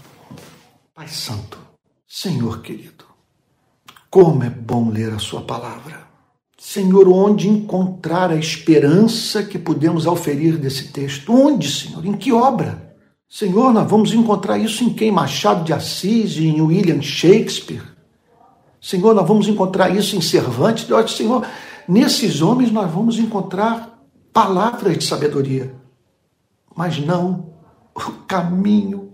Pai 0.93 1.07
Santo, 1.07 1.59
Senhor 2.07 2.61
querido, 2.61 3.05
como 4.09 4.43
é 4.43 4.49
bom 4.49 4.89
ler 4.89 5.13
a 5.13 5.19
Sua 5.19 5.41
palavra. 5.41 6.08
Senhor, 6.59 7.07
onde 7.07 7.47
encontrar 7.47 8.31
a 8.31 8.35
esperança 8.35 9.41
que 9.41 9.57
podemos 9.57 10.05
auferir 10.05 10.57
desse 10.57 10.89
texto? 10.89 11.33
Onde, 11.33 11.71
Senhor? 11.71 12.05
Em 12.05 12.11
que 12.11 12.33
obra? 12.33 12.97
Senhor, 13.29 13.71
nós 13.71 13.89
vamos 13.89 14.11
encontrar 14.11 14.57
isso 14.57 14.83
em 14.83 14.93
quem? 14.93 15.09
Machado 15.09 15.63
de 15.63 15.71
Assis, 15.71 16.37
em 16.37 16.61
William 16.61 17.01
Shakespeare. 17.01 17.81
Senhor, 18.81 19.15
nós 19.15 19.25
vamos 19.25 19.47
encontrar 19.47 19.89
isso 19.95 20.17
em 20.17 20.21
Cervantes. 20.21 20.85
Senhor, 21.15 21.47
nesses 21.87 22.41
homens 22.41 22.73
nós 22.73 22.91
vamos 22.91 23.17
encontrar 23.19 23.97
palavras 24.33 24.97
de 24.97 25.05
sabedoria, 25.05 25.73
mas 26.75 26.99
não 26.99 27.53
o 27.95 28.01
caminho, 28.27 29.13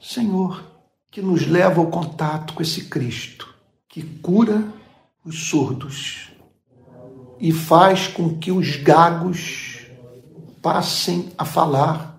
Senhor, 0.00 0.64
que 1.12 1.22
nos 1.22 1.46
leva 1.46 1.80
ao 1.80 1.86
contato 1.86 2.54
com 2.54 2.62
esse 2.62 2.86
Cristo, 2.86 3.54
que 3.88 4.02
cura 4.02 4.64
os 5.24 5.48
surdos 5.48 6.29
e 7.40 7.52
faz 7.52 8.06
com 8.06 8.36
que 8.36 8.52
os 8.52 8.76
gagos 8.76 9.80
passem 10.62 11.30
a 11.38 11.44
falar 11.44 12.18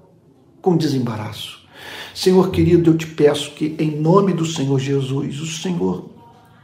com 0.61 0.75
desembaraço. 0.75 1.61
Senhor 2.13 2.51
querido, 2.51 2.91
eu 2.91 2.97
te 2.97 3.07
peço 3.07 3.51
que, 3.51 3.75
em 3.79 3.99
nome 3.99 4.33
do 4.33 4.45
Senhor 4.45 4.79
Jesus, 4.79 5.39
o 5.39 5.47
Senhor 5.47 6.09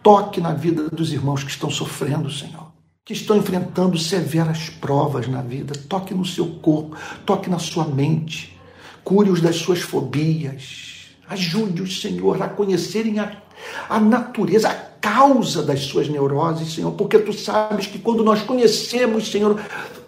toque 0.03 0.41
na 0.41 0.53
vida 0.53 0.89
dos 0.89 1.11
irmãos 1.13 1.43
que 1.43 1.51
estão 1.51 1.69
sofrendo, 1.69 2.31
Senhor, 2.31 2.71
que 3.05 3.13
estão 3.13 3.37
enfrentando 3.37 3.97
severas 3.97 4.69
provas 4.69 5.27
na 5.27 5.41
vida. 5.41 5.73
Toque 5.87 6.13
no 6.13 6.25
seu 6.25 6.47
corpo, 6.47 6.95
toque 7.25 7.49
na 7.49 7.59
sua 7.59 7.85
mente, 7.85 8.57
cure-os 9.03 9.39
das 9.39 9.55
suas 9.55 9.81
fobias, 9.81 10.97
Ajude-os, 11.29 12.01
Senhor, 12.01 12.41
a 12.41 12.47
conhecerem 12.47 13.19
a, 13.19 13.31
a 13.89 13.99
natureza, 13.99 14.69
a 14.69 14.73
causa 15.01 15.63
das 15.63 15.81
suas 15.81 16.07
neuroses, 16.07 16.73
Senhor, 16.73 16.91
porque 16.91 17.19
tu 17.19 17.33
sabes 17.33 17.87
que 17.87 17.99
quando 17.99 18.23
nós 18.23 18.41
conhecemos, 18.41 19.29
Senhor, 19.29 19.59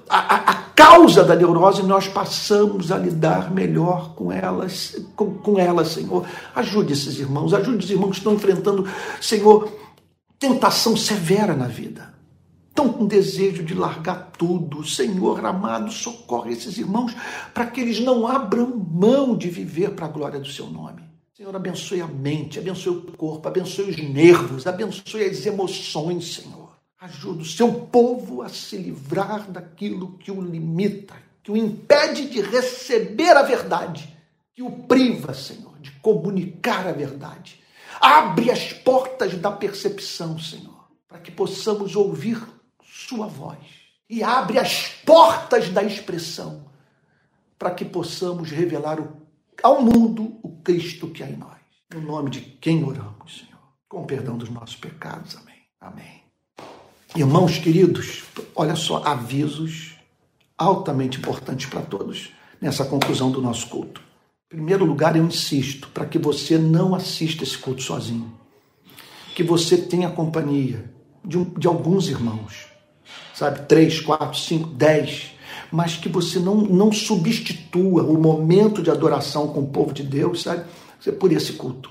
a, 0.10 0.52
a, 0.52 0.54
causa 0.76 1.24
da 1.24 1.36
neurose, 1.36 1.84
nós 1.84 2.08
passamos 2.08 2.92
a 2.92 2.98
lidar 2.98 3.52
melhor 3.52 4.16
com 4.16 4.32
elas, 4.32 5.00
com, 5.16 5.36
com 5.36 5.60
elas, 5.60 5.90
Senhor. 5.90 6.26
Ajude 6.56 6.94
esses 6.94 7.20
irmãos, 7.20 7.54
ajude 7.54 7.86
os 7.86 7.92
irmãos 7.92 8.12
que 8.12 8.18
estão 8.18 8.34
enfrentando, 8.34 8.88
Senhor, 9.22 9.72
tentação 10.40 10.98
severa 10.98 11.54
na 11.54 11.68
vida. 11.68 12.14
Estão 12.70 12.90
com 12.94 13.06
desejo 13.06 13.62
de 13.64 13.74
largar 13.74 14.32
tudo. 14.38 14.88
Senhor 14.88 15.46
amado, 15.46 15.92
socorre 15.92 16.54
esses 16.54 16.78
irmãos 16.78 17.14
para 17.54 17.68
que 17.68 17.82
eles 17.82 18.00
não 18.00 18.26
abram 18.26 18.68
mão 18.76 19.36
de 19.36 19.50
viver 19.50 19.92
para 19.92 20.06
a 20.06 20.10
glória 20.10 20.40
do 20.40 20.48
seu 20.48 20.68
nome. 20.68 21.09
Senhor, 21.40 21.56
abençoe 21.56 22.02
a 22.02 22.08
mente, 22.08 22.60
abençoe 22.60 22.98
o 22.98 23.14
corpo, 23.14 23.48
abençoe 23.48 23.92
os 23.92 23.98
nervos, 23.98 24.68
abençoe 24.68 25.24
as 25.24 25.46
emoções, 25.46 26.36
Senhor. 26.36 26.78
Ajuda 27.00 27.44
o 27.44 27.46
seu 27.46 27.72
povo 27.72 28.42
a 28.42 28.50
se 28.50 28.76
livrar 28.76 29.50
daquilo 29.50 30.18
que 30.18 30.30
o 30.30 30.42
limita, 30.42 31.16
que 31.42 31.50
o 31.50 31.56
impede 31.56 32.28
de 32.28 32.42
receber 32.42 33.38
a 33.38 33.44
verdade, 33.44 34.14
que 34.54 34.62
o 34.62 34.70
priva, 34.70 35.34
Senhor, 35.34 35.80
de 35.80 35.92
comunicar 36.02 36.86
a 36.86 36.92
verdade. 36.92 37.64
Abre 38.02 38.52
as 38.52 38.74
portas 38.74 39.34
da 39.36 39.50
percepção, 39.50 40.38
Senhor, 40.38 40.90
para 41.08 41.20
que 41.20 41.32
possamos 41.32 41.96
ouvir 41.96 42.46
Sua 42.84 43.28
voz. 43.28 43.60
E 44.10 44.22
abre 44.22 44.60
as 44.60 44.90
portas 45.06 45.70
da 45.70 45.84
expressão, 45.84 46.66
para 47.58 47.72
que 47.72 47.86
possamos 47.86 48.52
revelar 48.52 49.00
ao 49.64 49.82
mundo 49.82 50.39
o 50.43 50.62
Cristo 50.62 51.07
que 51.07 51.24
há 51.24 51.30
em 51.30 51.38
nós. 51.38 51.60
No 51.93 52.01
nome 52.01 52.30
de 52.30 52.41
quem 52.41 52.84
oramos, 52.84 53.39
Senhor, 53.39 53.62
com 53.88 54.05
perdão 54.05 54.38
dos 54.38 54.49
nossos 54.49 54.76
pecados. 54.76 55.36
Amém. 55.36 55.55
Amém. 55.82 56.24
Irmãos 57.16 57.57
queridos, 57.57 58.24
olha 58.55 58.76
só, 58.76 59.03
avisos 59.03 59.95
altamente 60.57 61.18
importantes 61.18 61.66
para 61.66 61.82
todos 61.82 62.32
nessa 62.62 62.86
conclusão 62.86 63.32
do 63.32 63.41
nosso 63.41 63.68
culto. 63.68 64.01
Em 64.51 64.57
primeiro 64.57 64.86
lugar, 64.86 65.16
eu 65.16 65.24
insisto 65.24 65.88
para 65.89 66.05
que 66.05 66.20
você 66.20 66.57
não 66.57 66.93
assista 66.93 67.43
esse 67.43 67.57
culto 67.57 67.82
sozinho, 67.82 68.38
que 69.36 69.43
você 69.43 69.78
tenha 69.78 70.10
companhia 70.10 70.91
de, 71.24 71.38
um, 71.38 71.45
de 71.45 71.68
alguns 71.68 72.10
irmãos, 72.10 72.68
sabe, 73.34 73.68
três, 73.68 73.99
quatro, 73.99 74.38
cinco, 74.38 74.68
dez, 74.68 75.32
mas 75.72 75.95
que 75.95 76.09
você 76.09 76.39
não, 76.39 76.55
não 76.55 76.91
substitua 76.91 78.03
o 78.03 78.20
momento 78.20 78.82
de 78.82 78.89
adoração 78.89 79.47
com 79.47 79.61
o 79.61 79.67
povo 79.67 79.93
de 79.93 80.03
Deus, 80.03 80.43
sabe, 80.43 80.63
por 81.20 81.32
esse 81.32 81.53
culto. 81.53 81.89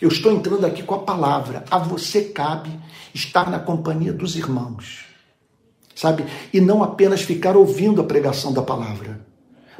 Eu 0.00 0.08
estou 0.08 0.32
entrando 0.32 0.64
aqui 0.64 0.82
com 0.82 0.94
a 0.94 1.00
palavra. 1.00 1.64
A 1.70 1.78
você 1.78 2.22
cabe 2.22 2.70
estar 3.14 3.50
na 3.50 3.58
companhia 3.58 4.12
dos 4.12 4.34
irmãos, 4.34 5.04
sabe? 5.94 6.24
E 6.52 6.60
não 6.60 6.82
apenas 6.82 7.20
ficar 7.20 7.56
ouvindo 7.56 8.00
a 8.00 8.04
pregação 8.04 8.52
da 8.52 8.62
palavra, 8.62 9.20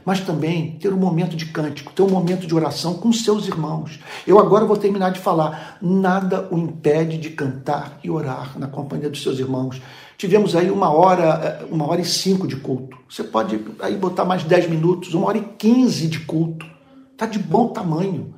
mas 0.05 0.21
também 0.21 0.77
ter 0.79 0.93
um 0.93 0.99
momento 0.99 1.37
de 1.37 1.47
cântico, 1.47 1.93
ter 1.93 2.03
um 2.03 2.11
momento 2.11 2.47
de 2.47 2.55
oração 2.55 2.95
com 2.95 3.11
seus 3.13 3.49
irmãos. 3.49 3.99
Eu 4.27 4.39
agora 4.39 4.67
vou 4.67 4.77
terminar 4.77 5.11
de 5.11 5.21
falar. 5.21 5.79
Nada 5.81 6.49
o 6.51 6.59
impede 6.59 7.17
de 7.17 7.31
cantar 7.31 7.99
e 8.05 8.11
orar 8.11 8.59
na 8.59 8.67
companhia 8.67 9.09
dos 9.09 9.23
seus 9.23 9.39
irmãos. 9.39 9.81
Tivemos 10.21 10.55
aí 10.55 10.71
uma 10.71 10.91
hora, 10.91 11.63
eh, 11.63 11.67
uma 11.71 11.89
hora 11.89 12.03
e 12.03 12.05
cinco 12.05 12.47
de 12.47 12.57
culto. 12.57 12.95
Você 13.09 13.25
pode 13.25 13.59
aí 13.81 13.97
botar 13.97 14.23
mais 14.23 14.45
dez 14.45 14.69
minutos, 14.69 15.15
uma 15.15 15.29
hora 15.29 15.39
e 15.39 15.43
quinze 15.57 16.07
de 16.09 16.21
culto. 16.21 16.67
Está 17.11 17.25
de 17.25 17.39
bom 17.39 17.69
tamanho. 17.69 18.35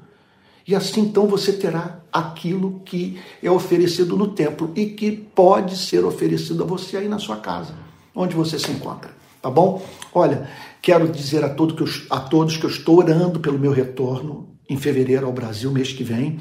E 0.65 0.77
assim 0.77 1.01
então 1.01 1.27
você 1.27 1.53
terá 1.53 1.99
aquilo 2.13 2.81
que 2.85 3.21
é 3.43 3.51
oferecido 3.51 4.17
no 4.17 4.29
templo 4.29 4.71
e 4.77 4.87
que 4.87 5.11
pode 5.11 5.77
ser 5.77 6.05
oferecido 6.05 6.63
a 6.63 6.67
você 6.67 6.99
aí 6.99 7.09
na 7.09 7.19
sua 7.19 7.39
casa, 7.39 7.75
onde 8.15 8.37
você 8.37 8.61
se 8.61 8.71
encontra. 8.71 9.11
Tá 9.43 9.51
bom? 9.51 9.85
Olha, 10.15 10.49
quero 10.81 11.09
dizer 11.09 11.43
a, 11.43 11.49
todo 11.49 11.75
que 11.75 11.83
eu, 11.83 11.89
a 12.11 12.21
todos 12.21 12.57
que 12.57 12.65
eu 12.65 12.71
estou 12.71 12.99
orando 12.99 13.41
pelo 13.41 13.59
meu 13.59 13.73
retorno 13.73 14.51
em 14.71 14.77
fevereiro 14.77 15.27
ao 15.27 15.33
Brasil, 15.33 15.73
mês 15.73 15.93
que 15.93 16.05
vem. 16.05 16.39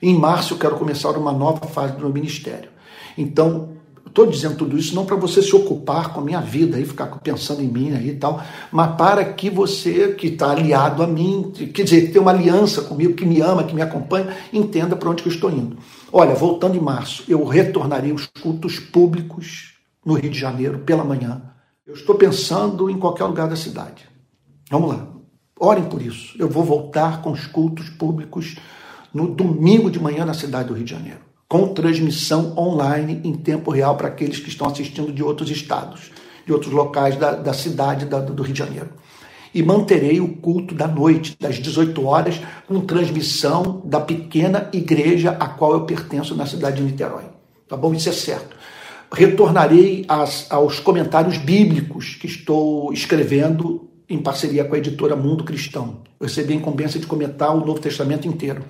Em 0.00 0.18
março 0.18 0.54
eu 0.54 0.58
quero 0.58 0.76
começar 0.76 1.10
uma 1.18 1.34
nova 1.34 1.66
fase 1.66 1.92
do 1.92 2.00
meu 2.00 2.08
ministério. 2.08 2.70
Então, 3.18 3.78
Estou 4.10 4.26
dizendo 4.26 4.56
tudo 4.56 4.76
isso 4.76 4.92
não 4.92 5.06
para 5.06 5.14
você 5.14 5.40
se 5.40 5.54
ocupar 5.54 6.12
com 6.12 6.20
a 6.20 6.24
minha 6.24 6.40
vida 6.40 6.80
e 6.80 6.84
ficar 6.84 7.06
pensando 7.20 7.62
em 7.62 7.68
mim 7.68 7.94
aí 7.94 8.08
e 8.08 8.16
tal, 8.16 8.42
mas 8.72 8.96
para 8.96 9.24
que 9.24 9.48
você 9.48 10.14
que 10.14 10.26
está 10.26 10.50
aliado 10.50 11.00
a 11.00 11.06
mim, 11.06 11.52
quer 11.72 11.84
dizer, 11.84 12.10
tem 12.10 12.20
uma 12.20 12.32
aliança 12.32 12.82
comigo, 12.82 13.14
que 13.14 13.24
me 13.24 13.40
ama, 13.40 13.62
que 13.62 13.72
me 13.72 13.80
acompanha, 13.80 14.36
entenda 14.52 14.96
para 14.96 15.08
onde 15.08 15.22
que 15.22 15.28
eu 15.28 15.32
estou 15.32 15.48
indo. 15.48 15.78
Olha, 16.12 16.34
voltando 16.34 16.76
em 16.76 16.80
março, 16.80 17.22
eu 17.28 17.44
retornarei 17.44 18.10
os 18.10 18.26
cultos 18.26 18.80
públicos 18.80 19.74
no 20.04 20.14
Rio 20.14 20.30
de 20.30 20.38
Janeiro 20.38 20.80
pela 20.80 21.04
manhã. 21.04 21.42
Eu 21.86 21.94
estou 21.94 22.16
pensando 22.16 22.90
em 22.90 22.98
qualquer 22.98 23.26
lugar 23.26 23.48
da 23.48 23.56
cidade. 23.56 24.08
Vamos 24.68 24.88
lá. 24.88 25.06
Orem 25.58 25.84
por 25.84 26.02
isso. 26.02 26.34
Eu 26.36 26.48
vou 26.48 26.64
voltar 26.64 27.22
com 27.22 27.30
os 27.30 27.46
cultos 27.46 27.88
públicos 27.90 28.56
no 29.14 29.28
domingo 29.28 29.88
de 29.88 30.00
manhã 30.00 30.24
na 30.24 30.34
cidade 30.34 30.66
do 30.66 30.74
Rio 30.74 30.84
de 30.84 30.90
Janeiro 30.90 31.29
com 31.50 31.66
transmissão 31.66 32.54
online 32.56 33.20
em 33.24 33.34
tempo 33.34 33.72
real 33.72 33.96
para 33.96 34.06
aqueles 34.06 34.38
que 34.38 34.48
estão 34.48 34.68
assistindo 34.68 35.12
de 35.12 35.20
outros 35.20 35.50
estados, 35.50 36.12
de 36.46 36.52
outros 36.52 36.72
locais 36.72 37.16
da, 37.16 37.32
da 37.32 37.52
cidade 37.52 38.06
da, 38.06 38.20
do 38.20 38.40
Rio 38.40 38.52
de 38.52 38.58
Janeiro. 38.60 38.90
E 39.52 39.60
manterei 39.60 40.20
o 40.20 40.36
culto 40.36 40.76
da 40.76 40.86
noite, 40.86 41.36
das 41.40 41.56
18 41.56 42.06
horas, 42.06 42.40
com 42.68 42.80
transmissão 42.82 43.82
da 43.84 43.98
pequena 43.98 44.70
igreja 44.72 45.32
a 45.40 45.48
qual 45.48 45.72
eu 45.72 45.80
pertenço 45.80 46.36
na 46.36 46.46
cidade 46.46 46.76
de 46.76 46.84
Niterói. 46.84 47.24
Tá 47.68 47.76
bom? 47.76 47.92
Isso 47.92 48.08
é 48.08 48.12
certo. 48.12 48.54
Retornarei 49.12 50.06
aos 50.48 50.78
comentários 50.78 51.36
bíblicos 51.36 52.14
que 52.14 52.28
estou 52.28 52.92
escrevendo 52.92 53.90
em 54.08 54.18
parceria 54.18 54.64
com 54.64 54.76
a 54.76 54.78
editora 54.78 55.16
Mundo 55.16 55.42
Cristão. 55.42 56.02
Eu 56.20 56.28
recebi 56.28 56.52
a 56.52 56.56
incumbência 56.56 57.00
de 57.00 57.08
comentar 57.08 57.52
o 57.52 57.66
Novo 57.66 57.80
Testamento 57.80 58.28
inteiro. 58.28 58.62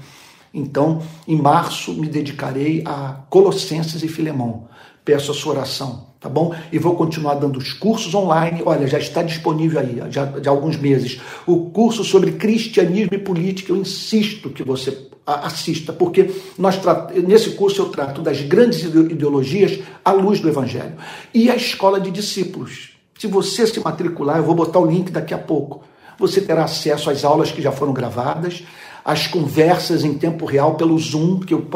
Então, 0.52 1.02
em 1.26 1.36
março, 1.36 1.92
me 1.94 2.08
dedicarei 2.08 2.82
a 2.84 3.20
Colossenses 3.30 4.02
e 4.02 4.08
Filemão. 4.08 4.68
Peço 5.04 5.30
a 5.30 5.34
sua 5.34 5.52
oração, 5.54 6.08
tá 6.20 6.28
bom? 6.28 6.54
E 6.72 6.78
vou 6.78 6.94
continuar 6.94 7.34
dando 7.34 7.58
os 7.58 7.72
cursos 7.72 8.14
online. 8.14 8.62
Olha, 8.66 8.86
já 8.86 8.98
está 8.98 9.22
disponível 9.22 9.80
aí, 9.80 10.00
já 10.10 10.24
de 10.24 10.48
alguns 10.48 10.76
meses. 10.76 11.20
O 11.46 11.70
curso 11.70 12.04
sobre 12.04 12.32
cristianismo 12.32 13.14
e 13.14 13.18
política, 13.18 13.72
eu 13.72 13.76
insisto 13.76 14.50
que 14.50 14.62
você 14.62 15.08
assista, 15.24 15.92
porque 15.92 16.30
nós 16.58 16.78
nesse 17.26 17.50
curso 17.50 17.82
eu 17.82 17.88
trato 17.88 18.20
das 18.20 18.40
grandes 18.42 18.82
ideologias 18.82 19.80
à 20.04 20.12
luz 20.12 20.40
do 20.40 20.48
Evangelho. 20.48 20.94
E 21.32 21.50
a 21.50 21.56
escola 21.56 22.00
de 22.00 22.10
discípulos. 22.10 22.90
Se 23.18 23.26
você 23.26 23.66
se 23.66 23.78
matricular, 23.80 24.38
eu 24.38 24.44
vou 24.44 24.54
botar 24.54 24.78
o 24.80 24.86
link 24.86 25.10
daqui 25.10 25.34
a 25.34 25.38
pouco. 25.38 25.82
Você 26.18 26.40
terá 26.40 26.64
acesso 26.64 27.10
às 27.10 27.24
aulas 27.24 27.50
que 27.50 27.62
já 27.62 27.72
foram 27.72 27.92
gravadas, 27.92 28.62
as 29.04 29.26
conversas 29.26 30.04
em 30.04 30.14
tempo 30.14 30.44
real 30.44 30.74
pelo 30.74 30.98
Zoom, 30.98 31.40
que 31.40 31.54
eu 31.54 31.66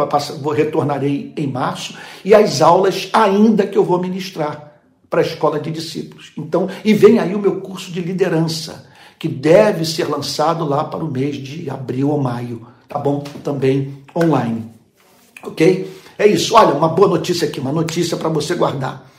retornarei 0.54 1.32
em 1.36 1.46
março, 1.46 1.96
e 2.24 2.34
as 2.34 2.60
aulas 2.60 3.08
ainda 3.12 3.66
que 3.66 3.78
eu 3.78 3.84
vou 3.84 4.00
ministrar 4.00 4.72
para 5.08 5.20
a 5.20 5.24
escola 5.24 5.60
de 5.60 5.70
discípulos. 5.70 6.32
Então, 6.36 6.68
e 6.84 6.92
vem 6.92 7.18
aí 7.18 7.34
o 7.34 7.38
meu 7.38 7.60
curso 7.60 7.92
de 7.92 8.00
liderança, 8.00 8.86
que 9.18 9.28
deve 9.28 9.84
ser 9.84 10.08
lançado 10.08 10.64
lá 10.64 10.84
para 10.84 11.04
o 11.04 11.10
mês 11.10 11.36
de 11.36 11.70
abril 11.70 12.10
ou 12.10 12.20
maio, 12.20 12.66
tá 12.88 12.98
bom? 12.98 13.22
Também 13.42 14.02
online. 14.14 14.64
Ok? 15.42 15.90
É 16.18 16.26
isso. 16.26 16.54
Olha, 16.54 16.74
uma 16.74 16.88
boa 16.88 17.08
notícia 17.08 17.46
aqui, 17.46 17.60
uma 17.60 17.72
notícia 17.72 18.16
para 18.16 18.28
você 18.28 18.54
guardar. 18.54 19.10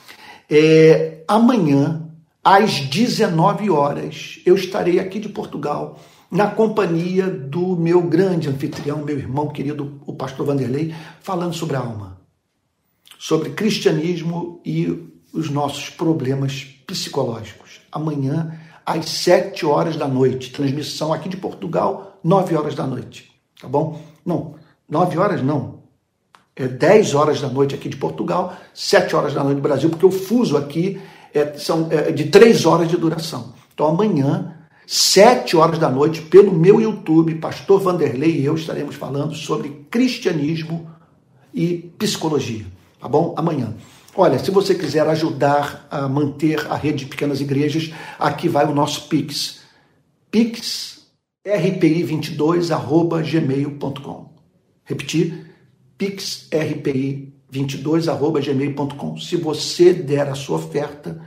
É, 0.49 1.23
amanhã, 1.27 2.01
às 2.43 2.81
19 2.81 3.69
horas, 3.69 4.39
eu 4.45 4.55
estarei 4.55 4.99
aqui 4.99 5.19
de 5.19 5.29
Portugal 5.29 5.99
na 6.35 6.51
companhia 6.51 7.29
do 7.29 7.77
meu 7.77 8.01
grande 8.01 8.49
anfitrião, 8.49 8.97
meu 8.97 9.17
irmão 9.17 9.47
querido, 9.47 10.01
o 10.05 10.13
pastor 10.13 10.45
Vanderlei, 10.45 10.93
falando 11.21 11.53
sobre 11.53 11.77
a 11.77 11.79
alma, 11.79 12.19
sobre 13.17 13.51
cristianismo 13.51 14.59
e 14.65 15.09
os 15.33 15.49
nossos 15.49 15.89
problemas 15.89 16.65
psicológicos. 16.85 17.79
Amanhã, 17.89 18.59
às 18.85 19.09
sete 19.09 19.65
horas 19.65 19.95
da 19.95 20.09
noite, 20.09 20.51
transmissão 20.51 21.13
aqui 21.13 21.29
de 21.29 21.37
Portugal, 21.37 22.19
nove 22.21 22.53
horas 22.53 22.75
da 22.75 22.85
noite, 22.85 23.31
tá 23.61 23.69
bom? 23.69 24.01
Não, 24.25 24.55
nove 24.89 25.17
horas 25.17 25.41
não, 25.41 25.83
é 26.53 26.67
dez 26.67 27.15
horas 27.15 27.39
da 27.39 27.47
noite 27.47 27.75
aqui 27.75 27.87
de 27.87 27.95
Portugal, 27.95 28.57
sete 28.73 29.15
horas 29.15 29.33
da 29.33 29.41
noite 29.41 29.57
do 29.57 29.61
Brasil, 29.61 29.89
porque 29.89 30.05
o 30.05 30.11
fuso 30.11 30.57
aqui 30.57 31.01
é, 31.33 31.53
são 31.57 31.87
é, 31.89 32.11
de 32.11 32.25
três 32.25 32.65
horas 32.65 32.89
de 32.89 32.97
duração. 32.97 33.53
Então 33.73 33.87
amanhã 33.87 34.54
sete 34.85 35.57
horas 35.57 35.79
da 35.79 35.89
noite, 35.89 36.21
pelo 36.21 36.51
meu 36.51 36.79
YouTube, 36.79 37.35
Pastor 37.35 37.79
Vanderlei 37.79 38.39
e 38.39 38.45
eu 38.45 38.55
estaremos 38.55 38.95
falando 38.95 39.33
sobre 39.35 39.85
cristianismo 39.89 40.89
e 41.53 41.91
psicologia, 41.97 42.65
tá 42.99 43.07
bom? 43.07 43.33
Amanhã. 43.37 43.73
Olha, 44.15 44.39
se 44.39 44.51
você 44.51 44.75
quiser 44.75 45.07
ajudar 45.07 45.87
a 45.91 46.07
manter 46.07 46.65
a 46.71 46.75
rede 46.75 46.99
de 46.99 47.05
pequenas 47.07 47.41
igrejas, 47.41 47.91
aqui 48.17 48.47
vai 48.47 48.65
o 48.65 48.73
nosso 48.73 49.07
Pix. 49.07 49.61
Pix 50.31 51.07
rpi22 51.45 52.69
gmail.com. 53.29 54.33
Repetir, 54.83 55.51
pixrpi22 55.99 57.35
22@gmail.com. 57.51 59.17
Se 59.17 59.37
você 59.37 59.93
der 59.93 60.27
a 60.27 60.35
sua 60.35 60.57
oferta, 60.57 61.21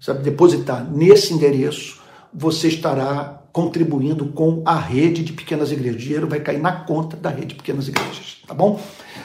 sabe, 0.00 0.22
depositar 0.22 0.90
nesse 0.90 1.32
endereço, 1.32 2.01
você 2.32 2.68
estará 2.68 3.42
contribuindo 3.52 4.26
com 4.26 4.62
a 4.64 4.74
rede 4.76 5.22
de 5.22 5.32
pequenas 5.32 5.70
igrejas. 5.70 5.96
O 5.96 6.04
dinheiro 6.04 6.28
vai 6.28 6.40
cair 6.40 6.58
na 6.58 6.72
conta 6.72 7.16
da 7.16 7.28
rede 7.28 7.48
de 7.48 7.54
pequenas 7.56 7.86
igrejas, 7.86 8.38
tá 8.46 8.54
bom? 8.54 8.80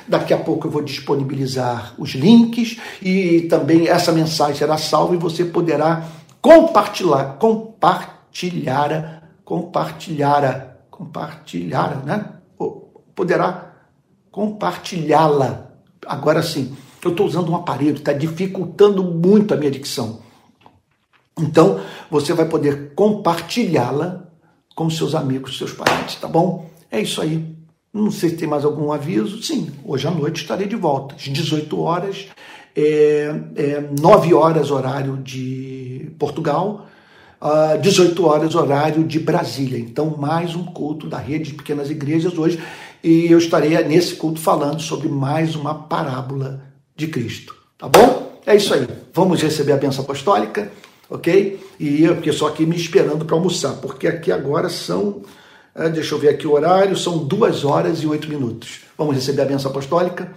Daqui 0.07 0.33
a 0.33 0.37
pouco 0.37 0.67
eu 0.67 0.71
vou 0.71 0.81
disponibilizar 0.81 1.93
os 1.97 2.11
links 2.11 2.77
e 3.01 3.43
também 3.43 3.87
essa 3.87 4.11
mensagem 4.11 4.55
será 4.55 4.77
salva 4.77 5.15
e 5.15 5.17
você 5.17 5.45
poderá 5.45 6.05
compartilhar, 6.41 7.37
compartilhar, 7.37 9.23
compartilhar, 9.45 10.77
compartilhar, 10.91 12.03
né? 12.05 12.25
Poderá 13.15 13.73
compartilhá-la. 14.29 15.71
Agora 16.05 16.43
sim, 16.43 16.75
eu 17.03 17.11
estou 17.11 17.25
usando 17.25 17.51
um 17.51 17.55
aparelho, 17.55 17.95
está 17.95 18.13
dificultando 18.13 19.03
muito 19.03 19.53
a 19.53 19.57
minha 19.57 19.71
dicção. 19.71 20.26
Então, 21.39 21.79
você 22.09 22.33
vai 22.33 22.45
poder 22.45 22.93
compartilhá-la 22.95 24.27
com 24.75 24.89
seus 24.89 25.15
amigos, 25.15 25.57
seus 25.57 25.71
parentes, 25.71 26.15
tá 26.15 26.27
bom? 26.27 26.69
É 26.91 26.99
isso 26.99 27.21
aí. 27.21 27.55
Não 27.93 28.11
sei 28.11 28.29
se 28.29 28.37
tem 28.37 28.47
mais 28.47 28.63
algum 28.63 28.91
aviso. 28.91 29.41
Sim, 29.41 29.71
hoje 29.83 30.07
à 30.07 30.11
noite 30.11 30.41
estarei 30.41 30.67
de 30.67 30.75
volta, 30.75 31.15
às 31.15 31.23
18 31.23 31.79
horas, 31.79 32.27
é, 32.75 33.33
é, 33.55 33.89
9 33.99 34.33
horas 34.33 34.69
horário 34.69 35.17
de 35.17 36.11
Portugal, 36.19 36.85
uh, 37.41 37.79
18 37.81 38.25
horas 38.25 38.53
horário 38.53 39.03
de 39.03 39.19
Brasília. 39.19 39.79
Então, 39.79 40.15
mais 40.17 40.55
um 40.55 40.63
culto 40.63 41.07
da 41.07 41.17
rede 41.17 41.51
de 41.51 41.53
pequenas 41.55 41.89
igrejas 41.89 42.37
hoje. 42.37 42.61
E 43.03 43.31
eu 43.31 43.37
estarei 43.37 43.77
nesse 43.83 44.15
culto 44.15 44.39
falando 44.39 44.81
sobre 44.81 45.07
mais 45.07 45.55
uma 45.55 45.73
parábola 45.73 46.61
de 46.95 47.07
Cristo. 47.07 47.55
Tá 47.77 47.87
bom? 47.87 48.41
É 48.45 48.55
isso 48.55 48.73
aí. 48.73 48.87
Vamos 49.13 49.41
receber 49.41 49.73
a 49.73 49.77
benção 49.77 50.03
apostólica 50.03 50.71
ok? 51.09 51.59
E 51.79 52.03
eu 52.03 52.15
porque 52.15 52.31
só 52.33 52.47
aqui 52.47 52.65
me 52.65 52.75
esperando 52.75 53.25
para 53.25 53.35
almoçar, 53.35 53.75
porque 53.77 54.07
aqui 54.07 54.31
agora 54.31 54.69
são, 54.69 55.23
é, 55.73 55.89
deixa 55.89 56.15
eu 56.15 56.19
ver 56.19 56.29
aqui 56.29 56.47
o 56.47 56.53
horário, 56.53 56.97
são 56.97 57.25
duas 57.25 57.63
horas 57.63 57.99
e 57.99 58.07
oito 58.07 58.29
minutos. 58.29 58.81
Vamos 58.97 59.15
receber 59.15 59.43
a 59.43 59.45
benção 59.45 59.71
apostólica 59.71 60.33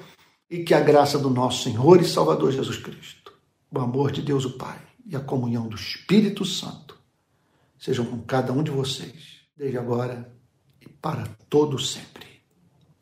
e 0.50 0.64
que 0.64 0.74
a 0.74 0.80
graça 0.80 1.18
do 1.18 1.30
nosso 1.30 1.64
Senhor 1.64 2.00
e 2.00 2.04
Salvador 2.04 2.52
Jesus 2.52 2.76
Cristo, 2.76 3.32
o 3.70 3.78
amor 3.78 4.10
de 4.10 4.22
Deus 4.22 4.44
o 4.44 4.56
Pai 4.56 4.78
e 5.06 5.16
a 5.16 5.20
comunhão 5.20 5.68
do 5.68 5.76
Espírito 5.76 6.44
Santo 6.44 6.96
sejam 7.78 8.04
com 8.04 8.20
cada 8.20 8.52
um 8.52 8.62
de 8.62 8.70
vocês, 8.70 9.40
desde 9.56 9.78
agora 9.78 10.30
e 10.80 10.88
para 10.88 11.24
todo 11.48 11.78
sempre. 11.78 12.26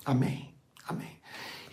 Amém. 0.04 0.54
Amém. 0.86 1.18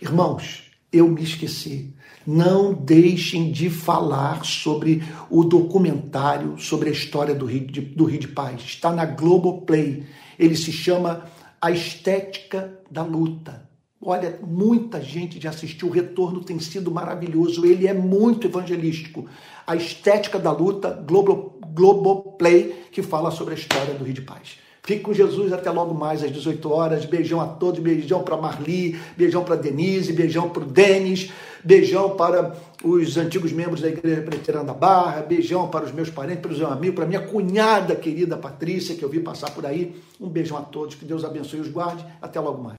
Irmãos, 0.02 0.70
eu 0.92 1.08
me 1.08 1.22
esqueci 1.22 1.95
não 2.26 2.72
deixem 2.72 3.52
de 3.52 3.70
falar 3.70 4.44
sobre 4.44 5.02
o 5.30 5.44
documentário 5.44 6.58
sobre 6.58 6.88
a 6.88 6.92
história 6.92 7.34
do 7.34 7.46
Rio 7.46 7.66
de, 7.66 7.80
do 7.80 8.04
Rio 8.04 8.18
de 8.18 8.28
Paz. 8.28 8.62
Está 8.62 8.92
na 8.92 9.04
Globoplay. 9.04 10.04
Ele 10.38 10.56
se 10.56 10.72
chama 10.72 11.24
A 11.60 11.70
Estética 11.70 12.80
da 12.90 13.02
Luta. 13.02 13.66
Olha, 14.00 14.38
muita 14.46 15.00
gente 15.00 15.40
já 15.40 15.50
assistiu, 15.50 15.88
o 15.88 15.90
retorno 15.90 16.44
tem 16.44 16.58
sido 16.60 16.90
maravilhoso, 16.90 17.64
ele 17.64 17.86
é 17.86 17.94
muito 17.94 18.46
evangelístico. 18.46 19.26
A 19.66 19.74
Estética 19.74 20.38
da 20.38 20.52
Luta, 20.52 20.90
Globo, 21.06 21.58
Globoplay, 21.72 22.84
que 22.92 23.02
fala 23.02 23.30
sobre 23.30 23.54
a 23.54 23.56
história 23.56 23.94
do 23.94 24.04
Rio 24.04 24.14
de 24.14 24.22
Paz. 24.22 24.58
Fique 24.86 25.00
com 25.00 25.12
Jesus 25.12 25.52
até 25.52 25.68
logo 25.68 25.92
mais 25.92 26.22
às 26.22 26.30
18 26.30 26.72
horas. 26.72 27.04
Beijão 27.04 27.40
a 27.40 27.46
todos, 27.48 27.80
beijão 27.80 28.22
para 28.22 28.36
Marli, 28.36 28.96
beijão 29.16 29.42
para 29.42 29.56
Denise, 29.56 30.12
beijão 30.12 30.48
para 30.48 30.62
o 30.62 30.64
Denis, 30.64 31.32
beijão 31.64 32.10
para 32.10 32.54
os 32.84 33.16
antigos 33.16 33.50
membros 33.50 33.80
da 33.80 33.88
Igreja 33.88 34.22
Preterana 34.22 34.66
da 34.66 34.72
Barra, 34.72 35.22
beijão 35.22 35.66
para 35.66 35.84
os 35.84 35.90
meus 35.90 36.08
parentes, 36.08 36.40
para 36.40 36.52
os 36.52 36.58
meus 36.58 36.70
amigos, 36.70 36.94
para 36.94 37.04
minha 37.04 37.20
cunhada 37.20 37.96
querida 37.96 38.36
Patrícia, 38.36 38.94
que 38.94 39.04
eu 39.04 39.08
vi 39.08 39.18
passar 39.18 39.50
por 39.50 39.66
aí. 39.66 40.00
Um 40.20 40.28
beijão 40.28 40.56
a 40.56 40.62
todos, 40.62 40.94
que 40.94 41.04
Deus 41.04 41.24
abençoe 41.24 41.58
e 41.58 41.62
os 41.62 41.68
guarde. 41.68 42.06
Até 42.22 42.38
logo 42.38 42.62
mais. 42.62 42.74